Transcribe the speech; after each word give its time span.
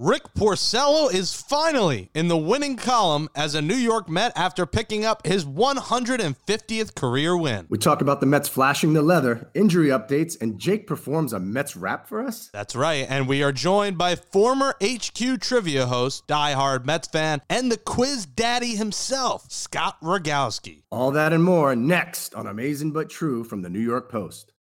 Rick 0.00 0.32
Porcello 0.32 1.12
is 1.12 1.34
finally 1.34 2.08
in 2.14 2.28
the 2.28 2.36
winning 2.36 2.76
column 2.76 3.28
as 3.34 3.56
a 3.56 3.60
New 3.60 3.74
York 3.74 4.08
Met 4.08 4.30
after 4.36 4.64
picking 4.64 5.04
up 5.04 5.26
his 5.26 5.44
150th 5.44 6.94
career 6.94 7.36
win. 7.36 7.66
We 7.68 7.78
talk 7.78 8.00
about 8.00 8.20
the 8.20 8.26
Mets 8.26 8.48
flashing 8.48 8.92
the 8.92 9.02
leather, 9.02 9.50
injury 9.54 9.88
updates, 9.88 10.40
and 10.40 10.56
Jake 10.56 10.86
performs 10.86 11.32
a 11.32 11.40
Mets 11.40 11.74
rap 11.74 12.08
for 12.08 12.24
us. 12.24 12.48
That's 12.52 12.76
right, 12.76 13.08
and 13.10 13.26
we 13.26 13.42
are 13.42 13.50
joined 13.50 13.98
by 13.98 14.14
former 14.14 14.76
HQ 14.80 15.40
trivia 15.40 15.86
host, 15.86 16.28
diehard 16.28 16.84
Mets 16.84 17.08
fan, 17.08 17.42
and 17.50 17.72
the 17.72 17.76
quiz 17.76 18.24
daddy 18.24 18.76
himself, 18.76 19.50
Scott 19.50 20.00
Rogowski. 20.00 20.84
All 20.92 21.10
that 21.10 21.32
and 21.32 21.42
more 21.42 21.74
next 21.74 22.36
on 22.36 22.46
Amazing 22.46 22.92
But 22.92 23.10
True 23.10 23.42
from 23.42 23.62
the 23.62 23.68
New 23.68 23.80
York 23.80 24.12
Post. 24.12 24.52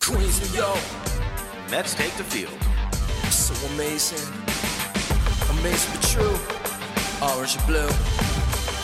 Queens, 0.00 0.52
New 0.52 0.58
York. 0.58 1.27
Mets 1.70 1.94
take 1.94 2.14
the 2.14 2.24
field. 2.24 2.58
So 3.30 3.52
amazing. 3.74 4.26
Amazing 5.60 5.92
but 5.92 6.02
true. 6.08 6.38
Orange 7.20 7.56
and 7.56 7.66
blue. 7.66 7.88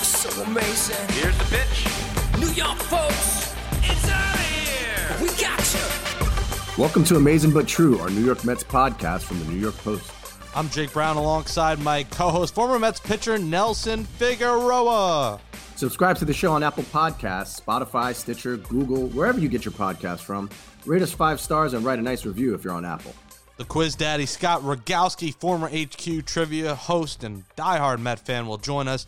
So 0.04 0.42
amazing. 0.42 0.96
Here's 1.14 1.36
the 1.38 1.44
pitch. 1.44 2.38
New 2.38 2.52
York 2.52 2.76
folks. 2.76 3.54
It's 3.84 4.06
out 4.10 4.34
of 4.34 4.40
here. 4.40 5.16
We 5.22 5.28
got 5.40 5.74
you. 5.74 6.76
Welcome 6.76 7.04
to 7.04 7.16
Amazing 7.16 7.52
But 7.52 7.66
True, 7.66 7.98
our 8.00 8.10
New 8.10 8.22
York 8.22 8.44
Mets 8.44 8.64
podcast 8.64 9.22
from 9.22 9.38
the 9.38 9.46
New 9.46 9.58
York 9.58 9.78
Post. 9.78 10.12
I'm 10.54 10.68
Jake 10.68 10.92
Brown 10.92 11.16
alongside 11.16 11.78
my 11.78 12.02
co 12.02 12.28
host, 12.28 12.54
former 12.54 12.78
Mets 12.78 13.00
pitcher 13.00 13.38
Nelson 13.38 14.04
Figueroa. 14.04 15.40
Subscribe 15.76 16.18
to 16.18 16.26
the 16.26 16.34
show 16.34 16.52
on 16.52 16.62
Apple 16.62 16.84
Podcasts, 16.84 17.60
Spotify, 17.60 18.14
Stitcher, 18.14 18.58
Google, 18.58 19.08
wherever 19.08 19.40
you 19.40 19.48
get 19.48 19.64
your 19.64 19.72
podcast 19.72 20.20
from. 20.20 20.50
Rate 20.86 21.02
us 21.02 21.12
five 21.12 21.40
stars 21.40 21.72
and 21.72 21.84
write 21.84 21.98
a 21.98 22.02
nice 22.02 22.26
review 22.26 22.54
if 22.54 22.62
you're 22.62 22.74
on 22.74 22.84
Apple. 22.84 23.14
The 23.56 23.64
quiz 23.64 23.94
daddy, 23.94 24.26
Scott 24.26 24.62
Rogowski, 24.62 25.34
former 25.34 25.68
HQ 25.68 26.26
trivia 26.26 26.74
host 26.74 27.24
and 27.24 27.44
diehard 27.56 28.00
Met 28.00 28.18
fan, 28.18 28.46
will 28.46 28.58
join 28.58 28.88
us 28.88 29.06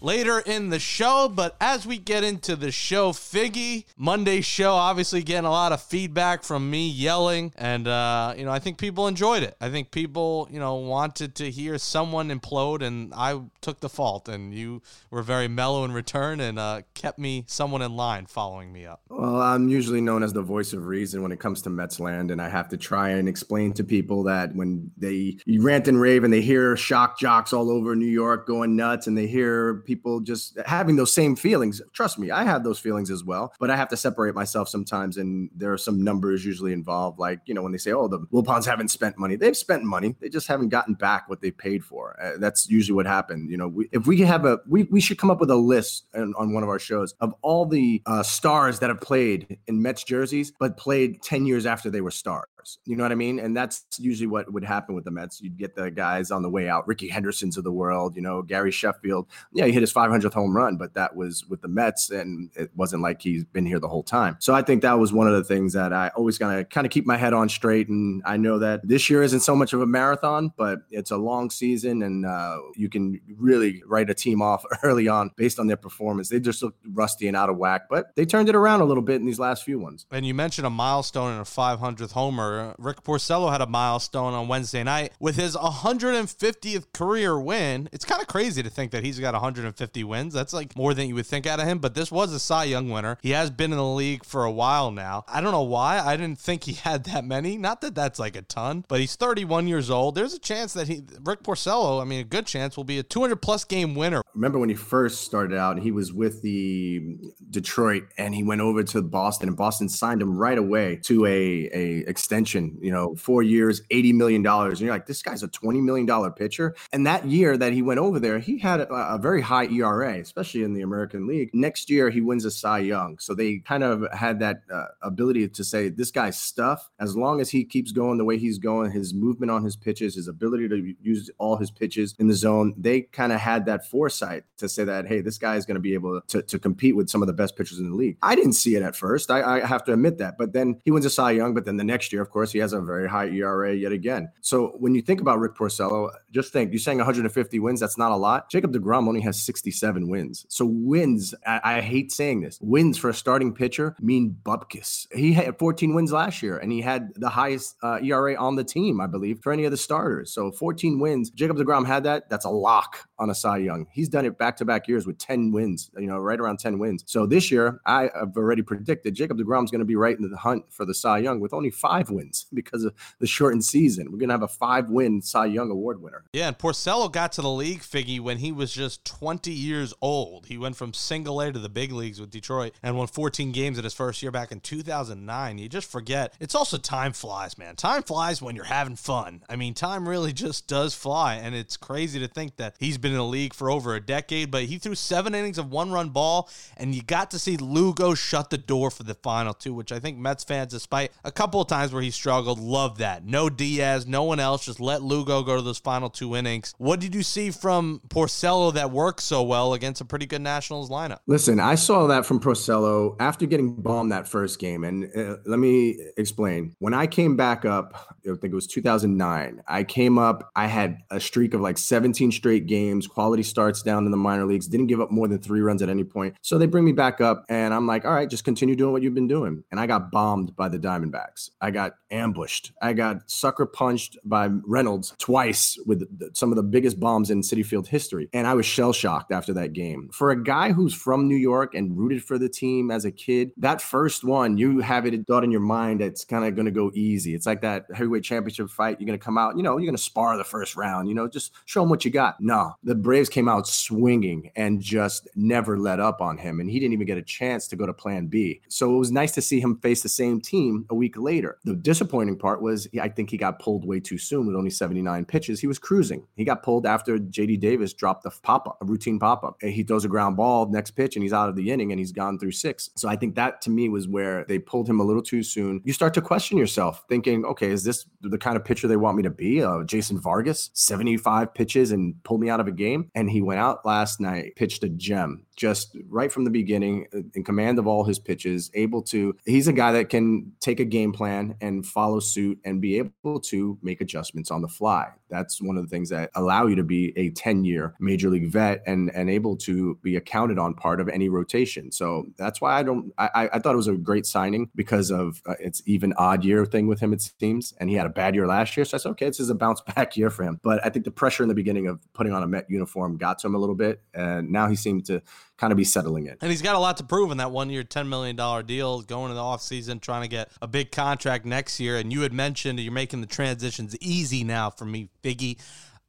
later 0.00 0.40
in 0.40 0.70
the 0.70 0.78
show. 0.78 1.30
But 1.32 1.56
as 1.60 1.86
we 1.86 1.98
get 1.98 2.24
into 2.24 2.56
the 2.56 2.72
show, 2.72 3.12
Figgy, 3.12 3.84
Monday's 3.96 4.44
show, 4.44 4.72
obviously 4.72 5.22
getting 5.22 5.46
a 5.46 5.50
lot 5.50 5.72
of 5.72 5.82
feedback 5.82 6.42
from 6.42 6.70
me 6.70 6.88
yelling. 6.88 7.52
And, 7.56 7.86
uh, 7.86 8.34
you 8.36 8.44
know, 8.44 8.52
I 8.52 8.58
think 8.58 8.78
people 8.78 9.06
enjoyed 9.06 9.42
it. 9.42 9.56
I 9.60 9.70
think 9.70 9.90
people, 9.90 10.48
you 10.50 10.58
know, 10.58 10.74
wanted 10.76 11.34
to 11.36 11.50
hear 11.50 11.78
someone 11.78 12.28
implode, 12.28 12.82
and 12.82 13.12
I 13.14 13.40
took 13.60 13.80
the 13.80 13.88
fault. 13.88 14.28
And 14.28 14.54
you 14.54 14.82
were 15.10 15.22
very 15.22 15.48
mellow 15.48 15.84
in 15.84 15.92
return 15.92 16.40
and 16.40 16.58
uh, 16.58 16.82
kept 16.94 17.18
me 17.18 17.44
someone 17.46 17.82
in 17.82 17.96
line 17.96 18.26
following 18.26 18.72
me 18.72 18.86
up. 18.86 19.02
Well, 19.08 19.40
I'm 19.40 19.68
usually 19.68 20.00
known 20.00 20.22
as 20.22 20.32
the 20.32 20.42
voice 20.42 20.72
of 20.72 20.86
reason 20.86 21.22
when 21.22 21.32
it 21.32 21.40
comes 21.40 21.62
to 21.62 21.70
Mets 21.70 22.00
land, 22.00 22.30
and 22.30 22.40
I 22.40 22.48
have 22.48 22.68
to 22.70 22.76
try 22.76 23.10
and 23.10 23.28
explain 23.28 23.72
to 23.74 23.84
people 23.84 24.22
that 24.24 24.54
when 24.54 24.90
they 24.96 25.38
rant 25.58 25.88
and 25.88 26.00
rave 26.00 26.24
and 26.24 26.32
they 26.32 26.40
hear 26.40 26.76
shock 26.76 27.18
jocks 27.18 27.52
all 27.52 27.70
over 27.70 27.94
New 27.94 28.06
York 28.06 28.46
going 28.46 28.76
nuts, 28.76 29.06
and 29.06 29.16
they 29.16 29.26
hear 29.26 29.82
people 29.90 30.20
just 30.20 30.56
having 30.66 30.94
those 30.94 31.12
same 31.12 31.34
feelings. 31.34 31.82
Trust 31.92 32.16
me, 32.16 32.30
I 32.30 32.44
have 32.44 32.62
those 32.62 32.78
feelings 32.78 33.10
as 33.10 33.24
well, 33.24 33.52
but 33.58 33.70
I 33.70 33.76
have 33.76 33.88
to 33.88 33.96
separate 33.96 34.36
myself 34.36 34.68
sometimes, 34.68 35.16
and 35.16 35.50
there 35.52 35.72
are 35.72 35.78
some 35.78 36.04
numbers 36.04 36.44
usually 36.44 36.72
involved. 36.72 37.18
Like 37.18 37.40
you 37.46 37.54
know 37.54 37.62
when 37.62 37.72
they 37.72 37.78
say, 37.78 37.92
"Oh, 37.92 38.06
the 38.06 38.20
Wilpons 38.32 38.64
haven't 38.66 38.92
spent 38.92 39.18
money," 39.18 39.34
they've 39.34 39.56
spent 39.56 39.82
money. 39.82 40.14
They 40.20 40.28
just 40.28 40.46
haven't 40.46 40.68
gotten 40.68 40.94
back 40.94 41.28
what 41.28 41.40
they 41.40 41.50
paid 41.50 41.84
for. 41.84 42.16
Uh, 42.22 42.38
that's 42.38 42.70
usually 42.70 42.94
what 42.94 43.06
happened. 43.06 43.50
You 43.50 43.56
know, 43.56 43.66
we, 43.66 43.88
if 43.90 44.06
we 44.06 44.20
have 44.20 44.44
a, 44.44 44.60
we 44.68 44.84
we 44.84 45.00
should 45.00 45.18
come 45.18 45.30
up 45.30 45.40
with 45.40 45.50
a 45.50 45.56
list 45.56 46.06
on, 46.14 46.32
on 46.38 46.52
one 46.52 46.62
of 46.62 46.68
our 46.68 46.78
shows 46.78 47.14
of 47.20 47.34
all 47.42 47.66
the 47.66 48.00
uh, 48.06 48.22
stars 48.22 48.78
that 48.78 48.90
have 48.90 49.00
played 49.00 49.58
in 49.66 49.82
Mets 49.82 50.04
jerseys, 50.04 50.52
but 50.60 50.76
played 50.76 51.20
ten 51.22 51.46
years 51.46 51.66
after 51.66 51.90
they 51.90 52.00
were 52.00 52.12
stars. 52.12 52.46
You 52.84 52.96
know 52.96 53.02
what 53.02 53.12
I 53.12 53.16
mean? 53.16 53.38
And 53.38 53.56
that's 53.56 53.84
usually 53.98 54.26
what 54.26 54.52
would 54.52 54.64
happen 54.64 54.94
with 54.94 55.04
the 55.04 55.10
Mets. 55.10 55.40
You'd 55.40 55.56
get 55.56 55.74
the 55.74 55.90
guys 55.90 56.30
on 56.30 56.42
the 56.42 56.50
way 56.50 56.68
out, 56.68 56.86
Rickey 56.86 57.08
Henderson's 57.08 57.56
of 57.56 57.64
the 57.64 57.72
world, 57.72 58.16
you 58.16 58.22
know, 58.22 58.42
Gary 58.42 58.70
Sheffield. 58.70 59.26
Yeah, 59.52 59.66
he 59.66 59.72
hit 59.72 59.80
his 59.80 59.92
500th 59.92 60.32
home 60.32 60.56
run, 60.56 60.76
but 60.76 60.94
that 60.94 61.16
was 61.16 61.44
with 61.46 61.62
the 61.62 61.68
Mets, 61.68 62.10
and 62.10 62.50
it 62.56 62.70
wasn't 62.74 63.02
like 63.02 63.22
he's 63.22 63.44
been 63.44 63.66
here 63.66 63.78
the 63.78 63.88
whole 63.88 64.02
time. 64.02 64.36
So 64.40 64.54
I 64.54 64.62
think 64.62 64.82
that 64.82 64.98
was 64.98 65.12
one 65.12 65.26
of 65.26 65.34
the 65.34 65.44
things 65.44 65.72
that 65.72 65.92
I 65.92 66.08
always 66.16 66.38
gotta 66.38 66.64
kind 66.64 66.86
of 66.86 66.90
keep 66.90 67.06
my 67.06 67.16
head 67.16 67.32
on 67.32 67.48
straight. 67.48 67.88
And 67.88 68.22
I 68.24 68.36
know 68.36 68.58
that 68.58 68.86
this 68.86 69.10
year 69.10 69.22
isn't 69.22 69.40
so 69.40 69.54
much 69.54 69.72
of 69.72 69.80
a 69.80 69.86
marathon, 69.86 70.52
but 70.56 70.80
it's 70.90 71.10
a 71.10 71.16
long 71.16 71.50
season, 71.50 72.02
and 72.02 72.26
uh, 72.26 72.58
you 72.76 72.88
can 72.88 73.20
really 73.36 73.82
write 73.86 74.10
a 74.10 74.14
team 74.14 74.42
off 74.42 74.64
early 74.82 75.08
on 75.08 75.30
based 75.36 75.58
on 75.58 75.66
their 75.66 75.76
performance. 75.76 76.28
They 76.28 76.40
just 76.40 76.62
looked 76.62 76.84
rusty 76.92 77.28
and 77.28 77.36
out 77.36 77.50
of 77.50 77.56
whack, 77.56 77.82
but 77.88 78.14
they 78.16 78.24
turned 78.24 78.48
it 78.48 78.54
around 78.54 78.80
a 78.80 78.84
little 78.84 79.02
bit 79.02 79.16
in 79.16 79.26
these 79.26 79.38
last 79.38 79.64
few 79.64 79.78
ones. 79.78 80.06
And 80.10 80.26
you 80.26 80.34
mentioned 80.34 80.66
a 80.66 80.70
milestone 80.70 81.32
and 81.32 81.40
a 81.40 81.44
500th 81.44 82.12
homer. 82.12 82.49
Rick 82.78 83.02
Porcello 83.02 83.50
had 83.50 83.60
a 83.60 83.66
milestone 83.66 84.34
on 84.34 84.48
Wednesday 84.48 84.82
night 84.82 85.12
with 85.20 85.36
his 85.36 85.56
150th 85.56 86.92
career 86.92 87.38
win. 87.38 87.88
It's 87.92 88.04
kind 88.04 88.20
of 88.20 88.28
crazy 88.28 88.62
to 88.62 88.70
think 88.70 88.92
that 88.92 89.04
he's 89.04 89.18
got 89.18 89.34
150 89.34 90.04
wins. 90.04 90.34
That's 90.34 90.52
like 90.52 90.76
more 90.76 90.94
than 90.94 91.08
you 91.08 91.14
would 91.14 91.26
think 91.26 91.46
out 91.46 91.60
of 91.60 91.66
him, 91.66 91.78
but 91.78 91.94
this 91.94 92.10
was 92.10 92.32
a 92.32 92.40
Cy 92.40 92.64
Young 92.64 92.90
winner. 92.90 93.18
He 93.22 93.30
has 93.30 93.50
been 93.50 93.72
in 93.72 93.78
the 93.78 93.84
league 93.84 94.24
for 94.24 94.44
a 94.44 94.50
while 94.50 94.90
now. 94.90 95.24
I 95.28 95.40
don't 95.40 95.52
know 95.52 95.62
why. 95.62 96.00
I 96.00 96.16
didn't 96.16 96.38
think 96.38 96.64
he 96.64 96.72
had 96.72 97.04
that 97.04 97.24
many. 97.24 97.56
Not 97.56 97.80
that 97.80 97.94
that's 97.94 98.18
like 98.18 98.36
a 98.36 98.42
ton, 98.42 98.84
but 98.88 99.00
he's 99.00 99.16
31 99.16 99.68
years 99.68 99.90
old. 99.90 100.14
There's 100.14 100.34
a 100.34 100.38
chance 100.38 100.72
that 100.74 100.88
he, 100.88 101.02
Rick 101.24 101.42
Porcello, 101.42 102.00
I 102.00 102.04
mean, 102.04 102.20
a 102.20 102.24
good 102.24 102.46
chance, 102.46 102.76
will 102.76 102.84
be 102.84 102.98
a 102.98 103.02
200 103.02 103.36
plus 103.36 103.64
game 103.64 103.94
winner. 103.94 104.22
Remember 104.40 104.58
when 104.58 104.68
he 104.68 104.74
first 104.74 105.22
started 105.22 105.56
out 105.56 105.78
he 105.78 105.92
was 105.92 106.12
with 106.12 106.42
the 106.42 107.16
detroit 107.50 108.04
and 108.16 108.34
he 108.34 108.42
went 108.42 108.60
over 108.60 108.82
to 108.82 109.02
boston 109.02 109.48
and 109.48 109.56
boston 109.56 109.88
signed 109.88 110.22
him 110.22 110.36
right 110.36 110.58
away 110.58 110.96
to 110.96 111.26
a, 111.26 111.70
a 111.72 111.98
extension 112.08 112.78
you 112.80 112.90
know 112.90 113.14
four 113.16 113.42
years 113.42 113.82
80 113.90 114.12
million 114.14 114.42
dollars. 114.42 114.80
And 114.80 114.86
you're 114.86 114.94
like 114.94 115.06
this 115.06 115.22
guy's 115.22 115.42
a 115.42 115.48
20 115.48 115.80
million 115.80 116.06
dollar 116.06 116.30
pitcher. 116.30 116.74
And 116.92 117.06
that 117.06 117.26
year 117.26 117.56
that 117.56 117.72
he 117.72 117.82
went 117.82 118.00
over 118.00 118.18
there 118.18 118.38
he 118.38 118.58
had 118.58 118.80
a, 118.80 118.92
a 118.92 119.18
very 119.18 119.42
high 119.42 119.66
era 119.66 120.18
especially 120.18 120.62
in 120.62 120.72
the 120.72 120.82
american 120.82 121.26
league. 121.26 121.50
Next 121.52 121.90
year 121.90 122.10
he 122.10 122.20
wins 122.20 122.44
a 122.44 122.50
cy 122.50 122.78
young. 122.78 123.18
So 123.18 123.34
they 123.34 123.58
kind 123.58 123.82
of 123.82 124.06
had 124.12 124.40
that 124.40 124.62
uh, 124.72 124.86
ability 125.02 125.48
to 125.48 125.64
say 125.64 125.88
this 125.88 126.10
guy's 126.10 126.38
stuff. 126.38 126.90
As 126.98 127.16
long 127.16 127.40
as 127.40 127.50
he 127.50 127.64
keeps 127.64 127.92
going 127.92 128.18
the 128.18 128.24
way 128.24 128.38
he's 128.38 128.58
going 128.58 128.90
his 128.90 129.12
movement 129.12 129.50
on 129.50 129.64
his 129.64 129.76
pitches 129.76 130.14
his 130.14 130.28
ability 130.28 130.68
to 130.68 130.94
use 131.02 131.30
all 131.38 131.56
his 131.56 131.70
pitches 131.70 132.14
in 132.18 132.28
the 132.28 132.34
zone 132.34 132.74
they 132.76 133.02
kind 133.02 133.32
of 133.32 133.40
had 133.40 133.66
that 133.66 133.86
foresight 133.86 134.29
to 134.58 134.68
say 134.68 134.84
that 134.84 135.06
hey 135.06 135.20
this 135.20 135.38
guy 135.38 135.56
is 135.56 135.66
going 135.66 135.74
to 135.74 135.80
be 135.80 135.94
able 135.94 136.20
to, 136.28 136.42
to 136.42 136.58
compete 136.58 136.96
with 136.96 137.08
some 137.08 137.22
of 137.22 137.26
the 137.26 137.32
best 137.32 137.56
pitchers 137.56 137.78
in 137.78 137.90
the 137.90 137.96
league. 137.96 138.16
I 138.22 138.34
didn't 138.34 138.54
see 138.54 138.76
it 138.76 138.82
at 138.82 138.96
first. 138.96 139.30
I, 139.30 139.60
I 139.60 139.66
have 139.66 139.84
to 139.84 139.92
admit 139.92 140.18
that. 140.18 140.38
But 140.38 140.52
then 140.52 140.80
he 140.84 140.90
wins 140.90 141.04
a 141.04 141.10
cy 141.10 141.32
young 141.32 141.54
but 141.54 141.64
then 141.64 141.76
the 141.76 141.84
next 141.84 142.12
year 142.12 142.22
of 142.22 142.30
course 142.30 142.52
he 142.52 142.58
has 142.58 142.72
a 142.72 142.80
very 142.80 143.08
high 143.08 143.28
era 143.28 143.74
yet 143.74 143.92
again. 143.92 144.30
So 144.40 144.76
when 144.78 144.94
you 144.94 145.02
think 145.02 145.20
about 145.20 145.38
rick 145.38 145.54
porcello 145.54 146.10
just 146.30 146.52
think 146.52 146.72
you're 146.72 146.78
saying 146.78 146.98
150 146.98 147.58
wins 147.58 147.80
that's 147.80 147.98
not 147.98 148.12
a 148.12 148.16
lot. 148.16 148.50
Jacob 148.50 148.72
deGrom 148.72 149.08
only 149.08 149.20
has 149.20 149.40
67 149.42 150.08
wins. 150.08 150.46
So 150.48 150.66
wins 150.66 151.34
I, 151.46 151.60
I 151.64 151.80
hate 151.80 152.12
saying 152.12 152.40
this 152.40 152.58
wins 152.60 152.98
for 152.98 153.10
a 153.10 153.14
starting 153.14 153.52
pitcher 153.52 153.96
mean 154.00 154.36
bupkis. 154.44 155.06
He 155.12 155.32
had 155.32 155.58
14 155.58 155.94
wins 155.94 156.12
last 156.12 156.42
year 156.42 156.58
and 156.58 156.72
he 156.72 156.80
had 156.80 157.12
the 157.16 157.28
highest 157.28 157.76
uh, 157.82 157.98
era 158.02 158.34
on 158.36 158.56
the 158.56 158.64
team 158.64 159.00
i 159.00 159.06
believe 159.06 159.40
for 159.42 159.52
any 159.52 159.64
of 159.64 159.70
the 159.70 159.76
starters. 159.76 160.32
So 160.32 160.50
14 160.52 160.98
wins. 160.98 161.30
Jacob 161.30 161.56
deGrom 161.56 161.86
had 161.86 162.04
that 162.04 162.28
that's 162.28 162.44
a 162.44 162.50
lock 162.50 163.08
on 163.18 163.30
a 163.30 163.34
cy 163.34 163.58
young. 163.58 163.86
He's 163.92 164.08
done 164.10 164.24
it 164.26 164.38
back 164.38 164.56
to 164.56 164.64
back 164.64 164.88
years 164.88 165.06
with 165.06 165.18
10 165.18 165.52
wins 165.52 165.90
you 165.96 166.06
know 166.06 166.18
right 166.18 166.40
around 166.40 166.58
10 166.58 166.78
wins 166.78 167.04
so 167.06 167.26
this 167.26 167.50
year 167.50 167.80
i 167.86 168.10
have 168.14 168.36
already 168.36 168.62
predicted 168.62 169.14
jacob 169.14 169.38
deGrom's 169.38 169.70
going 169.70 169.80
to 169.80 169.84
be 169.84 169.96
right 169.96 170.18
in 170.18 170.28
the 170.28 170.36
hunt 170.36 170.64
for 170.70 170.84
the 170.84 170.94
cy 170.94 171.18
young 171.18 171.40
with 171.40 171.52
only 171.52 171.70
five 171.70 172.10
wins 172.10 172.46
because 172.54 172.84
of 172.84 172.94
the 173.18 173.26
shortened 173.26 173.64
season 173.64 174.10
we're 174.10 174.18
going 174.18 174.28
to 174.28 174.34
have 174.34 174.42
a 174.42 174.48
five 174.48 174.90
win 174.90 175.22
cy 175.22 175.46
young 175.46 175.70
award 175.70 176.02
winner 176.02 176.24
Yeah, 176.32 176.48
and 176.48 176.58
Porcello 176.58 177.10
got 177.10 177.32
to 177.32 177.42
the 177.42 177.50
league, 177.50 177.80
Figgy, 177.80 178.20
when 178.20 178.38
he 178.38 178.52
was 178.52 178.72
just 178.72 179.04
20 179.04 179.50
years 179.52 179.94
old. 180.00 180.46
He 180.46 180.58
went 180.58 180.76
from 180.76 180.92
single 180.92 181.40
A 181.40 181.52
to 181.52 181.58
the 181.58 181.68
big 181.68 181.92
leagues 181.92 182.20
with 182.20 182.30
Detroit 182.30 182.74
and 182.82 182.96
won 182.96 183.06
14 183.06 183.52
games 183.52 183.78
in 183.78 183.84
his 183.84 183.94
first 183.94 184.22
year 184.22 184.30
back 184.30 184.52
in 184.52 184.60
2009. 184.60 185.58
You 185.58 185.68
just 185.68 185.90
forget. 185.90 186.34
It's 186.40 186.54
also 186.54 186.78
time 186.78 187.12
flies, 187.12 187.58
man. 187.58 187.76
Time 187.76 188.02
flies 188.02 188.42
when 188.42 188.56
you're 188.56 188.64
having 188.64 188.96
fun. 188.96 189.42
I 189.48 189.56
mean, 189.56 189.74
time 189.74 190.08
really 190.08 190.32
just 190.32 190.66
does 190.66 190.94
fly, 190.94 191.34
and 191.34 191.54
it's 191.54 191.76
crazy 191.76 192.20
to 192.20 192.28
think 192.28 192.56
that 192.56 192.76
he's 192.78 192.98
been 192.98 193.12
in 193.12 193.18
the 193.18 193.24
league 193.24 193.54
for 193.54 193.70
over 193.70 193.94
a 193.94 193.99
decade, 194.00 194.50
but 194.50 194.64
he 194.64 194.78
threw 194.78 194.94
seven 194.94 195.34
innings 195.34 195.58
of 195.58 195.70
one 195.70 195.90
run 195.90 196.10
ball, 196.10 196.48
and 196.76 196.94
you 196.94 197.02
got 197.02 197.30
to 197.32 197.38
see 197.38 197.56
Lugo 197.56 198.14
shut 198.14 198.50
the 198.50 198.58
door 198.58 198.90
for 198.90 199.02
the 199.02 199.14
final 199.14 199.54
two, 199.54 199.74
which 199.74 199.92
I 199.92 199.98
think 199.98 200.18
Mets 200.18 200.44
fans, 200.44 200.72
despite 200.72 201.12
a 201.24 201.32
couple 201.32 201.60
of 201.60 201.68
times 201.68 201.92
where 201.92 202.02
he 202.02 202.10
struggled, 202.10 202.58
love 202.58 202.98
that. 202.98 203.24
No 203.24 203.48
Diaz, 203.48 204.06
no 204.06 204.24
one 204.24 204.40
else, 204.40 204.64
just 204.64 204.80
let 204.80 205.02
Lugo 205.02 205.42
go 205.42 205.56
to 205.56 205.62
those 205.62 205.78
final 205.78 206.10
two 206.10 206.36
innings. 206.36 206.74
What 206.78 207.00
did 207.00 207.14
you 207.14 207.22
see 207.22 207.50
from 207.50 208.00
Porcello 208.08 208.72
that 208.74 208.90
worked 208.90 209.20
so 209.20 209.42
well 209.42 209.74
against 209.74 210.00
a 210.00 210.04
pretty 210.04 210.26
good 210.26 210.42
Nationals 210.42 210.90
lineup? 210.90 211.18
Listen, 211.26 211.60
I 211.60 211.74
saw 211.74 212.06
that 212.06 212.26
from 212.26 212.40
Porcello 212.40 213.16
after 213.20 213.46
getting 213.46 213.74
bombed 213.74 214.12
that 214.12 214.28
first 214.28 214.58
game. 214.58 214.84
And 214.84 215.04
uh, 215.16 215.36
let 215.46 215.58
me 215.58 215.98
explain. 216.16 216.74
When 216.78 216.94
I 216.94 217.06
came 217.06 217.36
back 217.36 217.64
up, 217.64 218.16
I 218.24 218.28
think 218.28 218.52
it 218.52 218.54
was 218.54 218.66
2009, 218.66 219.62
I 219.66 219.84
came 219.84 220.18
up, 220.18 220.50
I 220.54 220.66
had 220.66 220.98
a 221.10 221.20
streak 221.20 221.54
of 221.54 221.60
like 221.60 221.78
17 221.78 222.32
straight 222.32 222.66
games, 222.66 223.06
quality 223.06 223.42
starts 223.42 223.82
down 223.82 223.89
in 223.98 224.10
the 224.10 224.16
minor 224.16 224.46
leagues, 224.46 224.66
didn't 224.66 224.86
give 224.86 225.00
up 225.00 225.10
more 225.10 225.28
than 225.28 225.38
three 225.38 225.60
runs 225.60 225.82
at 225.82 225.88
any 225.88 226.04
point. 226.04 226.36
So 226.42 226.58
they 226.58 226.66
bring 226.66 226.84
me 226.84 226.92
back 226.92 227.20
up, 227.20 227.44
and 227.48 227.72
I'm 227.74 227.86
like, 227.86 228.04
all 228.04 228.14
right, 228.14 228.28
just 228.28 228.44
continue 228.44 228.76
doing 228.76 228.92
what 228.92 229.02
you've 229.02 229.14
been 229.14 229.28
doing. 229.28 229.62
And 229.70 229.80
I 229.80 229.86
got 229.86 230.10
bombed 230.10 230.54
by 230.56 230.68
the 230.68 230.78
Diamondbacks. 230.78 231.50
I 231.60 231.70
got 231.70 231.94
ambushed. 232.10 232.72
I 232.82 232.92
got 232.92 233.30
sucker 233.30 233.66
punched 233.66 234.18
by 234.24 234.48
Reynolds 234.66 235.14
twice 235.18 235.78
with 235.86 236.00
the, 236.18 236.30
some 236.34 236.50
of 236.50 236.56
the 236.56 236.62
biggest 236.62 236.98
bombs 236.98 237.30
in 237.30 237.40
Citi 237.40 237.64
Field 237.64 237.86
history. 237.88 238.28
And 238.32 238.46
I 238.46 238.54
was 238.54 238.66
shell 238.66 238.92
shocked 238.92 239.32
after 239.32 239.52
that 239.54 239.72
game. 239.72 240.10
For 240.12 240.30
a 240.30 240.42
guy 240.42 240.72
who's 240.72 240.94
from 240.94 241.28
New 241.28 241.36
York 241.36 241.74
and 241.74 241.96
rooted 241.96 242.22
for 242.22 242.38
the 242.38 242.48
team 242.48 242.90
as 242.90 243.04
a 243.04 243.10
kid, 243.10 243.52
that 243.58 243.80
first 243.80 244.24
one, 244.24 244.56
you 244.56 244.80
have 244.80 245.06
it 245.06 245.26
thought 245.26 245.44
in 245.44 245.50
your 245.50 245.60
mind 245.60 246.00
it's 246.00 246.24
kind 246.24 246.44
of 246.44 246.54
going 246.54 246.66
to 246.66 246.70
go 246.70 246.90
easy. 246.94 247.34
It's 247.34 247.46
like 247.46 247.60
that 247.62 247.86
heavyweight 247.94 248.24
championship 248.24 248.70
fight. 248.70 249.00
You're 249.00 249.06
going 249.06 249.18
to 249.18 249.24
come 249.24 249.38
out, 249.38 249.56
you 249.56 249.62
know, 249.62 249.76
you're 249.78 249.86
going 249.86 249.96
to 249.96 250.02
spar 250.02 250.36
the 250.36 250.44
first 250.44 250.76
round, 250.76 251.08
you 251.08 251.14
know, 251.14 251.28
just 251.28 251.52
show 251.66 251.80
them 251.80 251.90
what 251.90 252.04
you 252.04 252.10
got. 252.10 252.40
No, 252.40 252.74
the 252.82 252.94
Braves 252.94 253.28
came 253.28 253.48
out 253.48 253.66
swinging 253.80 254.50
and 254.56 254.80
just 254.80 255.28
never 255.34 255.78
let 255.78 256.00
up 256.00 256.20
on 256.20 256.38
him. 256.38 256.60
And 256.60 256.70
he 256.70 256.78
didn't 256.78 256.94
even 256.94 257.06
get 257.06 257.18
a 257.18 257.22
chance 257.22 257.66
to 257.68 257.76
go 257.76 257.86
to 257.86 257.92
plan 257.92 258.26
B. 258.26 258.60
So 258.68 258.94
it 258.94 258.98
was 258.98 259.10
nice 259.12 259.32
to 259.32 259.42
see 259.42 259.60
him 259.60 259.78
face 259.78 260.02
the 260.02 260.08
same 260.08 260.40
team 260.40 260.86
a 260.90 260.94
week 260.94 261.16
later. 261.18 261.58
The 261.64 261.74
disappointing 261.74 262.38
part 262.38 262.62
was 262.62 262.88
I 263.00 263.08
think 263.08 263.30
he 263.30 263.36
got 263.36 263.58
pulled 263.58 263.84
way 263.84 264.00
too 264.00 264.18
soon 264.18 264.46
with 264.46 264.56
only 264.56 264.70
79 264.70 265.24
pitches. 265.24 265.60
He 265.60 265.66
was 265.66 265.78
cruising. 265.78 266.26
He 266.36 266.44
got 266.44 266.62
pulled 266.62 266.86
after 266.86 267.18
JD 267.18 267.60
Davis 267.60 267.92
dropped 267.92 268.24
the 268.24 268.30
pop 268.42 268.66
up, 268.66 268.78
a 268.80 268.84
routine 268.84 269.18
pop 269.18 269.44
up. 269.44 269.56
He 269.62 269.82
throws 269.82 270.04
a 270.04 270.08
ground 270.08 270.36
ball 270.36 270.68
next 270.68 270.92
pitch 270.92 271.16
and 271.16 271.22
he's 271.22 271.32
out 271.32 271.48
of 271.48 271.56
the 271.56 271.70
inning 271.70 271.92
and 271.92 271.98
he's 271.98 272.12
gone 272.12 272.38
through 272.38 272.52
six. 272.52 272.90
So 272.96 273.08
I 273.08 273.16
think 273.16 273.34
that 273.36 273.60
to 273.62 273.70
me 273.70 273.88
was 273.88 274.08
where 274.08 274.44
they 274.48 274.58
pulled 274.58 274.88
him 274.88 275.00
a 275.00 275.04
little 275.04 275.22
too 275.22 275.42
soon. 275.42 275.80
You 275.84 275.92
start 275.92 276.14
to 276.14 276.22
question 276.22 276.58
yourself, 276.58 277.04
thinking, 277.08 277.44
okay, 277.44 277.70
is 277.70 277.84
this 277.84 278.06
the 278.20 278.38
kind 278.38 278.56
of 278.56 278.64
pitcher 278.64 278.88
they 278.88 278.96
want 278.96 279.16
me 279.16 279.22
to 279.22 279.30
be? 279.30 279.62
Uh, 279.62 279.84
Jason 279.84 280.20
Vargas, 280.20 280.70
75 280.74 281.54
pitches 281.54 281.92
and 281.92 282.14
pulled 282.24 282.40
me 282.40 282.50
out 282.50 282.60
of 282.60 282.68
a 282.68 282.72
game. 282.72 283.10
And 283.14 283.30
he 283.30 283.42
went 283.42 283.60
out 283.60 283.69
last 283.84 284.20
night, 284.20 284.56
pitched 284.56 284.84
a 284.84 284.88
gem 284.88 285.46
just 285.60 285.94
right 286.08 286.32
from 286.32 286.44
the 286.44 286.50
beginning, 286.50 287.06
uh, 287.14 287.18
in 287.34 287.44
command 287.44 287.78
of 287.78 287.86
all 287.86 288.02
his 288.02 288.18
pitches, 288.18 288.70
able 288.72 289.02
to, 289.02 289.36
he's 289.44 289.68
a 289.68 289.74
guy 289.74 289.92
that 289.92 290.08
can 290.08 290.50
take 290.58 290.80
a 290.80 290.86
game 290.86 291.12
plan 291.12 291.54
and 291.60 291.86
follow 291.86 292.18
suit 292.18 292.58
and 292.64 292.80
be 292.80 292.96
able 292.96 293.38
to 293.38 293.78
make 293.82 294.00
adjustments 294.00 294.50
on 294.50 294.62
the 294.62 294.68
fly. 294.68 295.06
That's 295.28 295.60
one 295.60 295.76
of 295.76 295.82
the 295.82 295.88
things 295.90 296.08
that 296.08 296.30
allow 296.34 296.66
you 296.66 296.76
to 296.76 296.82
be 296.82 297.12
a 297.14 297.28
10 297.30 297.64
year 297.64 297.94
major 298.00 298.30
league 298.30 298.50
vet 298.50 298.82
and, 298.86 299.10
and 299.14 299.28
able 299.28 299.54
to 299.58 299.98
be 300.02 300.16
accounted 300.16 300.58
on 300.58 300.72
part 300.72 300.98
of 300.98 301.10
any 301.10 301.28
rotation. 301.28 301.92
So 301.92 302.24
that's 302.38 302.62
why 302.62 302.78
I 302.78 302.82
don't, 302.82 303.12
I, 303.18 303.50
I 303.52 303.58
thought 303.58 303.74
it 303.74 303.76
was 303.76 303.86
a 303.86 303.94
great 303.94 304.24
signing 304.24 304.70
because 304.74 305.10
of 305.10 305.42
uh, 305.44 305.56
it's 305.60 305.82
even 305.84 306.14
odd 306.16 306.42
year 306.42 306.64
thing 306.64 306.86
with 306.86 307.00
him, 307.00 307.12
it 307.12 307.20
seems. 307.38 307.74
And 307.78 307.90
he 307.90 307.96
had 307.96 308.06
a 308.06 308.10
bad 308.10 308.34
year 308.34 308.46
last 308.46 308.78
year. 308.78 308.86
So 308.86 308.96
I 308.96 308.98
said, 308.98 309.10
okay, 309.10 309.26
this 309.26 309.40
is 309.40 309.50
a 309.50 309.54
bounce 309.54 309.82
back 309.94 310.16
year 310.16 310.30
for 310.30 310.42
him. 310.42 310.58
But 310.62 310.80
I 310.86 310.88
think 310.88 311.04
the 311.04 311.10
pressure 311.10 311.42
in 311.42 311.50
the 311.50 311.54
beginning 311.54 311.86
of 311.86 312.00
putting 312.14 312.32
on 312.32 312.42
a 312.42 312.46
Met 312.46 312.64
uniform 312.70 313.18
got 313.18 313.38
to 313.40 313.46
him 313.46 313.54
a 313.54 313.58
little 313.58 313.74
bit. 313.74 314.02
And 314.14 314.50
now 314.50 314.68
he 314.68 314.74
seemed 314.74 315.04
to 315.06 315.20
kind 315.60 315.72
of 315.72 315.76
be 315.76 315.84
settling 315.84 316.26
in. 316.26 316.36
And 316.40 316.50
he's 316.50 316.62
got 316.62 316.74
a 316.74 316.78
lot 316.78 316.96
to 316.96 317.04
prove 317.04 317.30
in 317.30 317.36
that 317.36 317.50
one 317.50 317.68
year, 317.68 317.84
$10 317.84 318.08
million 318.08 318.34
deal, 318.64 319.02
going 319.02 319.30
in 319.30 319.36
the 319.36 319.42
offseason, 319.42 320.00
trying 320.00 320.22
to 320.22 320.28
get 320.28 320.50
a 320.62 320.66
big 320.66 320.90
contract 320.90 321.44
next 321.44 321.78
year. 321.78 321.98
And 321.98 322.10
you 322.10 322.22
had 322.22 322.32
mentioned 322.32 322.80
you're 322.80 322.90
making 322.90 323.20
the 323.20 323.26
transitions 323.26 323.94
easy 324.00 324.42
now 324.42 324.70
for 324.70 324.86
me, 324.86 325.10
Figgy 325.22 325.58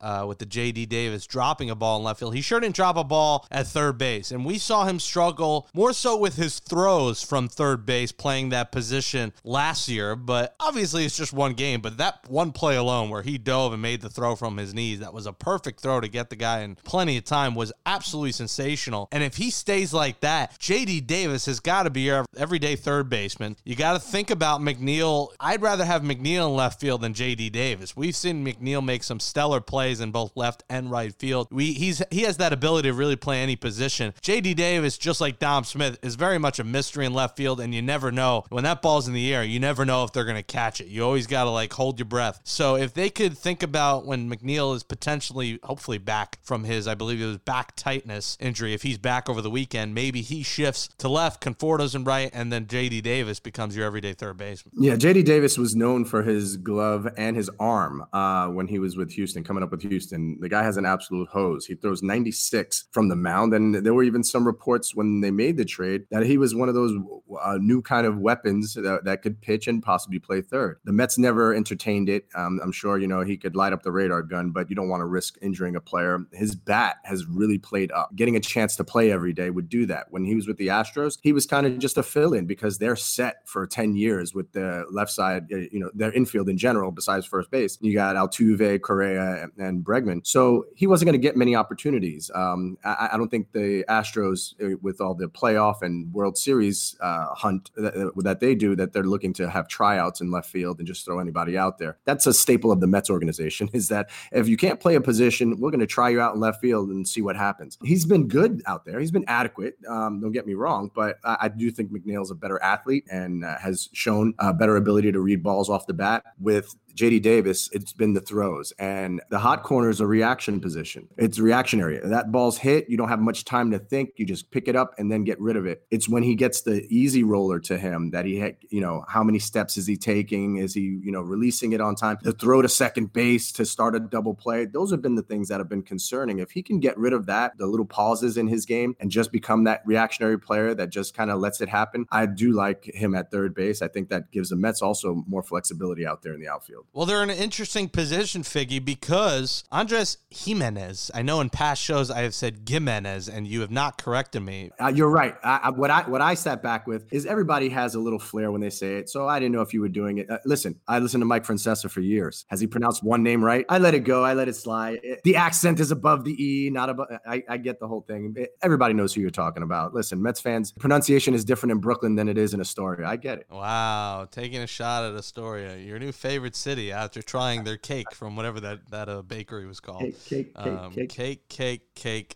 uh, 0.01 0.25
with 0.27 0.39
the 0.39 0.45
JD 0.45 0.89
Davis 0.89 1.25
dropping 1.25 1.69
a 1.69 1.75
ball 1.75 1.98
in 1.98 2.03
left 2.03 2.19
field. 2.19 2.36
He 2.36 2.42
sure 2.42 2.59
didn't 2.59 2.75
drop 2.75 2.98
a 2.98 3.03
ball 3.03 3.45
at 3.51 3.68
third 3.68 3.98
base. 3.98 4.31
And 4.31 4.45
we 4.45 4.57
saw 4.57 4.86
him 4.86 5.00
struggle 5.00 5.68
more 5.74 5.94
so 5.94 6.18
with 6.18 6.36
his 6.36 6.59
throws 6.59 7.21
from 7.21 7.48
third 7.48 7.86
base 7.86 8.12
playing 8.12 8.50
that 8.50 8.71
position 8.71 9.33
last 9.44 9.88
year. 9.88 10.15
But 10.15 10.56
obviously, 10.59 11.06
it's 11.06 11.18
just 11.18 11.33
one 11.33 11.53
game. 11.53 11.81
But 11.81 11.98
that 11.98 12.30
one 12.30 12.51
play 12.51 12.75
alone 12.75 13.09
where 13.09 13.21
he 13.21 13.38
dove 13.38 13.74
and 13.74 13.81
made 13.81 14.01
the 14.01 14.09
throw 14.09 14.36
from 14.36 14.57
his 14.57 14.74
knees, 14.74 15.00
that 15.00 15.13
was 15.13 15.25
a 15.25 15.33
perfect 15.33 15.81
throw 15.81 16.00
to 16.00 16.07
get 16.07 16.30
the 16.30 16.36
guy 16.36 16.62
in 16.62 16.75
plenty 16.83 17.18
of 17.18 17.24
time, 17.24 17.56
was 17.56 17.71
absolutely 17.86 18.31
sensational. 18.31 19.07
And 19.12 19.24
if 19.24 19.38
he 19.38 19.50
stays 19.50 19.94
like 19.94 20.19
that, 20.21 20.57
JD 20.59 21.07
Davis 21.07 21.45
has 21.45 21.59
got 21.59 21.83
to 21.83 21.89
be 21.89 22.01
your 22.01 22.25
everyday 22.38 22.75
third 22.75 23.09
baseman. 23.09 23.56
You 23.63 23.75
got 23.75 23.94
to 23.94 24.00
think 24.00 24.30
about 24.30 24.62
McNeil. 24.62 25.30
I'd 25.39 25.62
rather 25.62 25.86
have 25.86 26.01
McNeil 26.01 26.48
in 26.48 26.56
left 26.56 26.80
field 26.80 27.01
than 27.01 27.13
JD 27.13 27.51
Davis. 27.51 27.95
We've 27.95 28.15
seen 28.15 28.45
McNeil 28.45 28.83
make 28.83 29.03
some 29.03 29.19
stellar 29.19 29.62
plays 29.62 29.90
plays 29.91 29.99
in 30.01 30.11
both 30.11 30.31
left 30.35 30.63
and 30.69 30.89
right 30.89 31.13
field. 31.13 31.47
We 31.51 31.73
he's 31.73 32.01
he 32.11 32.21
has 32.21 32.38
that 32.38 32.53
ability 32.53 32.89
to 32.89 32.93
really 32.93 33.15
play 33.15 33.41
any 33.41 33.55
position. 33.55 34.13
JD 34.21 34.55
Davis, 34.55 34.97
just 34.97 35.19
like 35.19 35.39
Dom 35.39 35.63
Smith, 35.63 35.99
is 36.01 36.15
very 36.15 36.38
much 36.38 36.59
a 36.59 36.63
mystery 36.63 37.05
in 37.05 37.13
left 37.13 37.35
field, 37.35 37.59
and 37.59 37.75
you 37.75 37.81
never 37.81 38.11
know 38.11 38.45
when 38.49 38.63
that 38.63 38.81
ball's 38.81 39.07
in 39.07 39.13
the 39.13 39.33
air. 39.33 39.43
You 39.43 39.59
never 39.59 39.85
know 39.85 40.03
if 40.03 40.13
they're 40.13 40.25
going 40.25 40.38
to 40.38 40.43
catch 40.43 40.79
it. 40.79 40.88
You 40.88 41.03
always 41.03 41.27
got 41.27 41.43
to 41.43 41.49
like 41.49 41.73
hold 41.73 41.99
your 41.99 42.05
breath. 42.05 42.39
So 42.43 42.75
if 42.75 42.93
they 42.93 43.09
could 43.09 43.38
think 43.38 43.63
about 43.63 44.05
when 44.05 44.29
McNeil 44.29 44.75
is 44.75 44.83
potentially, 44.83 45.59
hopefully 45.63 45.97
back 45.97 46.38
from 46.41 46.63
his, 46.63 46.88
I 46.88 46.95
believe 46.95 47.21
it 47.21 47.25
was 47.25 47.38
back 47.38 47.75
tightness 47.75 48.38
injury. 48.39 48.73
If 48.73 48.83
he's 48.83 48.97
back 48.97 49.29
over 49.29 49.41
the 49.41 49.49
weekend, 49.49 49.93
maybe 49.93 50.21
he 50.21 50.43
shifts 50.43 50.89
to 50.99 51.09
left, 51.09 51.41
Conforto's 51.41 51.95
in 51.95 52.03
right, 52.03 52.29
and 52.33 52.51
then 52.51 52.65
JD 52.65 53.03
Davis 53.03 53.39
becomes 53.39 53.75
your 53.75 53.85
everyday 53.85 54.13
third 54.13 54.38
baseman. 54.38 54.73
Yeah, 54.77 54.95
JD 54.95 55.25
Davis 55.25 55.57
was 55.57 55.75
known 55.75 56.05
for 56.05 56.23
his 56.23 56.57
glove 56.57 57.07
and 57.17 57.35
his 57.35 57.49
arm 57.59 58.05
uh, 58.13 58.47
when 58.47 58.67
he 58.67 58.79
was 58.79 58.95
with 58.95 59.11
Houston, 59.11 59.43
coming 59.43 59.63
up 59.63 59.71
with 59.71 59.81
Houston. 59.81 60.38
The 60.39 60.50
guy 60.50 60.63
has 60.63 60.78
an 60.78 60.86
absolute 60.86 61.30
hose. 61.30 61.66
He 61.66 61.75
throws 61.75 62.04
96 62.04 62.86
from 62.92 63.10
the 63.10 63.16
mound. 63.16 63.54
And 63.54 63.75
there 63.75 63.94
were 63.94 64.04
even 64.04 64.24
some 64.24 64.45
reports 64.45 64.95
when 64.95 65.22
they 65.22 65.31
made 65.31 65.57
the 65.57 65.66
trade 65.66 66.06
that 66.12 66.25
he 66.25 66.38
was 66.38 66.56
one 66.56 66.69
of 66.69 66.75
those 66.75 66.94
uh, 67.42 67.57
new 67.60 67.81
kind 67.81 68.06
of 68.06 68.18
weapons 68.18 68.74
that, 68.74 69.01
that, 69.06 69.22
could 69.22 69.39
pitch 69.42 69.68
and 69.68 69.83
possibly 69.83 70.18
play 70.18 70.42
third. 70.42 70.80
The 70.83 70.92
Mets 70.92 71.18
never 71.18 71.54
entertained 71.54 72.10
it. 72.10 72.25
Um, 72.33 72.60
I'm 72.63 72.72
sure, 72.72 72.98
you 72.98 73.07
know, 73.07 73.22
he 73.22 73.38
could 73.38 73.56
light 73.56 73.72
up 73.72 73.83
the 73.83 73.92
radar 73.92 74.24
gun, 74.24 74.50
but 74.50 74.69
you 74.69 74.75
don't 74.75 74.89
want 74.89 75.01
to 75.01 75.06
risk 75.06 75.38
injuring 75.42 75.75
a 75.75 75.81
player. 75.81 76.19
His 76.34 76.56
bat 76.56 76.98
has 77.04 77.25
really 77.25 77.60
played 77.60 77.92
up. 77.92 78.16
Getting 78.16 78.36
a 78.36 78.39
chance 78.39 78.75
to 78.77 78.84
play 78.84 79.12
every 79.12 79.34
day 79.34 79.51
would 79.51 79.69
do 79.69 79.86
that. 79.86 80.07
When 80.10 80.25
he 80.25 80.34
was 80.34 80.48
with 80.48 80.57
the 80.57 80.68
Astros, 80.68 81.19
he 81.22 81.34
was 81.34 81.45
kind 81.45 81.68
of 81.68 81.77
just 81.77 81.98
a 81.98 82.04
fill 82.04 82.34
in 82.34 82.48
because 82.48 82.80
they're 82.80 82.95
set 82.95 83.48
for 83.48 83.68
10 83.68 83.95
years 83.95 84.34
with 84.34 84.51
the 84.54 84.86
left 84.92 85.12
side, 85.12 85.45
you 85.50 85.80
know, 85.80 85.92
their 85.94 86.12
infield 86.12 86.50
in 86.50 86.57
general, 86.57 86.92
besides 86.92 87.25
first 87.25 87.51
base. 87.51 87.77
You 87.81 87.94
got 87.94 88.16
Altuve, 88.16 88.81
Correa, 88.81 89.48
and 89.57 89.70
Bregman. 89.79 90.25
So 90.25 90.65
he 90.75 90.88
wasn't 90.88 91.07
going 91.07 91.19
to 91.19 91.25
get 91.25 91.35
many 91.35 91.56
opportunities. 91.56 92.29
Um, 92.33 92.77
I, 92.83 93.09
I, 93.13 93.18
don't 93.18 93.29
think 93.29 93.51
the 93.51 93.83
Astros, 93.89 94.53
uh, 94.62 94.77
with 94.81 95.01
all 95.01 95.13
the 95.13 95.27
playoff 95.27 95.81
and 95.81 96.12
World 96.13 96.38
Series 96.38 96.95
uh, 97.01 97.27
hunt 97.33 97.71
that, 97.75 98.12
that, 98.18 98.39
they 98.39 98.56
do, 98.56 98.75
that 98.75 98.94
they're 98.94 99.03
looking 99.03 99.33
to 99.33 99.50
have 99.50 99.68
tryouts 99.68 100.21
in 100.21 100.31
left 100.31 100.50
field 100.50 100.79
and 100.79 100.88
just 100.88 101.06
throw 101.06 101.19
anybody 101.19 101.57
out 101.57 101.77
there. 101.77 101.97
That's 102.06 102.27
a 102.27 102.33
staple 102.33 102.71
of 102.71 102.79
the 102.79 102.88
Mets 102.88 103.09
organization 103.09 103.69
is 103.73 103.88
that 103.89 104.09
if 104.31 104.47
you 104.47 104.57
can't 104.57 104.79
play 104.79 104.95
a 104.95 105.01
position, 105.01 105.59
we're 105.59 105.71
going 105.71 105.79
to 105.79 105.88
try 105.88 106.09
you 106.09 106.21
out 106.21 106.35
in 106.35 106.41
left 106.41 106.62
field 106.62 106.89
and 106.89 107.07
see 107.07 107.21
what 107.21 107.35
happens. 107.35 107.77
He's 107.83 108.06
been 108.06 108.27
good 108.27 108.62
out 108.67 108.85
there. 108.85 109.00
He's 109.00 109.12
been 109.12 109.25
adequate. 109.27 109.77
Um, 109.88 110.19
don't 110.19 110.31
get 110.31 110.45
me 110.45 110.53
wrong, 110.53 110.91
but 110.94 111.17
I, 111.24 111.38
I, 111.41 111.47
do 111.47 111.69
think 111.69 111.91
McNeil's 111.91 112.31
a 112.31 112.35
better 112.35 112.62
athlete 112.63 113.06
and 113.12 113.44
uh, 113.44 113.57
has 113.57 113.89
shown 113.94 114.33
a 114.39 114.53
better 114.53 114.77
ability 114.77 115.12
to 115.12 115.19
read 115.19 115.44
balls 115.44 115.69
off 115.69 115.85
the 115.85 115.94
bat 115.94 116.24
with 116.39 116.75
JD 116.95 117.21
Davis, 117.21 117.69
it's 117.71 117.93
been 117.93 118.13
the 118.13 118.21
throws. 118.21 118.71
And 118.79 119.21
the 119.29 119.39
hot 119.39 119.63
corner 119.63 119.89
is 119.89 120.00
a 120.00 120.07
reaction 120.07 120.60
position. 120.60 121.07
It's 121.17 121.39
reactionary. 121.39 122.00
That 122.03 122.31
ball's 122.31 122.57
hit, 122.57 122.89
you 122.89 122.98
don't 122.98 123.10
have 123.10 123.19
much 123.19 123.45
time 123.45 123.71
to 123.71 123.79
think. 123.79 124.13
You 124.17 124.25
just 124.25 124.51
pick 124.51 124.67
it 124.67 124.75
up 124.75 124.93
and 124.98 125.12
then 125.12 125.24
get 125.24 125.39
rid 125.39 125.55
of 125.55 125.65
it. 125.65 125.83
It's 125.91 126.10
when 126.10 126.24
he 126.24 126.36
gets 126.36 126.62
the 126.62 126.86
easy 126.89 127.24
roller 127.24 127.60
to 127.62 127.77
him 127.77 128.12
that 128.12 128.25
he, 128.25 128.38
had, 128.38 128.57
you 128.69 128.81
know, 128.81 129.05
how 129.07 129.24
many 129.24 129.39
steps 129.39 129.77
is 129.77 129.88
he 129.88 129.98
taking? 129.98 130.57
Is 130.57 130.74
he, 130.74 131.00
you 131.03 131.12
know, 131.12 131.21
releasing 131.21 131.74
it 131.74 131.81
on 131.81 131.95
time? 131.95 132.17
The 132.21 132.33
throw 132.33 132.62
to 132.62 132.69
second 132.69 133.13
base 133.13 133.51
to 133.53 133.65
start 133.65 133.95
a 133.95 134.00
double 134.00 134.33
play. 134.33 134.65
Those 134.65 134.91
have 134.91 135.01
been 135.01 135.15
the 135.15 135.21
things 135.21 135.48
that 135.50 135.60
have 135.60 135.69
been 135.69 135.83
concerning. 135.83 136.39
If 136.39 136.51
he 136.51 136.63
can 136.63 136.79
get 136.79 136.98
rid 136.98 137.13
of 137.13 137.25
that, 137.27 137.57
the 137.57 137.67
little 137.67 137.86
pauses 137.86 138.38
in 138.38 138.48
his 138.48 138.65
game 138.65 138.95
and 139.00 139.12
just 139.12 139.31
become 139.31 139.63
that 139.65 139.81
reactionary 139.86 140.39
player 140.39 140.74
that 140.75 140.89
just 140.89 141.13
kind 141.13 141.31
of 141.31 141.39
lets 141.39 141.62
it 141.62 141.69
happen, 141.69 142.05
I 142.12 142.25
do 142.25 142.51
like 142.51 142.86
him 142.86 143.15
at 143.15 143.31
third 143.31 143.53
base. 143.53 143.81
I 143.81 143.88
think 143.88 144.10
that 144.10 144.31
gives 144.31 144.50
the 144.50 144.55
Mets 144.55 144.81
also 144.81 145.24
more 145.27 145.43
flexibility 145.43 146.05
out 146.05 146.21
there 146.21 146.33
in 146.33 146.39
the 146.39 146.48
outfield 146.48 146.80
field. 146.81 146.89
Well, 146.93 147.05
they're 147.05 147.23
in 147.23 147.29
an 147.29 147.38
interesting 147.38 147.89
position, 147.89 148.43
Figgy, 148.43 148.83
because 148.83 149.63
Andres 149.71 150.17
Gimenez. 150.29 151.11
I 151.13 151.21
know 151.21 151.41
in 151.41 151.50
past 151.50 151.81
shows 151.81 152.11
I 152.11 152.21
have 152.21 152.33
said 152.33 152.67
Gimenez, 152.67 153.29
and 153.29 153.47
you 153.47 153.61
have 153.61 153.71
not 153.71 154.01
corrected 154.01 154.41
me. 154.43 154.71
Uh, 154.79 154.88
you're 154.88 155.09
right. 155.09 155.35
I, 155.43 155.59
I, 155.63 155.69
what 155.69 155.89
I 155.89 156.01
what 156.09 156.21
I 156.21 156.33
sat 156.33 156.61
back 156.63 156.88
with 156.88 157.11
is 157.11 157.25
everybody 157.25 157.69
has 157.69 157.95
a 157.95 158.00
little 158.00 158.19
flair 158.19 158.51
when 158.51 158.61
they 158.61 158.69
say 158.69 158.95
it. 158.95 159.09
So 159.09 159.27
I 159.27 159.39
didn't 159.39 159.53
know 159.53 159.61
if 159.61 159.73
you 159.73 159.81
were 159.81 159.89
doing 159.89 160.19
it. 160.19 160.29
Uh, 160.29 160.38
listen, 160.45 160.79
I 160.88 161.00
listened 161.00 161.21
to 161.21 161.25
Mike 161.25 161.45
Francesa 161.45 161.89
for 161.89 162.01
years. 162.01 162.45
Has 162.50 162.59
he 162.59 162.67
pronounced 162.67 163.03
one 163.03 163.23
name 163.23 163.43
right? 163.43 163.65
I 163.69 163.77
let 163.77 163.93
it 163.93 164.01
go. 164.01 164.23
I 164.23 164.33
let 164.33 164.47
it 164.47 164.55
slide. 164.55 165.00
It, 165.03 165.21
the 165.23 165.35
accent 165.35 165.79
is 165.79 165.91
above 165.91 166.23
the 166.23 166.31
e, 166.43 166.69
not 166.69 166.89
above. 166.89 167.07
I, 167.25 167.43
I 167.50 167.57
get 167.57 167.79
the 167.79 167.88
whole 167.88 168.01
thing. 168.01 168.33
It, 168.38 168.51
everybody 168.61 168.93
knows 168.93 169.13
who 169.13 169.21
you're 169.21 169.29
talking 169.29 169.63
about. 169.63 169.93
Listen, 169.93 170.21
Mets 170.21 170.41
fans, 170.41 170.71
pronunciation 170.71 171.33
is 171.33 171.45
different 171.45 171.71
in 171.71 171.79
Brooklyn 171.79 172.15
than 172.15 172.27
it 172.27 172.38
is 172.38 172.53
in 172.53 172.61
Astoria. 172.61 173.07
I 173.07 173.15
get 173.15 173.39
it. 173.39 173.47
Wow, 173.50 174.27
taking 174.29 174.61
a 174.61 174.67
shot 174.67 175.03
at 175.03 175.15
Astoria, 175.15 175.77
your 175.77 176.00
new 176.00 176.11
favorite 176.11 176.55
city 176.55 176.71
city 176.72 176.92
after 176.92 177.22
trying 177.22 177.63
their 177.63 177.78
cake 177.78 178.13
from 178.13 178.36
whatever 178.36 178.60
that 178.60 178.90
that 178.90 179.10
uh, 179.10 179.22
bakery 179.22 179.68
was 179.68 179.80
called. 179.80 180.01
Cake, 180.01 180.25
cake, 180.25 180.51
um, 180.56 180.92
cake, 180.94 181.10
cake, 181.10 181.50
cake, 181.50 181.96
cake. 181.96 182.36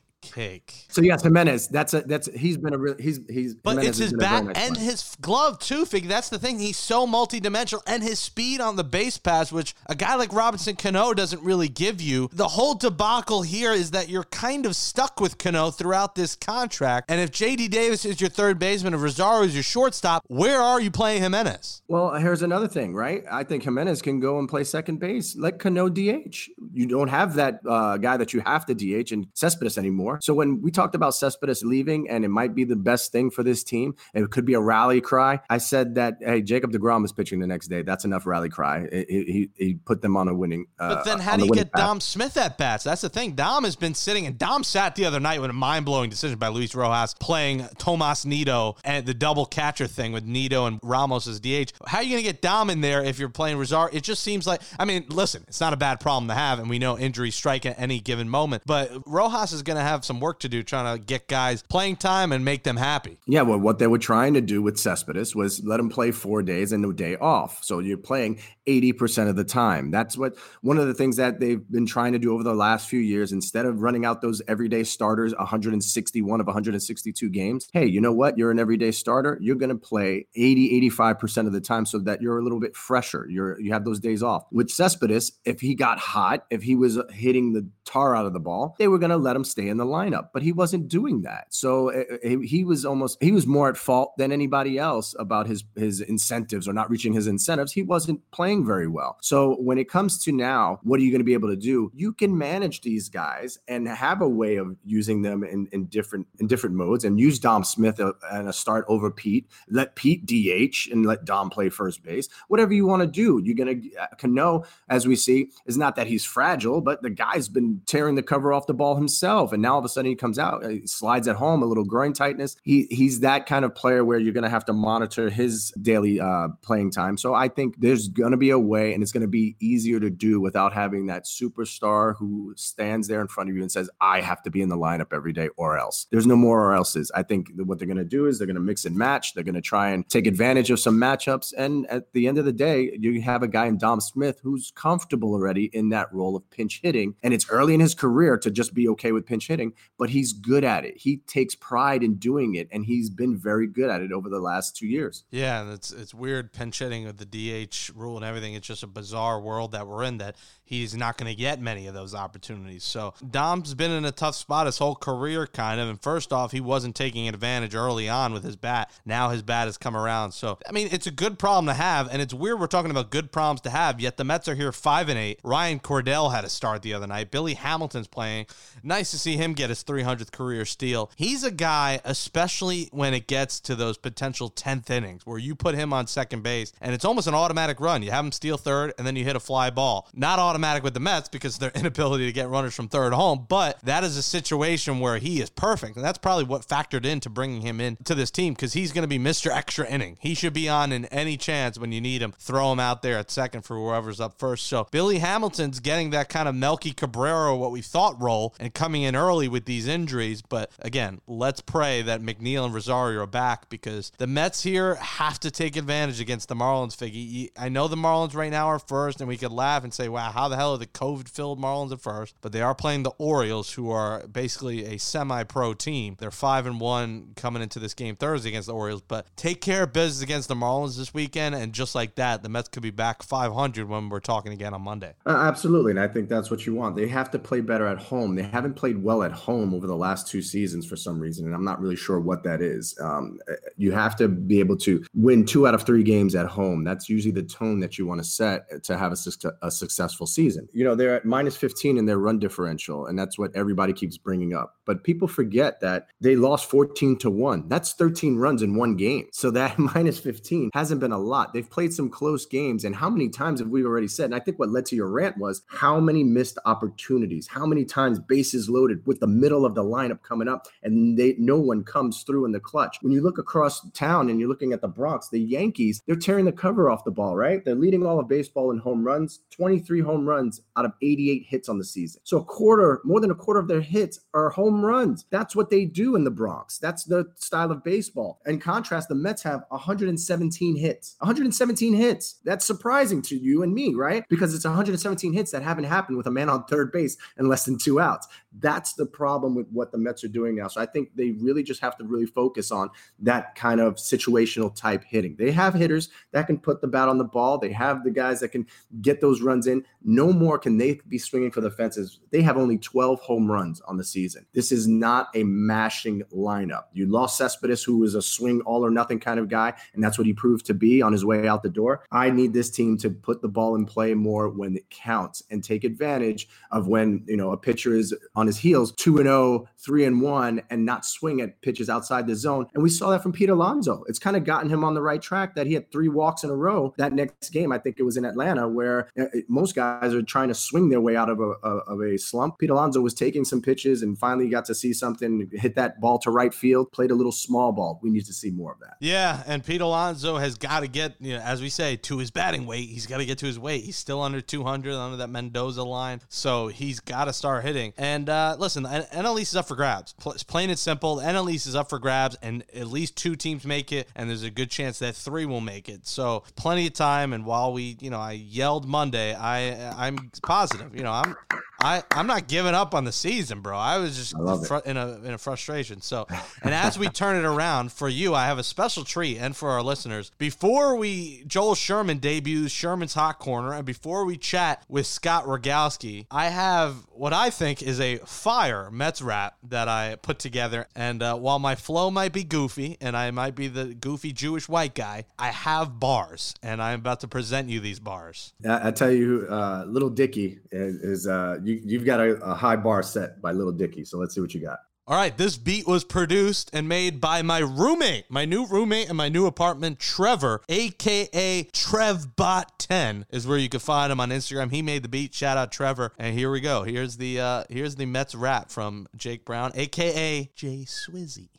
So 0.89 1.01
yes, 1.01 1.23
Gimenez. 1.23 1.67
That's 1.67 1.93
a 1.93 2.01
that's 2.01 2.27
he's 2.33 2.57
been 2.57 2.73
a 2.73 2.77
real 2.77 2.95
he's 2.99 3.19
he's. 3.29 3.55
But 3.55 3.71
Gimenez 3.71 3.89
it's 3.89 3.97
his 3.97 4.13
been 4.13 4.19
a 4.21 4.29
very 4.29 4.43
bat 4.43 4.45
nice 4.45 4.67
and 4.67 4.75
player. 4.75 4.89
his 4.91 5.15
glove 5.21 5.59
too, 5.59 5.85
Fig. 5.85 6.07
That's 6.07 6.29
the 6.29 6.39
thing. 6.39 6.59
He's 6.59 6.77
so 6.77 7.07
multidimensional, 7.07 7.81
and 7.87 8.03
his 8.03 8.19
speed 8.19 8.61
on 8.61 8.75
the 8.75 8.83
base 8.83 9.17
pass, 9.17 9.51
which 9.51 9.75
a 9.87 9.95
guy 9.95 10.15
like 10.15 10.33
Robinson 10.33 10.75
Cano 10.75 11.13
doesn't 11.13 11.41
really 11.41 11.69
give 11.69 12.01
you. 12.01 12.29
The 12.33 12.47
whole 12.49 12.75
debacle 12.75 13.41
here 13.41 13.71
is 13.71 13.91
that 13.91 14.09
you're 14.09 14.23
kind 14.25 14.65
of 14.65 14.75
stuck 14.75 15.19
with 15.19 15.37
Cano 15.37 15.71
throughout 15.71 16.15
this 16.15 16.35
contract. 16.35 17.09
And 17.09 17.19
if 17.21 17.31
J.D. 17.31 17.67
Davis 17.69 18.05
is 18.05 18.19
your 18.21 18.29
third 18.29 18.59
baseman, 18.59 18.93
if 18.93 19.01
Rosario 19.01 19.43
is 19.43 19.53
your 19.53 19.63
shortstop, 19.63 20.23
where 20.27 20.59
are 20.61 20.79
you 20.79 20.91
playing 20.91 21.21
Gimenez? 21.21 21.81
Well, 21.87 22.13
here's 22.15 22.41
another 22.41 22.67
thing, 22.67 22.93
right? 22.93 23.23
I 23.31 23.43
think 23.43 23.63
Gimenez 23.63 24.01
can 24.01 24.19
go 24.19 24.39
and 24.39 24.47
play 24.49 24.63
second 24.63 24.99
base. 24.99 25.35
Let 25.35 25.59
Cano 25.59 25.89
DH. 25.89 26.49
You 26.73 26.87
don't 26.87 27.07
have 27.07 27.35
that 27.35 27.59
uh, 27.67 27.97
guy 27.97 28.17
that 28.17 28.33
you 28.33 28.41
have 28.41 28.65
to 28.67 28.73
DH 28.73 29.11
in 29.11 29.27
Cespedes 29.33 29.77
anymore. 29.77 30.14
So 30.21 30.33
when 30.33 30.61
we 30.61 30.71
talked 30.71 30.95
about 30.95 31.15
Cespedes 31.15 31.63
leaving 31.63 32.09
and 32.09 32.25
it 32.25 32.29
might 32.29 32.55
be 32.55 32.63
the 32.63 32.75
best 32.75 33.11
thing 33.11 33.29
for 33.29 33.43
this 33.43 33.63
team, 33.63 33.95
and 34.13 34.23
it 34.23 34.31
could 34.31 34.45
be 34.45 34.53
a 34.53 34.59
rally 34.59 35.01
cry. 35.01 35.39
I 35.49 35.57
said 35.57 35.95
that 35.95 36.17
hey, 36.21 36.41
Jacob 36.41 36.71
Degrom 36.71 37.05
is 37.05 37.11
pitching 37.11 37.39
the 37.39 37.47
next 37.47 37.67
day. 37.67 37.81
That's 37.81 38.05
enough 38.05 38.25
rally 38.25 38.49
cry. 38.49 38.87
He, 38.91 39.05
he, 39.07 39.49
he 39.55 39.73
put 39.75 40.01
them 40.01 40.17
on 40.17 40.27
a 40.27 40.33
winning. 40.33 40.67
Uh, 40.79 40.95
But 40.95 41.05
then 41.05 41.19
how 41.19 41.37
do 41.37 41.45
you 41.45 41.51
get 41.51 41.71
path. 41.71 41.81
Dom 41.81 42.01
Smith 42.01 42.37
at 42.37 42.57
bats? 42.57 42.83
That's 42.83 43.01
the 43.01 43.09
thing. 43.09 43.33
Dom 43.33 43.63
has 43.63 43.75
been 43.75 43.93
sitting, 43.93 44.25
and 44.25 44.37
Dom 44.37 44.63
sat 44.63 44.95
the 44.95 45.05
other 45.05 45.19
night 45.19 45.41
with 45.41 45.49
a 45.49 45.53
mind 45.53 45.85
blowing 45.85 46.09
decision 46.09 46.37
by 46.37 46.47
Luis 46.47 46.73
Rojas 46.75 47.13
playing 47.19 47.67
Tomas 47.77 48.25
Nido 48.25 48.75
and 48.83 49.05
the 49.05 49.13
double 49.13 49.45
catcher 49.45 49.87
thing 49.87 50.11
with 50.11 50.23
Nido 50.23 50.65
and 50.65 50.79
Ramos 50.83 51.27
as 51.27 51.39
DH. 51.39 51.73
How 51.85 51.97
are 51.99 52.03
you 52.03 52.11
going 52.11 52.23
to 52.23 52.31
get 52.31 52.41
Dom 52.41 52.69
in 52.69 52.81
there 52.81 53.03
if 53.03 53.19
you're 53.19 53.29
playing 53.29 53.57
Rosario? 53.57 53.95
It 53.95 54.03
just 54.03 54.23
seems 54.23 54.47
like, 54.47 54.61
I 54.79 54.85
mean, 54.85 55.05
listen, 55.09 55.43
it's 55.47 55.61
not 55.61 55.73
a 55.73 55.77
bad 55.77 55.99
problem 55.99 56.27
to 56.29 56.33
have, 56.33 56.59
and 56.59 56.69
we 56.69 56.79
know 56.79 56.97
injuries 56.97 57.35
strike 57.35 57.65
at 57.65 57.79
any 57.79 57.99
given 57.99 58.29
moment, 58.29 58.63
but 58.65 58.91
Rojas 59.05 59.51
is 59.51 59.63
going 59.63 59.77
to 59.77 59.83
have 59.83 60.04
some 60.05 60.19
work 60.19 60.39
to 60.39 60.49
do 60.49 60.63
trying 60.63 60.97
to 60.97 61.03
get 61.03 61.27
guys 61.27 61.63
playing 61.63 61.97
time 61.97 62.31
and 62.31 62.45
make 62.45 62.63
them 62.63 62.77
happy. 62.77 63.19
Yeah, 63.27 63.41
well, 63.41 63.59
what 63.59 63.79
they 63.79 63.87
were 63.87 63.97
trying 63.97 64.33
to 64.35 64.41
do 64.41 64.61
with 64.61 64.77
Cespedes 64.77 65.35
was 65.35 65.63
let 65.63 65.79
him 65.79 65.89
play 65.89 66.11
four 66.11 66.41
days 66.41 66.71
and 66.71 66.85
a 66.85 66.93
day 66.93 67.15
off. 67.17 67.63
So 67.63 67.79
you're 67.79 67.97
playing 67.97 68.39
80% 68.67 69.29
of 69.29 69.35
the 69.35 69.43
time. 69.43 69.91
That's 69.91 70.17
what 70.17 70.35
one 70.61 70.77
of 70.77 70.87
the 70.87 70.93
things 70.93 71.17
that 71.17 71.39
they've 71.39 71.61
been 71.69 71.85
trying 71.85 72.13
to 72.13 72.19
do 72.19 72.33
over 72.33 72.43
the 72.43 72.53
last 72.53 72.87
few 72.87 72.99
years. 72.99 73.31
Instead 73.31 73.65
of 73.65 73.81
running 73.81 74.05
out 74.05 74.21
those 74.21 74.41
everyday 74.47 74.83
starters, 74.83 75.33
161 75.35 76.39
of 76.39 76.47
162 76.47 77.29
games, 77.29 77.67
hey, 77.73 77.85
you 77.85 78.01
know 78.01 78.13
what? 78.13 78.37
You're 78.37 78.51
an 78.51 78.59
everyday 78.59 78.91
starter. 78.91 79.37
You're 79.41 79.55
going 79.55 79.69
to 79.69 79.75
play 79.75 80.27
80, 80.35 80.89
85% 80.89 81.47
of 81.47 81.53
the 81.53 81.61
time 81.61 81.85
so 81.85 81.99
that 81.99 82.21
you're 82.21 82.37
a 82.37 82.43
little 82.43 82.59
bit 82.59 82.75
fresher. 82.75 83.27
You're 83.29 83.59
you 83.59 83.73
have 83.73 83.85
those 83.85 83.99
days 83.99 84.23
off. 84.23 84.45
With 84.51 84.69
Cespedes, 84.69 85.31
if 85.45 85.59
he 85.59 85.75
got 85.75 85.99
hot, 85.99 86.45
if 86.49 86.63
he 86.63 86.75
was 86.75 86.99
hitting 87.11 87.53
the 87.53 87.67
tar 87.85 88.15
out 88.15 88.25
of 88.25 88.33
the 88.33 88.39
ball, 88.39 88.75
they 88.79 88.87
were 88.87 88.99
going 88.99 89.11
to 89.11 89.17
let 89.17 89.35
him 89.35 89.43
stay 89.43 89.67
in 89.67 89.77
the 89.77 89.85
lineup, 89.95 90.29
but 90.33 90.41
he 90.41 90.51
wasn't 90.51 90.87
doing 90.87 91.21
that. 91.21 91.43
So 91.49 91.91
uh, 91.91 92.03
he 92.23 92.35
he 92.45 92.63
was 92.63 92.85
almost 92.85 93.21
he 93.21 93.31
was 93.31 93.45
more 93.47 93.69
at 93.69 93.77
fault 93.77 94.09
than 94.17 94.31
anybody 94.31 94.77
else 94.77 95.15
about 95.17 95.47
his 95.47 95.63
his 95.75 96.01
incentives 96.01 96.67
or 96.67 96.73
not 96.73 96.89
reaching 96.89 97.13
his 97.13 97.27
incentives. 97.27 97.71
He 97.71 97.83
wasn't 97.83 98.19
playing 98.31 98.65
very 98.65 98.87
well. 98.87 99.17
So 99.21 99.55
when 99.67 99.77
it 99.77 99.89
comes 99.89 100.17
to 100.25 100.31
now, 100.31 100.79
what 100.83 100.99
are 100.99 101.03
you 101.03 101.11
going 101.11 101.25
to 101.25 101.31
be 101.31 101.33
able 101.33 101.49
to 101.49 101.55
do? 101.73 101.91
You 101.93 102.13
can 102.13 102.37
manage 102.37 102.81
these 102.81 103.09
guys 103.09 103.59
and 103.67 103.87
have 103.87 104.21
a 104.21 104.29
way 104.29 104.57
of 104.57 104.75
using 104.83 105.21
them 105.21 105.43
in, 105.43 105.67
in 105.71 105.85
different 105.85 106.27
in 106.39 106.47
different 106.47 106.75
modes 106.75 107.03
and 107.05 107.19
use 107.19 107.39
Dom 107.39 107.63
Smith 107.63 107.99
uh, 107.99 108.13
and 108.31 108.49
a 108.49 108.53
start 108.53 108.85
over 108.87 109.09
Pete. 109.11 109.47
Let 109.69 109.95
Pete 109.95 110.25
DH 110.25 110.91
and 110.91 111.05
let 111.05 111.25
Dom 111.25 111.49
play 111.49 111.69
first 111.69 112.03
base. 112.03 112.27
Whatever 112.47 112.73
you 112.73 112.85
want 112.85 113.01
to 113.01 113.07
do, 113.07 113.41
you're 113.43 113.55
going 113.55 113.81
to 113.81 113.97
uh, 113.97 114.07
Cano, 114.17 114.63
as 114.89 115.07
we 115.07 115.15
see, 115.15 115.51
is 115.65 115.77
not 115.77 115.95
that 115.95 116.07
he's 116.07 116.25
fragile, 116.25 116.81
but 116.81 117.01
the 117.01 117.09
guy's 117.09 117.47
been 117.47 117.81
tearing 117.85 118.15
the 118.15 118.23
cover 118.23 118.53
off 118.53 118.67
the 118.67 118.73
ball 118.73 118.95
himself, 118.95 119.53
and 119.53 119.61
now 119.61 119.74
all 119.75 119.79
of 119.79 119.85
a 119.85 119.89
sudden 119.89 120.09
he 120.09 120.15
comes 120.15 120.39
out, 120.39 120.65
he 120.65 120.87
slides 120.87 121.27
at 121.27 121.35
home, 121.35 121.61
a 121.61 121.65
little 121.65 121.83
groin 121.83 122.13
tightness. 122.13 122.55
He 122.63 122.87
he's 122.89 123.19
that 123.19 123.45
kind 123.45 123.65
of 123.65 123.75
player 123.75 124.05
where 124.05 124.17
you're 124.17 124.33
going 124.33 124.45
to 124.45 124.49
have 124.49 124.63
to 124.65 124.73
monitor 124.73 125.29
his 125.29 125.71
daily 125.81 126.21
uh, 126.21 126.47
playing 126.61 126.91
time. 126.91 127.17
So 127.17 127.33
I 127.33 127.49
think 127.49 127.75
there's 127.79 128.07
going 128.07 128.31
to 128.31 128.37
be 128.37 128.51
a 128.51 128.59
way, 128.59 128.93
and 128.93 129.03
it's 129.03 129.11
going 129.11 129.21
to 129.21 129.27
be 129.27 129.57
easier 129.59 129.99
to 129.99 130.09
do 130.09 130.39
without 130.39 130.71
having 130.71 131.07
that 131.07 131.25
superstar 131.25 132.15
who 132.15 132.53
stands 132.55 133.07
there 133.07 133.19
in 133.19 133.27
front 133.27 133.49
of 133.49 133.55
you 133.55 133.61
and 133.61 133.71
says, 133.71 133.89
"I 133.99 134.21
have 134.21 134.41
to 134.43 134.49
be 134.49 134.61
in 134.61 134.69
the 134.69 134.77
lineup 134.77 135.13
every 135.13 135.33
day, 135.33 135.49
or 135.57 135.77
else." 135.77 136.07
There's 136.09 136.27
no 136.27 136.37
more 136.37 136.63
or 136.63 136.73
else's. 136.73 137.11
I 137.13 137.23
think 137.23 137.49
what 137.57 137.77
they're 137.77 137.87
going 137.87 137.97
to 137.97 138.05
do 138.05 138.27
is 138.27 138.37
they're 138.37 138.47
going 138.47 138.55
to 138.55 138.61
mix 138.61 138.85
and 138.85 138.95
match. 138.95 139.33
They're 139.33 139.43
going 139.43 139.55
to 139.55 139.61
try 139.61 139.89
and 139.89 140.07
take 140.07 140.27
advantage 140.27 140.71
of 140.71 140.79
some 140.79 140.97
matchups, 140.97 141.53
and 141.57 141.85
at 141.87 142.13
the 142.13 142.27
end 142.27 142.37
of 142.37 142.45
the 142.45 142.53
day, 142.53 142.97
you 142.99 143.21
have 143.21 143.43
a 143.43 143.47
guy 143.47 143.65
in 143.65 143.77
Dom 143.77 143.99
Smith 143.99 144.39
who's 144.41 144.71
comfortable 144.71 145.33
already 145.33 145.65
in 145.73 145.89
that 145.89 146.13
role 146.13 146.35
of 146.35 146.49
pinch 146.49 146.79
hitting, 146.81 147.15
and 147.23 147.33
it's 147.33 147.49
early 147.49 147.73
in 147.73 147.79
his 147.79 147.93
career 147.93 148.37
to 148.37 148.51
just 148.51 148.73
be 148.73 148.87
okay 148.89 149.11
with 149.11 149.25
pinch 149.25 149.47
hitting, 149.47 149.64
but 149.97 150.09
he's 150.09 150.33
good 150.33 150.63
at 150.63 150.85
it. 150.85 150.97
He 150.97 151.17
takes 151.17 151.55
pride 151.55 152.03
in 152.03 152.15
doing 152.15 152.55
it, 152.55 152.67
and 152.71 152.85
he's 152.85 153.09
been 153.09 153.37
very 153.37 153.67
good 153.67 153.89
at 153.89 154.01
it 154.01 154.11
over 154.11 154.29
the 154.29 154.39
last 154.39 154.75
two 154.75 154.87
years. 154.87 155.23
Yeah, 155.31 155.61
and 155.61 155.71
it's 155.71 155.91
it's 155.91 156.13
weird 156.13 156.53
pinch 156.53 156.79
hitting 156.79 157.05
with 157.05 157.17
the 157.17 157.25
DH 157.25 157.91
rule 157.95 158.17
and 158.17 158.25
everything. 158.25 158.53
It's 158.53 158.67
just 158.67 158.83
a 158.83 158.87
bizarre 158.87 159.39
world 159.39 159.71
that 159.71 159.87
we're 159.87 160.03
in 160.03 160.17
that 160.17 160.35
he's 160.63 160.95
not 160.95 161.17
going 161.17 161.31
to 161.31 161.35
get 161.35 161.61
many 161.61 161.87
of 161.87 161.93
those 161.93 162.15
opportunities. 162.15 162.83
So 162.83 163.13
Dom's 163.29 163.73
been 163.73 163.91
in 163.91 164.05
a 164.05 164.11
tough 164.11 164.35
spot 164.35 164.65
his 164.65 164.79
whole 164.79 164.95
career, 164.95 165.47
kind 165.47 165.79
of. 165.79 165.87
And 165.87 166.01
first 166.01 166.33
off, 166.33 166.51
he 166.51 166.59
wasn't 166.61 166.95
taking 166.95 167.27
advantage 167.27 167.75
early 167.75 168.09
on 168.09 168.33
with 168.33 168.43
his 168.43 168.55
bat. 168.55 168.91
Now 169.05 169.29
his 169.29 169.41
bat 169.43 169.67
has 169.67 169.77
come 169.77 169.95
around. 169.95 170.31
So 170.31 170.59
I 170.67 170.71
mean, 170.71 170.89
it's 170.91 171.07
a 171.07 171.11
good 171.11 171.39
problem 171.39 171.67
to 171.67 171.73
have, 171.73 172.11
and 172.11 172.21
it's 172.21 172.33
weird 172.33 172.59
we're 172.59 172.67
talking 172.67 172.91
about 172.91 173.11
good 173.11 173.31
problems 173.31 173.61
to 173.61 173.69
have. 173.69 173.99
Yet 174.01 174.17
the 174.17 174.23
Mets 174.23 174.47
are 174.47 174.55
here 174.55 174.71
five 174.71 175.09
and 175.09 175.19
eight. 175.19 175.39
Ryan 175.43 175.79
Cordell 175.79 176.33
had 176.33 176.43
a 176.43 176.49
start 176.49 176.81
the 176.81 176.93
other 176.93 177.07
night. 177.07 177.31
Billy 177.31 177.53
Hamilton's 177.53 178.07
playing. 178.07 178.47
Nice 178.83 179.11
to 179.11 179.19
see 179.19 179.37
him 179.37 179.53
get 179.55 179.69
his 179.69 179.83
300th 179.83 180.31
career 180.31 180.65
steal. 180.65 181.11
He's 181.15 181.43
a 181.43 181.51
guy, 181.51 182.01
especially 182.03 182.89
when 182.91 183.13
it 183.13 183.27
gets 183.27 183.59
to 183.61 183.75
those 183.75 183.97
potential 183.97 184.49
10th 184.49 184.89
innings 184.89 185.25
where 185.25 185.37
you 185.37 185.55
put 185.55 185.75
him 185.75 185.93
on 185.93 186.07
second 186.07 186.43
base 186.43 186.73
and 186.81 186.93
it's 186.93 187.05
almost 187.05 187.27
an 187.27 187.33
automatic 187.33 187.79
run. 187.79 188.03
You 188.03 188.11
have 188.11 188.25
him 188.25 188.31
steal 188.31 188.57
third 188.57 188.93
and 188.97 189.05
then 189.05 189.15
you 189.15 189.23
hit 189.23 189.35
a 189.35 189.39
fly 189.39 189.69
ball. 189.69 190.07
Not 190.13 190.39
automatic 190.39 190.83
with 190.83 190.93
the 190.93 190.99
Mets 190.99 191.29
because 191.29 191.57
their 191.57 191.71
inability 191.75 192.25
to 192.25 192.33
get 192.33 192.49
runners 192.49 192.75
from 192.75 192.87
third 192.87 193.13
home, 193.13 193.45
but 193.47 193.79
that 193.81 194.03
is 194.03 194.17
a 194.17 194.23
situation 194.23 194.99
where 194.99 195.17
he 195.17 195.41
is 195.41 195.49
perfect. 195.49 195.95
And 195.95 196.05
that's 196.05 196.17
probably 196.17 196.43
what 196.45 196.67
factored 196.67 197.05
into 197.05 197.29
bringing 197.29 197.61
him 197.61 197.79
in 197.79 197.97
to 198.05 198.15
this 198.15 198.31
team 198.31 198.53
because 198.53 198.73
he's 198.73 198.91
going 198.91 199.03
to 199.03 199.07
be 199.07 199.19
Mr. 199.19 199.51
Extra 199.51 199.87
Inning. 199.87 200.17
He 200.19 200.33
should 200.33 200.53
be 200.53 200.69
on 200.69 200.91
in 200.91 201.05
any 201.05 201.37
chance 201.37 201.77
when 201.77 201.91
you 201.91 202.01
need 202.01 202.21
him. 202.21 202.33
Throw 202.39 202.71
him 202.71 202.79
out 202.79 203.01
there 203.01 203.17
at 203.17 203.31
second 203.31 203.63
for 203.63 203.75
whoever's 203.75 204.19
up 204.19 204.39
first. 204.39 204.67
So 204.67 204.87
Billy 204.91 205.19
Hamilton's 205.19 205.79
getting 205.79 206.09
that 206.11 206.29
kind 206.29 206.47
of 206.47 206.55
Melky 206.55 206.91
Cabrera, 206.91 207.55
what 207.55 207.71
we 207.71 207.81
thought 207.81 208.21
role, 208.21 208.55
and 208.59 208.73
coming 208.73 209.03
in 209.03 209.15
early 209.15 209.44
with 209.47 209.65
these 209.65 209.87
injuries. 209.87 210.41
But 210.41 210.71
again, 210.79 211.21
let's 211.27 211.61
pray 211.61 212.01
that 212.01 212.21
McNeil 212.21 212.65
and 212.65 212.73
Rosario 212.73 213.21
are 213.21 213.27
back 213.27 213.69
because 213.69 214.11
the 214.17 214.27
Mets 214.27 214.63
here 214.63 214.95
have 214.95 215.39
to 215.41 215.51
take 215.51 215.75
advantage 215.75 216.19
against 216.19 216.49
the 216.49 216.55
Marlins. 216.55 216.95
Figgy, 216.95 217.49
I 217.57 217.69
know 217.69 217.87
the 217.87 217.95
Marlins 217.95 218.35
right 218.35 218.51
now 218.51 218.67
are 218.67 218.79
first, 218.79 219.19
and 219.19 219.27
we 219.27 219.37
could 219.37 219.51
laugh 219.51 219.83
and 219.83 219.93
say, 219.93 220.09
"Wow, 220.09 220.31
how 220.31 220.47
the 220.47 220.55
hell 220.55 220.73
are 220.73 220.77
the 220.77 220.87
COVID-filled 220.87 221.59
Marlins 221.59 221.91
at 221.91 222.01
first? 222.01 222.35
But 222.41 222.51
they 222.51 222.61
are 222.61 222.75
playing 222.75 223.03
the 223.03 223.11
Orioles, 223.17 223.73
who 223.73 223.91
are 223.91 224.25
basically 224.27 224.85
a 224.85 224.97
semi-pro 224.97 225.73
team. 225.73 226.15
They're 226.19 226.31
five 226.31 226.65
and 226.65 226.79
one 226.79 227.33
coming 227.35 227.61
into 227.61 227.79
this 227.79 227.93
game 227.93 228.15
Thursday 228.15 228.49
against 228.49 228.67
the 228.67 228.73
Orioles. 228.73 229.01
But 229.01 229.27
take 229.35 229.61
care 229.61 229.83
of 229.83 229.93
business 229.93 230.21
against 230.21 230.47
the 230.47 230.55
Marlins 230.55 230.97
this 230.97 231.13
weekend, 231.13 231.55
and 231.55 231.73
just 231.73 231.95
like 231.95 232.15
that, 232.15 232.43
the 232.43 232.49
Mets 232.49 232.69
could 232.69 232.83
be 232.83 232.91
back 232.91 233.23
500 233.23 233.87
when 233.87 234.09
we're 234.09 234.19
talking 234.19 234.51
again 234.53 234.73
on 234.73 234.81
Monday. 234.81 235.13
Uh, 235.25 235.29
absolutely. 235.29 235.91
And 235.91 235.99
I 235.99 236.07
think 236.07 236.29
that's 236.29 236.51
what 236.51 236.65
you 236.65 236.73
want. 236.73 236.95
They 236.95 237.07
have 237.07 237.31
to 237.31 237.39
play 237.39 237.61
better 237.61 237.87
at 237.87 237.97
home. 237.97 238.35
They 238.35 238.43
haven't 238.43 238.75
played 238.75 239.03
well 239.03 239.23
at 239.23 239.31
home 239.35 239.73
over 239.73 239.87
the 239.87 239.95
last 239.95 240.27
two 240.27 240.41
seasons 240.41 240.85
for 240.85 240.95
some 240.95 241.19
reason. 241.19 241.45
And 241.45 241.55
I'm 241.55 241.63
not 241.63 241.79
really 241.81 241.95
sure 241.95 242.19
what 242.19 242.43
that 242.43 242.61
is. 242.61 242.97
Um, 243.01 243.39
you 243.77 243.91
have 243.91 244.15
to 244.17 244.27
be 244.27 244.59
able 244.59 244.77
to 244.77 245.03
win 245.13 245.45
two 245.45 245.67
out 245.67 245.73
of 245.73 245.83
three 245.83 246.03
games 246.03 246.35
at 246.35 246.47
home. 246.47 246.83
That's 246.83 247.09
usually 247.09 247.31
the 247.31 247.43
tone 247.43 247.79
that 247.79 247.97
you 247.97 248.05
want 248.05 248.21
to 248.21 248.27
set 248.27 248.83
to 248.83 248.97
have 248.97 249.11
a, 249.11 249.15
suc- 249.15 249.55
a 249.61 249.71
successful 249.71 250.27
season. 250.27 250.67
You 250.73 250.83
know, 250.83 250.95
they're 250.95 251.15
at 251.15 251.25
minus 251.25 251.55
15 251.57 251.97
in 251.97 252.05
their 252.05 252.17
run 252.17 252.39
differential. 252.39 253.07
And 253.07 253.17
that's 253.17 253.37
what 253.37 253.55
everybody 253.55 253.93
keeps 253.93 254.17
bringing 254.17 254.53
up. 254.53 254.77
But 254.85 255.03
people 255.03 255.27
forget 255.27 255.79
that 255.81 256.07
they 256.21 256.35
lost 256.35 256.69
14 256.69 257.17
to 257.19 257.29
1. 257.29 257.67
That's 257.67 257.93
13 257.93 258.37
runs 258.37 258.61
in 258.61 258.75
one 258.75 258.95
game. 258.95 259.27
So 259.31 259.51
that 259.51 259.77
minus 259.95 260.19
15 260.19 260.71
hasn't 260.73 261.01
been 261.01 261.11
a 261.11 261.19
lot. 261.19 261.53
They've 261.53 261.69
played 261.69 261.93
some 261.93 262.09
close 262.09 262.45
games. 262.45 262.85
And 262.85 262.95
how 262.95 263.09
many 263.09 263.29
times 263.29 263.59
have 263.59 263.69
we 263.69 263.83
already 263.83 264.07
said? 264.07 264.25
And 264.25 264.35
I 264.35 264.39
think 264.39 264.59
what 264.59 264.69
led 264.69 264.85
to 264.87 264.95
your 264.95 265.09
rant 265.09 265.37
was 265.37 265.63
how 265.67 265.99
many 265.99 266.23
missed 266.23 266.57
opportunities, 266.65 267.47
how 267.47 267.65
many 267.65 267.85
times 267.85 268.19
bases 268.19 268.69
loaded 268.69 269.05
with 269.05 269.19
the 269.19 269.24
middle 269.27 269.65
of 269.65 269.75
the 269.75 269.83
lineup 269.83 270.21
coming 270.23 270.47
up 270.47 270.67
and 270.83 271.17
they 271.17 271.35
no 271.37 271.57
one 271.57 271.83
comes 271.83 272.23
through 272.23 272.45
in 272.45 272.51
the 272.51 272.59
clutch. 272.59 272.97
When 273.01 273.13
you 273.13 273.21
look 273.21 273.37
across 273.37 273.89
town 273.91 274.29
and 274.29 274.39
you're 274.39 274.49
looking 274.49 274.73
at 274.73 274.81
the 274.81 274.87
Bronx, 274.87 275.29
the 275.29 275.39
Yankees, 275.39 276.01
they're 276.05 276.15
tearing 276.15 276.45
the 276.45 276.51
cover 276.51 276.89
off 276.89 277.03
the 277.03 277.11
ball, 277.11 277.35
right? 277.35 277.63
They're 277.63 277.75
leading 277.75 278.05
all 278.05 278.19
of 278.19 278.27
baseball 278.27 278.71
in 278.71 278.77
home 278.77 279.03
runs, 279.03 279.41
23 279.51 280.01
home 280.01 280.25
runs 280.27 280.61
out 280.77 280.85
of 280.85 280.93
88 281.01 281.45
hits 281.47 281.69
on 281.69 281.77
the 281.77 281.85
season. 281.85 282.21
So 282.23 282.37
a 282.37 282.43
quarter, 282.43 283.01
more 283.03 283.19
than 283.19 283.31
a 283.31 283.35
quarter 283.35 283.59
of 283.59 283.67
their 283.67 283.81
hits 283.81 284.19
are 284.33 284.49
home 284.49 284.83
runs. 284.83 285.25
That's 285.29 285.55
what 285.55 285.69
they 285.69 285.85
do 285.85 286.15
in 286.15 286.23
the 286.23 286.31
Bronx. 286.31 286.77
That's 286.77 287.03
the 287.03 287.25
style 287.35 287.71
of 287.71 287.83
baseball. 287.83 288.41
In 288.45 288.59
contrast, 288.59 289.09
the 289.09 289.15
Mets 289.15 289.43
have 289.43 289.63
117 289.69 290.75
hits. 290.75 291.15
117 291.19 291.93
hits. 291.93 292.35
That's 292.43 292.65
surprising 292.65 293.21
to 293.23 293.37
you 293.37 293.63
and 293.63 293.73
me, 293.73 293.93
right? 293.93 294.23
Because 294.29 294.53
it's 294.53 294.65
117 294.65 295.33
hits 295.33 295.51
that 295.51 295.63
haven't 295.63 295.85
happened 295.85 296.17
with 296.17 296.27
a 296.27 296.31
man 296.31 296.49
on 296.49 296.65
third 296.65 296.91
base 296.91 297.17
and 297.37 297.47
less 297.47 297.65
than 297.65 297.77
two 297.77 297.99
outs. 297.99 298.27
That's 298.59 298.93
the 298.93 299.05
problem 299.05 299.55
with 299.55 299.67
what 299.69 299.91
the 299.91 299.97
Mets 299.97 300.23
are 300.23 300.29
doing 300.29 300.55
now. 300.55 300.67
So 300.67 300.81
I 300.81 300.85
think 300.85 301.09
they 301.15 301.31
really 301.31 301.63
just 301.63 301.81
have 301.81 301.97
to 301.97 302.03
really 302.03 302.25
focus 302.25 302.71
on 302.71 302.89
that 303.19 303.55
kind 303.55 303.81
of 303.81 303.95
situational 303.95 304.73
type 304.73 305.03
hitting. 305.03 305.35
They 305.37 305.51
have 305.51 305.73
hitters 305.73 306.09
that 306.31 306.47
can 306.47 306.57
put 306.57 306.81
the 306.81 306.87
bat 306.87 307.09
on 307.09 307.17
the 307.17 307.23
ball. 307.23 307.57
They 307.57 307.71
have 307.71 308.03
the 308.03 308.11
guys 308.11 308.39
that 308.39 308.49
can 308.49 308.65
get 309.01 309.21
those 309.21 309.41
runs 309.41 309.67
in. 309.67 309.83
No 310.03 310.31
more 310.31 310.57
can 310.57 310.77
they 310.77 310.99
be 311.07 311.17
swinging 311.17 311.51
for 311.51 311.61
the 311.61 311.71
fences. 311.71 312.19
They 312.31 312.41
have 312.41 312.57
only 312.57 312.77
12 312.77 313.19
home 313.21 313.51
runs 313.51 313.81
on 313.81 313.97
the 313.97 314.03
season. 314.03 314.45
This 314.53 314.71
is 314.71 314.87
not 314.87 315.29
a 315.35 315.43
mashing 315.43 316.23
lineup. 316.33 316.83
You 316.93 317.07
lost 317.07 317.37
Cespedes, 317.37 317.83
who 317.83 317.97
was 317.97 318.15
a 318.15 318.21
swing 318.21 318.61
all 318.61 318.85
or 318.85 318.91
nothing 318.91 319.19
kind 319.19 319.39
of 319.39 319.49
guy, 319.49 319.73
and 319.93 320.03
that's 320.03 320.17
what 320.17 320.27
he 320.27 320.33
proved 320.33 320.65
to 320.67 320.73
be 320.73 321.01
on 321.01 321.11
his 321.11 321.25
way 321.25 321.47
out 321.47 321.63
the 321.63 321.69
door. 321.69 322.05
I 322.11 322.29
need 322.29 322.53
this 322.53 322.69
team 322.69 322.97
to 322.99 323.09
put 323.09 323.41
the 323.41 323.47
ball 323.47 323.75
in 323.75 323.85
play 323.85 324.13
more 324.13 324.49
when 324.49 324.77
it 324.77 324.89
counts 324.89 325.43
and 325.49 325.63
take 325.63 325.83
advantage 325.83 326.47
of 326.71 326.87
when, 326.87 327.23
you 327.27 327.37
know, 327.37 327.51
a 327.51 327.57
pitcher 327.57 327.95
is 327.95 328.13
on 328.35 328.44
his 328.47 328.59
heels 328.59 328.93
2 328.93 329.17
and 329.17 329.27
0, 329.27 329.67
3 329.77 330.05
and 330.05 330.21
1 330.21 330.61
and 330.69 330.85
not 330.85 331.05
swing 331.05 331.41
at 331.41 331.61
pitches 331.61 331.89
outside 331.89 332.27
the 332.27 332.35
zone. 332.35 332.67
And 332.73 332.83
we 332.83 332.89
saw 332.89 333.11
that 333.11 333.23
from 333.23 333.31
Pete 333.31 333.49
Alonso. 333.49 334.03
It's 334.07 334.19
kind 334.19 334.35
of 334.35 334.43
gotten 334.43 334.69
him 334.69 334.83
on 334.83 334.93
the 334.93 335.01
right 335.01 335.21
track 335.21 335.55
that 335.55 335.67
he 335.67 335.73
had 335.73 335.91
three 335.91 336.07
walks 336.09 336.43
in 336.43 336.49
a 336.49 336.55
row 336.55 336.93
that 336.97 337.13
next 337.13 337.49
game. 337.49 337.71
I 337.71 337.77
think 337.77 337.97
it 337.99 338.03
was 338.03 338.17
in 338.17 338.25
Atlanta 338.25 338.67
where 338.67 339.09
uh, 339.19 339.25
most 339.47 339.75
guys 339.75 340.13
are 340.13 340.21
trying 340.21 340.47
to 340.47 340.55
swing 340.55 340.89
their 340.89 341.01
way 341.01 341.15
out 341.15 341.29
of 341.29 341.39
a, 341.39 341.53
of 341.63 342.01
a 342.01 342.17
slump. 342.17 342.59
Pete 342.59 342.69
Alonso 342.69 343.01
was 343.01 343.13
taking 343.13 343.45
some 343.45 343.61
pitches 343.61 344.01
and 344.01 344.17
finally 344.17 344.49
got 344.49 344.65
to 344.65 344.75
see 344.75 344.93
something 344.93 345.49
hit 345.53 345.75
that 345.75 345.99
ball 345.99 346.19
to 346.19 346.31
right 346.31 346.53
field, 346.53 346.91
played 346.91 347.11
a 347.11 347.15
little 347.15 347.31
small 347.31 347.71
ball. 347.71 347.99
We 348.01 348.09
need 348.09 348.25
to 348.25 348.33
see 348.33 348.51
more 348.51 348.73
of 348.73 348.79
that. 348.79 348.95
Yeah, 348.99 349.43
and 349.45 349.63
Pete 349.63 349.81
Alonso 349.81 350.37
has 350.37 350.57
got 350.57 350.81
to 350.81 350.87
get, 350.87 351.15
you 351.19 351.33
know, 351.33 351.39
as 351.39 351.61
we 351.61 351.69
say, 351.69 351.95
to 351.97 352.17
his 352.17 352.31
batting 352.31 352.65
weight. 352.65 352.89
He's 352.89 353.07
got 353.07 353.17
to 353.17 353.25
get 353.25 353.37
to 353.39 353.45
his 353.45 353.59
weight. 353.59 353.83
He's 353.83 353.97
still 353.97 354.21
under 354.21 354.41
200 354.41 354.93
under 354.93 355.17
that 355.17 355.29
Mendoza 355.29 355.83
line, 355.83 356.21
so 356.29 356.67
he's 356.67 356.99
got 356.99 357.25
to 357.25 357.33
start 357.33 357.63
hitting. 357.63 357.93
And 357.97 358.29
uh, 358.29 358.34
Uh, 358.35 358.55
listen, 358.59 358.83
the 358.83 358.89
NL 359.13 359.39
East 359.39 359.53
is 359.53 359.55
up 359.55 359.65
for 359.65 359.75
grabs. 359.75 360.13
Plain 360.19 360.69
and 360.69 360.77
simple. 360.77 361.17
NL 361.17 361.49
East 361.49 361.67
is 361.67 361.75
up 361.75 361.89
for 361.89 361.99
grabs, 361.99 362.37
and 362.41 362.65
at 362.73 362.87
least 362.87 363.15
two 363.15 363.37
teams 363.37 363.63
make 363.63 363.93
it, 363.93 364.09
and 364.13 364.29
there's 364.29 364.43
a 364.43 364.49
good 364.49 364.69
chance 364.69 364.99
that 364.99 365.15
three 365.15 365.45
will 365.45 365.61
make 365.61 365.87
it. 365.87 366.05
So 366.05 366.43
plenty 366.57 366.85
of 366.87 366.93
time. 366.93 367.31
And 367.31 367.45
while 367.45 367.71
we, 367.71 367.95
you 368.01 368.09
know, 368.09 368.19
I 368.19 368.33
yelled 368.33 368.89
Monday, 368.89 369.33
I 369.33 370.07
I'm 370.07 370.31
positive. 370.43 370.93
You 370.93 371.03
know, 371.03 371.13
I'm 371.13 371.37
I, 371.85 372.03
I'm 372.09 372.25
not 372.25 372.47
giving 372.47 372.73
up 372.73 372.95
on 372.95 373.05
the 373.05 373.11
season, 373.11 373.61
bro. 373.61 373.77
I 373.77 373.99
was 373.99 374.17
just 374.17 374.35
I 374.35 374.63
fr- 374.65 374.89
in 374.89 374.97
a 374.97 375.19
in 375.23 375.33
a 375.33 375.37
frustration. 375.37 376.01
So, 376.01 376.25
and 376.63 376.73
as 376.73 376.97
we 376.97 377.07
turn 377.09 377.35
it 377.35 377.45
around 377.47 377.91
for 377.91 378.09
you, 378.09 378.33
I 378.33 378.47
have 378.47 378.57
a 378.57 378.63
special 378.63 379.03
treat, 379.03 379.37
and 379.37 379.55
for 379.55 379.69
our 379.69 379.83
listeners. 379.83 380.31
Before 380.39 380.95
we 380.95 381.43
Joel 381.45 381.75
Sherman 381.75 382.17
debuts 382.17 382.71
Sherman's 382.71 383.13
Hot 383.13 383.37
Corner, 383.37 383.73
and 383.73 383.85
before 383.85 384.25
we 384.25 384.35
chat 384.35 384.83
with 384.89 385.05
Scott 385.05 385.45
Rogowski, 385.45 386.25
I 386.31 386.47
have 386.47 386.95
what 387.11 387.33
I 387.33 387.51
think 387.51 387.83
is 387.83 387.99
a 387.99 388.17
fire 388.17 388.89
Mets 388.89 389.21
rap 389.21 389.57
that 389.69 389.87
I 389.87 390.15
put 390.15 390.39
together. 390.39 390.87
And 390.95 391.21
uh, 391.21 391.37
while 391.37 391.59
my 391.59 391.75
flow 391.75 392.09
might 392.09 392.33
be 392.33 392.43
goofy, 392.43 392.97
and 392.99 393.15
I 393.15 393.29
might 393.31 393.55
be 393.55 393.67
the 393.67 393.93
goofy 393.93 394.33
Jewish 394.33 394.67
white 394.67 394.95
guy, 394.95 395.25
I 395.37 395.51
have 395.51 395.99
bars, 395.99 396.55
and 396.63 396.81
I'm 396.81 396.99
about 396.99 397.19
to 397.21 397.27
present 397.27 397.69
you 397.69 397.79
these 397.79 397.99
bars. 397.99 398.53
I, 398.67 398.87
I 398.87 398.91
tell 398.91 399.11
you, 399.11 399.45
uh, 399.49 399.85
Little 399.87 400.09
Dicky 400.09 400.59
is, 400.71 400.95
is 400.95 401.27
uh, 401.27 401.59
you 401.63 401.74
you've 401.83 402.05
got 402.05 402.19
a, 402.19 402.35
a 402.43 402.53
high 402.53 402.75
bar 402.75 403.03
set 403.03 403.41
by 403.41 403.51
Little 403.51 403.73
Dicky. 403.73 404.05
So 404.05 404.17
let's 404.17 404.33
see 404.35 404.41
what 404.41 404.53
you 404.53 404.61
got. 404.61 404.79
All 405.07 405.15
right, 405.15 405.37
this 405.37 405.55
beat 405.55 405.85
was 405.85 406.03
produced 406.03 406.71
and 406.73 406.89
made 406.89 407.21
by 407.21 407.43
my 407.43 407.59
roommate, 407.59 408.25
my 408.31 408.45
new 408.45 408.65
roommate 408.65 409.07
in 409.07 409.15
my 409.15 409.29
new 409.29 409.45
apartment, 409.45 409.99
Trevor, 409.99 410.61
aka 410.67 411.63
TrevBot10, 411.63 413.25
is 413.29 413.45
where 413.45 413.59
you 413.59 413.69
can 413.69 413.81
find 413.81 414.11
him 414.11 414.19
on 414.19 414.31
Instagram. 414.31 414.71
He 414.71 414.81
made 414.81 415.03
the 415.03 415.07
beat. 415.07 415.35
Shout 415.35 415.59
out 415.59 415.71
Trevor. 415.71 416.11
And 416.17 416.35
here 416.35 416.49
we 416.49 416.59
go. 416.59 416.81
Here's 416.81 417.17
the 417.17 417.39
uh 417.39 417.63
here's 417.69 417.95
the 417.95 418.07
Mets 418.07 418.33
rap 418.33 418.71
from 418.71 419.07
Jake 419.15 419.45
Brown, 419.45 419.73
aka 419.75 420.49
Jay 420.55 420.85
Swizzy. 420.87 421.49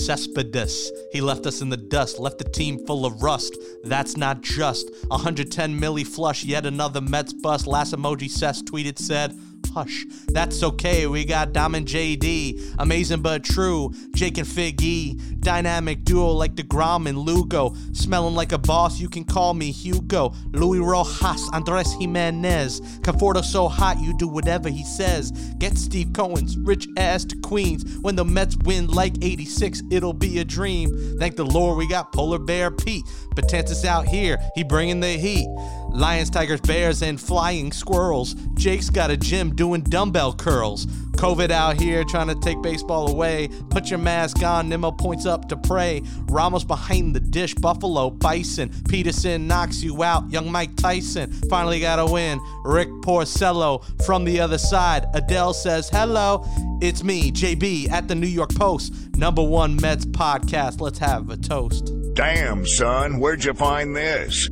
Cespedes. 0.00 0.90
He 1.12 1.20
left 1.20 1.46
us 1.46 1.60
in 1.60 1.68
the 1.68 1.76
dust, 1.76 2.18
left 2.18 2.38
the 2.38 2.44
team 2.44 2.84
full 2.86 3.04
of 3.06 3.22
rust. 3.22 3.56
That's 3.84 4.16
not 4.16 4.40
just. 4.40 4.90
110 5.08 5.78
milli 5.78 6.06
flush, 6.06 6.44
yet 6.44 6.66
another 6.66 7.00
Mets 7.00 7.32
bust. 7.32 7.66
Last 7.66 7.94
emoji 7.94 8.30
Cess 8.30 8.62
tweeted 8.62 8.98
said, 8.98 9.38
Hush, 9.74 10.04
that's 10.28 10.62
okay. 10.62 11.06
We 11.06 11.24
got 11.24 11.52
Dom 11.52 11.74
and 11.74 11.86
JD, 11.86 12.76
amazing 12.78 13.22
but 13.22 13.44
true. 13.44 13.92
Jake 14.14 14.38
and 14.38 14.46
Figgy, 14.46 15.40
dynamic 15.40 16.04
duo 16.04 16.32
like 16.32 16.54
DeGrom 16.54 17.08
and 17.08 17.18
Lugo. 17.18 17.74
Smelling 17.92 18.34
like 18.34 18.52
a 18.52 18.58
boss, 18.58 19.00
you 19.00 19.08
can 19.08 19.24
call 19.24 19.54
me 19.54 19.70
Hugo. 19.70 20.34
Luis 20.52 20.80
Rojas, 20.80 21.48
Andres 21.52 21.92
Gimenez. 21.94 22.80
Conforto 23.00 23.44
so 23.44 23.68
hot, 23.68 24.00
you 24.00 24.16
do 24.16 24.28
whatever 24.28 24.68
he 24.68 24.84
says. 24.84 25.30
Get 25.58 25.78
Steve 25.78 26.12
Cohen's 26.12 26.58
rich 26.58 26.88
ass 26.96 27.24
to 27.26 27.36
Queens. 27.40 27.98
When 28.00 28.16
the 28.16 28.24
Mets 28.24 28.56
win 28.64 28.88
like 28.88 29.14
86, 29.22 29.82
it'll 29.90 30.12
be 30.12 30.38
a 30.38 30.44
dream. 30.44 31.16
Thank 31.18 31.36
the 31.36 31.44
Lord 31.44 31.78
we 31.78 31.88
got 31.88 32.12
Polar 32.12 32.38
Bear 32.38 32.70
Pete. 32.70 33.04
Betances 33.34 33.84
out 33.84 34.06
here, 34.06 34.38
he 34.54 34.64
bringing 34.64 35.00
the 35.00 35.08
heat. 35.08 35.46
Lions, 35.92 36.30
Tigers, 36.30 36.60
Bears, 36.60 37.02
and 37.02 37.20
flying 37.20 37.72
squirrels. 37.72 38.34
Jake's 38.54 38.90
got 38.90 39.10
a 39.10 39.16
gym 39.16 39.54
doing 39.54 39.82
dumbbell 39.82 40.32
curls. 40.34 40.86
COVID 41.20 41.50
out 41.50 41.78
here 41.78 42.02
trying 42.04 42.28
to 42.28 42.34
take 42.36 42.62
baseball 42.62 43.10
away. 43.10 43.48
Put 43.68 43.90
your 43.90 43.98
mask 43.98 44.42
on, 44.42 44.68
Nimmo 44.70 44.90
points 44.90 45.26
up 45.26 45.48
to 45.48 45.56
pray. 45.56 46.02
Ramos 46.30 46.64
behind 46.64 47.14
the 47.14 47.20
dish, 47.20 47.54
Buffalo, 47.54 48.08
Bison. 48.08 48.70
Peterson 48.88 49.46
knocks 49.46 49.82
you 49.82 50.02
out, 50.02 50.30
young 50.30 50.50
Mike 50.50 50.76
Tyson. 50.76 51.30
Finally 51.50 51.80
got 51.80 51.98
a 51.98 52.06
win. 52.10 52.40
Rick 52.64 52.88
Porcello 53.02 53.84
from 54.06 54.24
the 54.24 54.40
other 54.40 54.58
side. 54.58 55.06
Adele 55.12 55.52
says, 55.52 55.90
Hello, 55.90 56.46
it's 56.80 57.04
me, 57.04 57.30
JB, 57.30 57.90
at 57.90 58.08
the 58.08 58.14
New 58.14 58.26
York 58.26 58.54
Post. 58.54 58.94
Number 59.16 59.42
one 59.42 59.76
Mets 59.76 60.06
podcast. 60.06 60.80
Let's 60.80 60.98
have 61.00 61.28
a 61.28 61.36
toast. 61.36 61.92
Damn, 62.14 62.66
son, 62.66 63.20
where'd 63.20 63.44
you 63.44 63.52
find 63.52 63.94
this? 63.94 64.48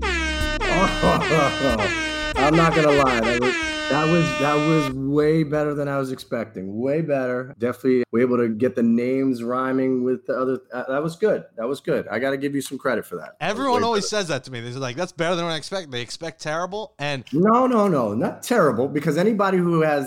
I'm 2.36 2.54
not 2.54 2.74
gonna 2.74 2.90
lie. 2.90 3.77
That 3.90 4.12
was, 4.12 4.24
that 4.38 4.54
was 4.54 4.90
way 4.92 5.44
better 5.44 5.74
than 5.74 5.88
I 5.88 5.96
was 5.98 6.12
expecting. 6.12 6.78
Way 6.78 7.00
better. 7.00 7.54
Definitely 7.58 8.04
we 8.12 8.20
were 8.24 8.26
able 8.26 8.36
to 8.36 8.54
get 8.54 8.76
the 8.76 8.82
names 8.82 9.42
rhyming 9.42 10.04
with 10.04 10.26
the 10.26 10.34
other. 10.34 10.58
Uh, 10.72 10.84
that 10.88 11.02
was 11.02 11.16
good. 11.16 11.44
That 11.56 11.66
was 11.66 11.80
good. 11.80 12.06
I 12.08 12.18
got 12.18 12.30
to 12.30 12.36
give 12.36 12.54
you 12.54 12.60
some 12.60 12.76
credit 12.76 13.06
for 13.06 13.16
that. 13.16 13.38
that 13.40 13.48
Everyone 13.50 13.82
always 13.82 14.04
better. 14.04 14.20
says 14.22 14.28
that 14.28 14.44
to 14.44 14.52
me. 14.52 14.60
They're 14.60 14.72
like, 14.78 14.96
"That's 14.96 15.12
better 15.12 15.34
than 15.36 15.46
what 15.46 15.52
I 15.52 15.56
expect." 15.56 15.90
They 15.90 16.02
expect 16.02 16.42
terrible, 16.42 16.94
and 16.98 17.24
no, 17.32 17.66
no, 17.66 17.88
no, 17.88 18.12
not 18.14 18.42
terrible. 18.42 18.88
Because 18.88 19.16
anybody 19.16 19.56
who 19.56 19.80
has, 19.80 20.06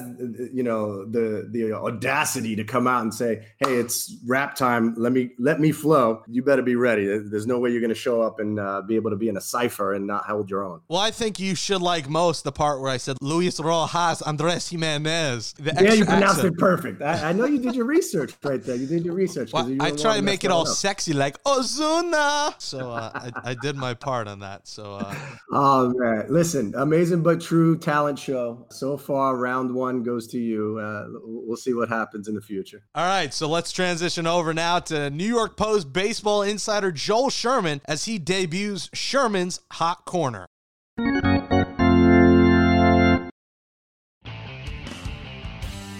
you 0.54 0.62
know, 0.64 1.04
the 1.06 1.50
the 1.52 1.74
audacity 1.74 2.56
to 2.56 2.64
come 2.64 2.86
out 2.88 3.02
and 3.02 3.14
say, 3.14 3.46
"Hey, 3.58 3.76
it's 3.78 4.16
rap 4.28 4.56
time. 4.56 4.94
Let 4.96 5.12
me 5.12 5.32
let 5.40 5.60
me 5.60 5.72
flow," 5.72 6.24
you 6.28 6.44
better 6.44 6.62
be 6.62 6.76
ready. 6.76 7.06
There's 7.06 7.48
no 7.48 7.58
way 7.60 7.72
you're 7.72 7.82
going 7.82 7.90
to 7.90 7.96
show 7.96 8.22
up 8.22 8.40
and 8.40 8.60
uh, 8.60 8.82
be 8.84 8.96
able 8.96 9.10
to 9.10 9.18
be 9.18 9.28
in 9.28 9.38
a 9.38 9.42
cipher 9.42 9.94
and 9.94 10.06
not 10.06 10.26
hold 10.26 10.50
your 10.52 10.64
own. 10.64 10.82
Well, 10.88 11.00
I 11.00 11.10
think 11.12 11.40
you 11.40 11.56
should 11.56 11.82
like 11.82 12.08
most 12.08 12.44
the 12.44 12.52
part 12.52 12.80
where 12.80 12.92
I 12.92 12.98
said 12.98 13.18
Luis 13.22 13.60
Rojas, 13.72 14.22
Andres 14.22 14.68
Gimenez. 14.70 15.54
The 15.54 15.74
yeah, 15.82 15.94
you 15.94 16.06
pronounced 16.06 16.40
accent. 16.40 16.56
it 16.56 16.60
perfect. 16.60 17.02
I, 17.02 17.30
I, 17.30 17.32
know 17.32 17.46
you 17.46 17.58
did 17.58 17.74
your 17.74 17.86
research 17.86 18.34
right 18.44 18.62
there. 18.62 18.76
You 18.76 18.86
did 18.86 19.06
your 19.06 19.14
research. 19.14 19.54
Well, 19.54 19.74
I 19.80 19.92
try 19.92 20.18
to 20.18 20.22
make 20.22 20.44
it 20.44 20.52
all 20.52 20.68
up. 20.68 20.68
sexy, 20.68 21.14
like 21.14 21.42
Ozuna. 21.46 22.54
So 22.62 22.92
uh, 22.92 23.12
I, 23.14 23.52
I, 23.52 23.56
did 23.56 23.78
my 23.78 23.94
part 23.94 24.28
on 24.28 24.40
that. 24.40 24.68
So. 24.68 24.96
Uh, 24.96 25.16
oh 25.54 25.94
man, 25.96 26.26
listen, 26.30 26.74
amazing 26.78 27.24
but 27.24 27.40
true 27.40 27.78
talent 27.78 28.20
show. 28.20 28.66
So 28.72 28.98
far, 28.98 29.38
round 29.38 29.74
one 29.74 30.04
goes 30.04 30.28
to 30.30 30.38
you. 30.38 30.78
Uh, 30.78 31.06
we'll 31.24 31.56
see 31.56 31.74
what 31.74 31.88
happens 31.88 32.28
in 32.28 32.36
the 32.36 32.42
future. 32.42 32.84
All 32.94 33.08
right, 33.08 33.34
so 33.34 33.48
let's 33.48 33.72
transition 33.72 34.28
over 34.28 34.54
now 34.54 34.80
to 34.80 35.10
New 35.10 35.28
York 35.28 35.56
Post 35.56 35.94
baseball 35.94 36.42
insider 36.42 36.92
Joel 36.92 37.30
Sherman 37.30 37.80
as 37.86 38.04
he 38.04 38.20
debuts 38.20 38.90
Sherman's 38.94 39.62
Hot 39.72 40.04
Corner. 40.04 40.48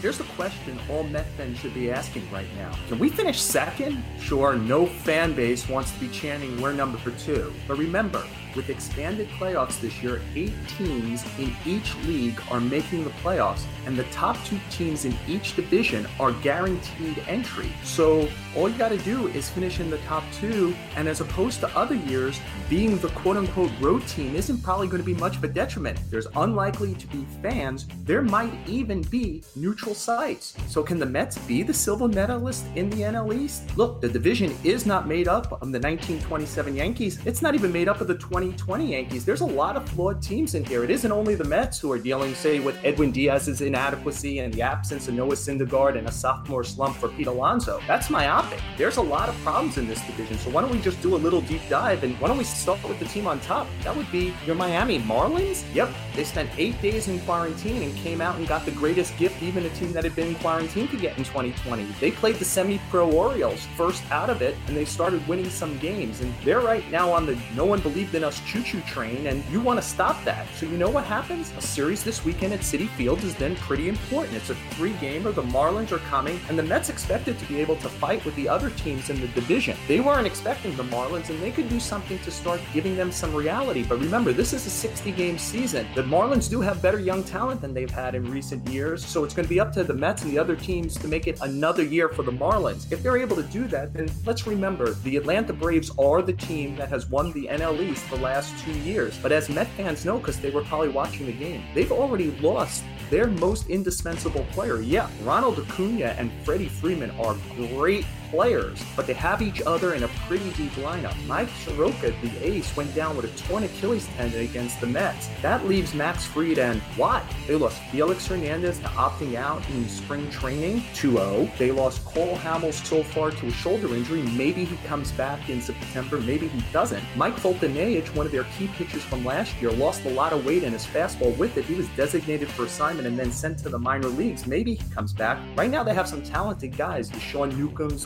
Here's 0.02 0.18
the 0.18 0.24
question 0.24 0.80
all 0.90 1.04
Met 1.04 1.28
fans 1.38 1.60
should 1.60 1.76
be 1.76 1.92
asking 1.92 2.28
right 2.32 2.48
now. 2.58 2.72
Can 2.88 2.98
we 2.98 3.08
finish 3.08 3.40
second? 3.40 4.04
Sure, 4.20 4.56
no 4.56 4.88
fan 4.88 5.36
base 5.36 5.70
wants 5.70 5.92
to 5.92 6.00
be 6.00 6.08
chanting 6.08 6.60
we're 6.60 6.74
number 6.74 6.98
two. 7.20 7.54
But 7.68 7.78
remember, 7.78 8.26
with 8.56 8.72
expanded 8.72 9.30
playoffs 9.30 9.80
this 9.80 10.02
year, 10.02 10.20
eight 10.36 10.54
teams 10.68 11.24
in 11.38 11.56
each 11.68 11.96
league 12.06 12.42
are 12.50 12.60
making 12.60 13.04
the 13.04 13.12
playoffs, 13.12 13.66
and 13.86 13.96
the 13.96 14.06
top 14.06 14.44
two 14.44 14.60
teams 14.72 15.06
in 15.06 15.16
each 15.28 15.56
division 15.56 16.08
are 16.20 16.32
guaranteed 16.32 17.24
entry. 17.28 17.72
So 17.84 18.28
all 18.56 18.68
you 18.68 18.78
got 18.78 18.90
to 18.90 18.98
do 19.00 19.28
is 19.30 19.50
finish 19.50 19.80
in 19.80 19.90
the 19.90 19.98
top 20.00 20.24
two, 20.34 20.76
and 20.96 21.08
as 21.08 21.22
opposed 21.22 21.60
to 21.62 21.78
other 21.78 21.96
years, 21.96 22.40
being 22.70 22.98
the 22.98 23.08
quote 23.10 23.38
unquote 23.38 23.72
road 23.80 24.06
team 24.08 24.36
isn't 24.36 24.62
probably 24.62 24.88
going 24.88 25.02
to 25.02 25.06
be 25.06 25.14
much 25.14 25.38
of 25.38 25.44
a 25.44 25.48
detriment. 25.48 26.00
There's 26.10 26.28
unlikely 26.36 26.96
to 26.96 27.08
be 27.08 27.26
fans, 27.42 27.88
there 28.04 28.22
might 28.22 28.54
even 28.68 29.02
be 29.04 29.44
neutral 29.56 29.96
sites. 29.96 30.56
So, 30.68 30.84
can 30.84 31.00
the 31.00 31.06
Mets 31.06 31.38
be 31.40 31.64
the 31.64 31.74
silver 31.74 32.08
medalist 32.08 32.66
in 32.76 32.90
the 32.90 32.98
NL 32.98 33.34
East? 33.34 33.78
Look, 33.78 34.02
the 34.02 34.10
division 34.10 34.56
is 34.64 34.86
not 34.86 35.08
made 35.08 35.28
up 35.28 35.52
of 35.52 35.72
the 35.72 35.80
1927 35.80 36.76
Yankees, 36.76 37.20
it's 37.26 37.42
not 37.42 37.56
even 37.56 37.72
made 37.72 37.88
up 37.88 38.02
of 38.02 38.08
the 38.08 38.16
2020 38.16 38.92
Yankees. 38.92 39.26
There's 39.26 39.42
a 39.42 39.46
lot 39.46 39.76
of 39.76 39.88
flawed 39.90 40.22
teams 40.22 40.56
in 40.56 40.66
here. 40.66 40.84
It 40.84 40.92
isn't 40.92 41.12
only 41.12 41.36
the 41.36 41.44
Mets 41.46 41.80
who 41.80 41.92
are 41.92 42.00
dealing, 42.00 42.36
say, 42.36 42.60
with 42.60 42.78
Edwin 42.84 43.12
Diaz's 43.12 43.62
inadequacy 43.62 44.40
and 44.40 44.54
the 44.54 44.62
absence 44.62 45.08
of 45.08 45.14
Noah 45.14 45.36
Syndergaard 45.36 45.98
and 45.98 46.08
a 46.08 46.12
sophomore 46.12 46.64
slump 46.64 46.96
for 46.98 47.10
Pete 47.10 47.28
Alonso. 47.28 47.80
That's 47.88 48.10
myopic. 48.42 48.60
There's 48.78 48.98
a 48.98 49.02
lot 49.02 49.30
of 49.30 49.36
problems 49.42 49.78
in 49.78 49.88
this 49.88 50.02
division. 50.06 50.38
So, 50.38 50.50
why 50.50 50.62
don't 50.62 50.72
we 50.72 50.80
just 50.80 51.02
do 51.02 51.16
a 51.16 51.18
little 51.18 51.42
deep 51.42 51.62
dive 51.70 52.04
and 52.04 52.20
why 52.20 52.28
don't 52.28 52.38
we 52.38 52.44
start 52.44 52.84
with 52.88 53.00
the 53.00 53.06
team 53.06 53.28
on 53.28 53.40
top? 53.42 53.68
That 53.84 53.96
would 53.96 54.12
be 54.12 54.34
your 54.46 54.56
Miami 54.56 55.00
Marlins. 55.00 55.64
Yep, 55.74 55.90
they 56.16 56.24
spent 56.24 56.50
eight 56.58 56.82
days 56.82 57.08
in 57.08 57.20
quarantine 57.22 57.84
and 57.84 57.96
came 57.98 58.22
out 58.22 58.36
and 58.38 58.48
got 58.48 58.66
the 58.66 58.72
greatest 58.72 59.18
gift 59.18 59.42
even 59.44 59.66
a 59.66 59.70
team 59.70 59.92
that 59.94 60.04
had 60.04 60.16
been 60.16 60.30
in 60.30 60.36
quarantine 60.36 60.88
could 60.88 61.02
get 61.02 61.18
in 61.18 61.24
2020. 61.24 61.84
They 62.00 62.12
played 62.12 62.36
the 62.36 62.46
semi 62.46 62.80
pro 62.90 63.10
Orioles 63.12 63.66
first 63.78 64.04
out 64.12 64.30
of 64.30 64.42
it 64.42 64.56
and 64.68 64.76
they 64.76 64.86
started 64.86 65.26
winning 65.28 65.50
some 65.50 65.78
games. 65.80 66.22
And 66.22 66.34
they're 66.44 66.60
right 66.60 66.90
now 66.92 67.12
on 67.12 67.26
the 67.26 67.38
no 67.56 67.66
one 67.66 67.80
believed 67.80 68.16
in 68.16 68.24
us 68.24 68.42
choo 68.46 68.64
choo 68.64 68.82
train, 68.82 69.28
and 69.28 69.44
you 69.52 69.62
want 69.62 69.80
to 69.82 69.86
stop 69.86 70.24
that. 70.26 70.48
So, 70.56 70.66
you 70.66 70.78
know 70.78 70.90
what 70.90 71.06
happens? 71.06 71.52
A 71.58 71.62
series 71.62 72.04
this 72.04 72.24
weekend 72.26 72.54
at 72.54 72.62
Citi 72.62 72.90
Field 72.90 73.24
is 73.24 73.36
then 73.36 73.56
pretty 73.58 73.90
important. 73.90 74.36
It's 74.36 74.50
a 74.50 74.56
three 74.72 74.94
gamer. 74.94 75.32
The 75.32 75.44
Marlins 75.44 75.92
are 75.92 76.00
coming, 76.00 76.40
and 76.50 76.58
the 76.58 76.64
Mets 76.64 76.90
expected 76.90 77.38
to 77.40 77.46
be 77.46 77.60
able 77.60 77.76
to 77.78 77.90
fight 77.90 78.24
with 78.26 78.31
the 78.36 78.48
other 78.48 78.70
teams 78.72 79.10
in 79.10 79.20
the 79.20 79.28
division. 79.30 79.78
They 79.88 80.00
weren't 80.00 80.28
expecting 80.28 80.76
the 80.76 80.84
Marlins, 80.84 81.30
and 81.30 81.42
they 81.42 81.52
could 81.52 81.70
do 81.70 81.80
something 81.80 82.20
to 82.20 82.32
start 82.32 82.60
giving 82.74 82.96
them 82.96 83.12
some 83.12 83.34
reality. 83.34 83.84
But 83.84 84.00
remember, 84.00 84.34
this 84.34 84.54
is 84.54 84.66
a 84.66 84.70
60 84.70 85.12
game 85.12 85.38
season. 85.38 85.88
The 85.96 86.04
Marlins 86.04 86.50
do 86.50 86.62
have 86.62 86.82
better 86.82 87.00
young 87.00 87.24
talent 87.24 87.62
than 87.62 87.74
they've 87.74 87.90
had 87.90 88.16
in 88.16 88.30
recent 88.30 88.68
years, 88.70 89.06
so 89.06 89.24
it's 89.24 89.34
going 89.34 89.46
to 89.46 89.50
be 89.50 89.60
up 89.60 89.72
to 89.74 89.84
the 89.84 89.94
Mets 89.94 90.24
and 90.24 90.32
the 90.32 90.40
other 90.40 90.56
teams 90.56 90.98
to 90.98 91.08
make 91.08 91.28
it 91.28 91.40
another 91.42 91.84
year 91.84 92.10
for 92.10 92.24
the 92.24 92.32
Marlins. 92.32 92.92
If 92.92 93.04
they're 93.04 93.18
able 93.18 93.36
to 93.36 93.44
do 93.44 93.68
that, 93.68 93.94
then 93.94 94.10
let's 94.26 94.48
remember 94.48 94.92
the 95.04 95.18
Atlanta 95.18 95.54
Braves 95.54 95.92
are 95.98 96.22
the 96.22 96.34
team 96.34 96.76
that 96.76 96.90
has 96.90 97.10
won 97.10 97.32
the 97.34 97.48
NL 97.48 97.80
East 97.82 98.10
the 98.10 98.18
last 98.18 98.58
two 98.64 98.78
years. 98.80 99.18
But 99.18 99.32
as 99.32 99.50
Met 99.50 99.68
fans 99.78 100.06
know, 100.06 100.18
because 100.18 100.40
they 100.40 100.50
were 100.50 100.64
probably 100.64 100.90
watching 100.90 101.26
the 101.26 101.34
game, 101.34 101.64
they've 101.74 101.92
already 101.92 102.32
lost 102.40 102.84
their 103.10 103.28
most 103.28 103.68
indispensable 103.68 104.46
player. 104.52 104.82
Yeah, 104.82 105.10
Ronald 105.24 105.60
Acuna 105.60 106.16
and 106.18 106.32
Freddie 106.44 106.70
Freeman 106.70 107.12
are 107.12 107.36
great 107.56 108.06
players, 108.32 108.84
but 108.96 109.06
they 109.06 109.14
have 109.14 109.42
each 109.42 109.62
other 109.62 109.94
in 109.94 110.04
a 110.04 110.08
pretty 110.28 110.50
deep 110.52 110.72
lineup. 110.74 111.16
Mike 111.28 111.50
Soroka, 111.64 112.12
the 112.22 112.32
ace, 112.42 112.76
went 112.76 112.96
down 112.96 113.16
with 113.16 113.26
a 113.26 113.48
torn 113.48 113.64
Achilles 113.64 114.08
tendon 114.18 114.42
against 114.42 114.82
the 114.82 114.88
Mets. 114.88 115.30
That 115.42 115.68
leaves 115.68 115.94
Max 115.94 116.26
Fried 116.26 116.58
and 116.58 116.82
why? 116.96 117.24
They 117.48 117.56
lost 117.56 117.80
Felix 117.92 118.26
Hernandez 118.26 118.80
to 118.80 118.88
opting 118.88 119.36
out 119.36 119.68
in 119.70 119.88
spring 119.88 120.30
training 120.32 120.82
2-0. 120.94 121.56
They 121.58 121.72
lost 121.72 122.04
Cole 122.06 122.38
Hamels 122.38 122.84
so 122.86 123.04
far 123.04 123.32
to 123.32 123.48
a 123.48 123.52
shoulder 123.52 123.94
injury. 123.94 124.22
Maybe 124.22 124.64
he 124.64 124.78
comes 124.88 125.12
back 125.12 125.50
in 125.50 125.62
September, 125.62 126.20
maybe 126.20 126.48
he 126.48 126.64
doesn't. 126.72 127.04
Mike 127.16 127.36
Foltynewicz, 127.36 128.16
one 128.16 128.26
of 128.26 128.32
their 128.32 128.46
key 128.58 128.68
pitchers 128.70 129.04
from 129.04 129.26
last 129.26 129.62
year, 129.62 129.72
lost 129.72 130.06
a 130.06 130.10
lot 130.10 130.32
of 130.32 130.46
weight 130.46 130.64
in 130.64 130.72
his 130.74 130.86
fastball 130.86 131.36
with 131.38 131.58
it. 131.58 131.66
He 131.66 131.76
was 131.76 131.88
designated 131.90 132.48
for 132.50 132.66
assignment 132.66 133.08
and 133.08 133.20
then 133.20 133.32
sent 133.32 133.60
to 133.60 133.70
the 133.70 133.80
minor 133.80 134.08
leagues. 134.08 134.48
Maybe 134.48 134.76
he 134.76 134.90
comes 134.94 135.12
back. 135.14 135.38
Right 135.58 135.70
now 135.70 135.84
they 135.84 135.94
have 135.94 136.08
some 136.08 136.22
talented 136.22 136.78
guys, 136.78 137.12
Sean 137.20 137.50
Newcombs, 137.50 138.06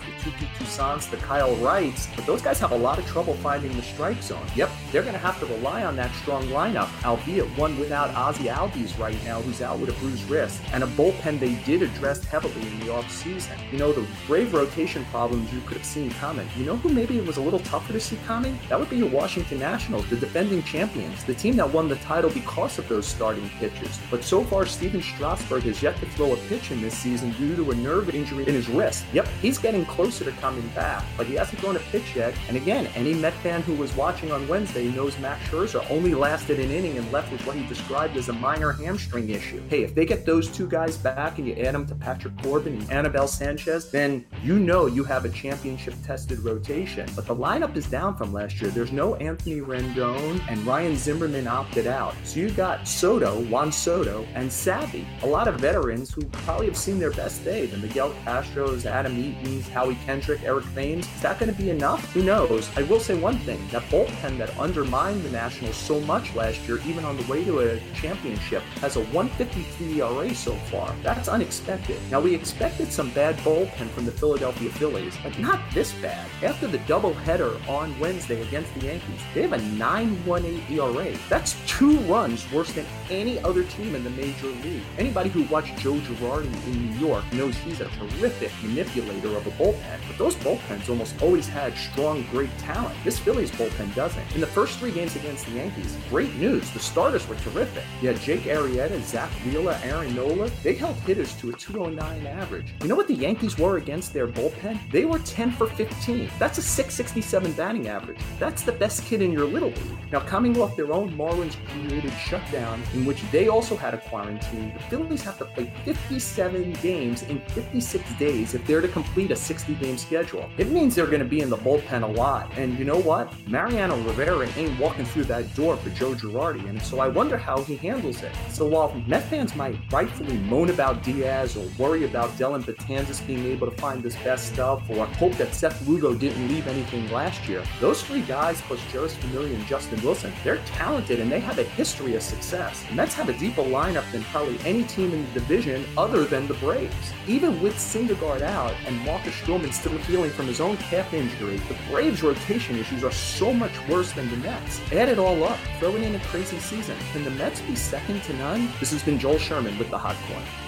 Toussaint's, 0.58 1.08
the 1.08 1.17
Kyle 1.17 1.56
Wrights, 1.58 2.08
but 2.15 2.25
those 2.25 2.41
guys 2.41 2.60
have 2.60 2.71
a 2.71 2.78
lot 2.78 2.99
of 2.99 3.06
trouble 3.06 3.34
finding 3.36 3.75
the 3.75 3.82
strike 3.82 4.21
zone. 4.21 4.45
Yep, 4.56 4.69
they're 4.91 5.01
going 5.01 5.13
to 5.13 5.19
have 5.19 5.39
to 5.39 5.45
rely 5.45 5.84
on 5.84 5.95
that 5.95 6.13
strong 6.15 6.43
lineup, 6.47 6.89
albeit 7.04 7.45
one 7.58 7.78
without 7.80 8.13
Ozzy 8.13 8.54
Albies 8.54 8.97
right 8.99 9.21
now, 9.23 9.41
who's 9.41 9.62
out 9.62 9.80
with 9.80 9.89
a 9.89 9.99
bruised 9.99 10.30
wrist, 10.30 10.62
and 10.73 10.84
a 10.84 10.88
bullpen 10.88 11.39
they 11.39 11.56
did 11.65 11.82
address 11.82 12.23
heavily 12.23 12.62
in 12.67 12.80
the 12.80 12.88
offseason. 12.88 13.58
You 13.71 13.78
know, 13.78 13.91
the 13.91 14.06
Brave 14.28 14.54
rotation 14.54 15.06
problems 15.06 15.51
you 15.54 15.62
could 15.62 15.78
have 15.78 15.86
seen 15.86 16.10
coming. 16.12 16.47
You 16.58 16.65
know 16.65 16.78
who 16.78 16.89
maybe 16.89 17.17
it 17.17 17.25
was 17.25 17.38
a 17.38 17.41
little 17.41 17.60
tougher 17.60 17.93
to 17.93 17.99
see 17.99 18.17
coming? 18.25 18.58
That 18.69 18.80
would 18.80 18.89
be 18.89 18.97
your 18.97 19.10
Washington 19.10 19.60
Nationals, 19.60 20.08
the 20.10 20.15
defending 20.15 20.63
champions, 20.63 21.23
the 21.23 21.34
team 21.34 21.56
that 21.58 21.71
won 21.71 21.88
the 21.88 21.95
title 21.97 22.30
because 22.30 22.78
of 22.80 22.88
those 22.88 23.06
starting 23.06 23.49
pitchers. 23.60 23.99
But 24.10 24.23
so 24.23 24.43
far, 24.43 24.65
Stephen 24.65 25.01
Strasburg 25.01 25.63
has 25.63 25.82
yet 25.82 25.97
to 25.97 26.06
throw 26.08 26.34
a 26.34 26.38
pitch 26.47 26.71
in 26.71 26.82
this 26.82 26.97
season 26.97 27.32
due 27.34 27.56
to 27.56 27.71
a 27.71 27.75
nerve 27.75 28.13
injury 28.13 28.45
in 28.47 28.54
his 28.54 28.69
wrist. 28.69 29.06
Yep, 29.13 29.28
he's 29.41 29.58
getting 29.58 29.86
closer 30.06 30.24
to 30.24 30.32
coming 30.34 30.68
back, 30.76 31.04
but 31.18 31.26
he 31.26 31.34
hasn't 31.34 31.60
thrown 31.60 31.76
a 31.76 31.80
pitch 31.80 32.15
yet. 32.15 32.36
And 32.48 32.56
again, 32.56 32.86
any 32.94 33.15
Met 33.15 33.34
fan 33.41 33.63
who 33.63 33.74
was 33.74 33.91
watching 33.96 34.32
on 34.32 34.48
Wednesday 34.48 34.88
knows 34.89 35.18
Max 35.18 35.44
Scherzer 35.50 35.84
only 35.89 36.13
lasted 36.13 36.60
an 36.60 36.70
inning 36.70 36.96
and 37.00 37.12
left 37.12 37.32
with 37.32 37.44
what 37.48 37.56
he 37.56 37.65
described 37.65 38.15
as 38.15 38.30
a 38.30 38.34
minor 38.34 38.72
hamstring 38.72 39.32
issue. 39.32 39.63
Hey, 39.68 39.84
if 39.84 39.96
they 39.96 40.06
get 40.06 40.24
those 40.24 40.48
two 40.48 40.68
guys 40.68 40.96
back 40.96 41.39
and 41.39 41.48
you 41.48 41.56
add 41.56 41.74
them 41.74 41.88
to 41.88 41.96
Patrick 41.96 42.39
Corbin 42.44 42.76
and 42.82 42.91
Anibal 42.91 43.28
Sanchez, 43.28 43.89
then 43.89 44.24
you 44.44 44.60
know 44.60 44.86
you 44.86 45.04
have 45.04 45.26
a 45.26 45.30
championship 45.30 45.96
tested 46.04 46.38
rotation. 46.41 47.10
But 47.15 47.26
the 47.26 47.36
lineup 47.36 47.76
is 47.76 47.88
down 47.88 48.15
from 48.15 48.32
last 48.32 48.62
year. 48.62 48.70
There's 48.70 48.91
no 48.91 49.15
Anthony 49.15 49.62
Rendon, 49.62 50.39
and 50.48 50.63
Ryan 50.68 50.96
Zimmerman 50.98 51.48
opted 51.48 51.88
out. 51.88 52.13
So 52.26 52.41
you 52.41 52.52
got 52.52 52.88
Soto, 52.88 53.41
Juan 53.46 53.72
Soto, 53.72 54.24
and 54.36 54.54
Savvy, 54.54 55.08
a 55.24 55.28
lot 55.28 55.48
of 55.48 55.56
veterans 55.60 56.13
who 56.13 56.22
probably 56.26 56.68
have 56.68 56.78
seen 56.78 57.00
their 57.00 57.10
best 57.10 57.44
day. 57.44 57.65
The 57.65 57.78
Miguel 57.78 58.13
Castros, 58.24 58.86
Adam 58.86 59.15
Eatons, 59.15 59.68
Howie 59.70 59.94
Kendrick, 60.05 60.41
Eric 60.43 60.65
Thames. 60.73 61.05
Is 61.15 61.21
that 61.21 61.39
going 61.39 61.53
to 61.53 61.58
be 61.58 61.69
enough? 61.69 62.12
Who 62.13 62.23
knows? 62.23 62.69
I 62.77 62.84
will 62.84 62.99
say 62.99 63.17
one 63.17 63.38
thing 63.39 63.60
that 63.71 63.84
bullpen 63.84 64.38
that 64.38 64.58
undermined 64.58 65.23
the 65.23 65.29
Nationals 65.29 65.75
so 65.75 65.99
much 66.01 66.34
last 66.36 66.67
year, 66.67 66.79
even 66.86 67.05
on 67.05 67.17
the 67.17 67.23
way 67.31 67.43
to 67.45 67.60
a 67.60 67.79
championship, 67.93 68.62
has 68.81 68.95
a 68.95 69.03
153 69.05 70.01
ERA 70.01 70.34
so 70.34 70.53
far. 70.71 70.93
That's 71.03 71.27
unexpected. 71.27 71.99
Now, 72.12 72.19
we 72.19 72.34
expected 72.34 72.91
some 72.91 73.10
bad 73.12 73.38
bullpen 73.38 73.89
from 73.89 74.05
the 74.05 74.12
Philadelphia 74.12 74.69
Phillies, 74.69 75.15
but 75.23 75.38
not 75.39 75.60
this 75.73 75.93
bad. 75.93 76.27
After 76.43 76.67
the 76.67 76.79
doubleheader 76.79 77.67
on 77.67 77.97
Wednesday 77.99 78.41
against 78.41 78.73
the 78.75 78.88
Yankees, 78.88 79.21
they 79.34 79.43
have 79.43 79.53
a 79.53 79.58
9.18 79.58 80.69
ERA. 80.71 81.17
That's 81.29 81.55
two 81.67 81.97
runs 82.01 82.51
worse 82.51 82.71
than 82.73 82.86
any 83.10 83.39
other 83.39 83.63
team 83.63 83.95
in 83.95 84.03
the 84.03 84.10
major 84.12 84.47
league. 84.47 84.84
Anybody 84.97 85.29
who 85.29 85.43
watched 85.43 85.77
Joe 85.77 85.93
Girardi 85.93 86.51
in 86.67 86.89
New 86.89 87.08
York 87.08 87.23
knows 87.34 87.55
he's 87.58 87.81
a 87.81 87.86
terrific 87.89 88.51
manipulator 88.63 89.36
of 89.36 89.45
a 89.47 89.51
bullpen, 89.51 89.85
but 90.08 90.17
those 90.17 90.36
bullpens 90.36 90.89
almost 90.89 91.21
always 91.21 91.48
had 91.48 91.78
strong, 91.78 92.26
great 92.32 92.56
talent. 92.58 92.95
This 93.04 93.19
Phillies 93.19 93.52
bullpen 93.52 93.93
doesn't. 93.95 94.36
In 94.36 94.41
the 94.41 94.48
first 94.48 94.80
three 94.80 94.91
games 94.91 95.15
against 95.15 95.45
the 95.45 95.54
Yankees, 95.54 95.98
great 96.10 96.34
news. 96.36 96.69
The 96.71 96.80
starters 96.80 97.28
were 97.28 97.36
terrific. 97.36 97.84
You 98.02 98.10
had 98.10 98.21
Jake 98.21 98.41
Arrieta, 98.43 99.02
Zack 99.04 99.30
Wheeler, 99.45 99.78
Aaron 99.84 100.15
Nola. 100.15 100.50
They 100.63 100.74
held 100.74 100.95
hitters 100.98 101.34
to 101.38 101.50
a 101.50 101.54
209 101.54 102.28
average. 102.28 102.74
You 102.82 102.88
know 102.88 102.95
what 102.95 103.08
the 103.08 103.15
Yankees 103.15 103.58
were 103.58 103.78
against 103.78 104.13
their 104.13 104.28
bullpen? 104.28 104.80
They 104.91 105.06
were 105.06 105.19
10 105.19 105.52
for 105.52 105.67
15. 105.67 106.30
That's 106.39 106.58
a 106.58 106.62
667 106.62 107.54
batting 107.54 107.88
average. 107.88 108.19
That's 108.39 108.63
the 108.63 108.71
best 108.71 109.06
kid 109.06 109.21
in 109.21 109.32
your 109.32 109.45
little 109.45 109.69
league. 109.69 110.12
Now, 110.12 110.19
coming 110.19 110.60
off 110.62 110.76
their 110.76 110.93
own 110.93 111.15
Marlins 111.17 111.56
created 111.69 112.13
shutdown, 112.13 112.82
in 112.93 113.06
which 113.06 113.21
they 113.32 113.48
also 113.48 113.76
had 113.76 113.93
a 113.93 113.98
quarantine, 113.98 114.74
the 114.74 114.80
Phillies 114.84 115.24
have 115.24 115.38
to 115.39 115.45
play 115.45 115.71
57 115.84 116.74
games 116.82 117.24
in 117.24 117.39
56 117.39 118.13
days 118.19 118.54
if 118.54 118.65
they're 118.65 118.82
to 118.82 118.88
complete 118.88 119.32
a 119.32 119.36
60 119.36 119.64
game 119.73 119.97
schedule. 119.97 120.47
It 120.60 120.69
means 120.69 120.93
they're 120.93 121.08
going 121.08 121.19
to 121.19 121.25
be 121.25 121.41
in 121.41 121.49
the 121.49 121.58
bullpen 121.58 122.04
a 122.04 122.08
lot. 122.08 122.56
And 122.56 122.78
you 122.78 122.86
know 122.86 122.99
what? 122.99 123.34
Mariano 123.47 123.99
Rivera 124.04 124.47
ain't 124.56 124.80
walking 124.80 125.06
through 125.06 125.23
that 125.25 125.54
door 125.56 125.75
for 125.78 125.89
Joe 125.89 126.13
Girardi. 126.13 126.69
And 126.69 126.80
so 126.80 126.99
I 126.99 127.08
wonder 127.08 127.38
how 127.38 127.63
he 127.63 127.75
handles 127.78 128.21
it. 128.21 128.32
So 128.51 128.67
while 128.67 128.93
Met 129.08 129.23
fans 129.23 129.56
might 129.56 129.75
rightfully 129.91 130.38
moan 130.38 130.69
about 130.69 131.01
Diaz 131.01 131.58
or 131.58 131.65
worry 131.78 132.06
about 132.06 132.30
Dellin 132.38 132.63
Betances 132.63 133.25
being 133.25 133.45
able 133.45 133.69
to 133.69 133.75
find 133.78 134.04
his 134.04 134.15
best 134.17 134.54
stuff 134.54 134.88
or 134.89 135.06
hope 135.06 135.34
that 135.34 135.56
Seth 135.56 135.88
Lugo 135.88 136.13
didn't 136.13 136.47
leave 136.47 136.67
anything 136.67 137.10
last 137.10 137.47
year, 137.47 137.63
those 137.80 138.04
three 138.04 138.21
guys 138.21 138.62
plus 138.62 138.80
Jeurys 138.91 139.12
Familia 139.12 139.56
and 139.56 139.65
Justin 139.65 140.01
Wilson, 140.04 140.32
they're 140.43 140.58
talented 140.65 141.19
and 141.19 141.32
they 141.32 141.39
have 141.39 141.58
a 141.60 141.63
history 141.63 142.15
of 142.15 142.21
success. 142.21 142.84
The 142.89 142.95
Mets 142.95 143.13
have 143.15 143.30
a 143.30 143.34
deeper 143.34 143.63
lineup 143.63 144.10
than 144.12 144.23
probably 144.25 144.60
any 144.65 144.84
team 144.84 145.13
in 145.13 145.25
the 145.25 145.39
division 145.39 145.86
other 145.97 146.25
than 146.25 146.47
the 146.47 146.54
Braves. 146.56 147.13
Even 147.28 147.62
with 147.62 147.75
Syndergaard 147.75 148.41
out 148.41 148.73
and 148.86 148.99
Marcus 149.06 149.36
Stroman 149.56 149.74
still 149.74 149.98
healing 150.00 150.32
from 150.32 150.48
his 150.48 150.60
own 150.60 150.76
calf 150.78 151.13
injury, 151.13 151.56
the 151.56 151.78
Braves' 151.89 152.22
rotation 152.22 152.78
issues 152.78 153.06
are 153.06 153.12
so 153.12 153.54
much 153.54 153.72
worse 153.88 154.12
than 154.12 154.30
the 154.30 154.38
Mets. 154.38 154.82
Add 154.91 155.08
it 155.08 155.18
all 155.18 155.46
up, 155.46 155.58
throw 155.80 155.96
it 155.96 156.04
in 156.04 156.13
a 156.13 156.20
crazy 156.20 156.60
season. 156.60 156.98
Can 157.13 157.24
the 157.24 157.32
Mets 157.32 157.62
be 157.62 157.76
second 157.76 158.22
to 158.24 158.34
none? 158.34 158.68
This 158.82 158.91
has 158.91 159.02
been 159.02 159.18
Joel 159.18 159.39
Sherman 159.39 159.78
with 159.78 159.89
the 159.89 159.98
Hot 159.98 160.18
Corner. 160.28 160.64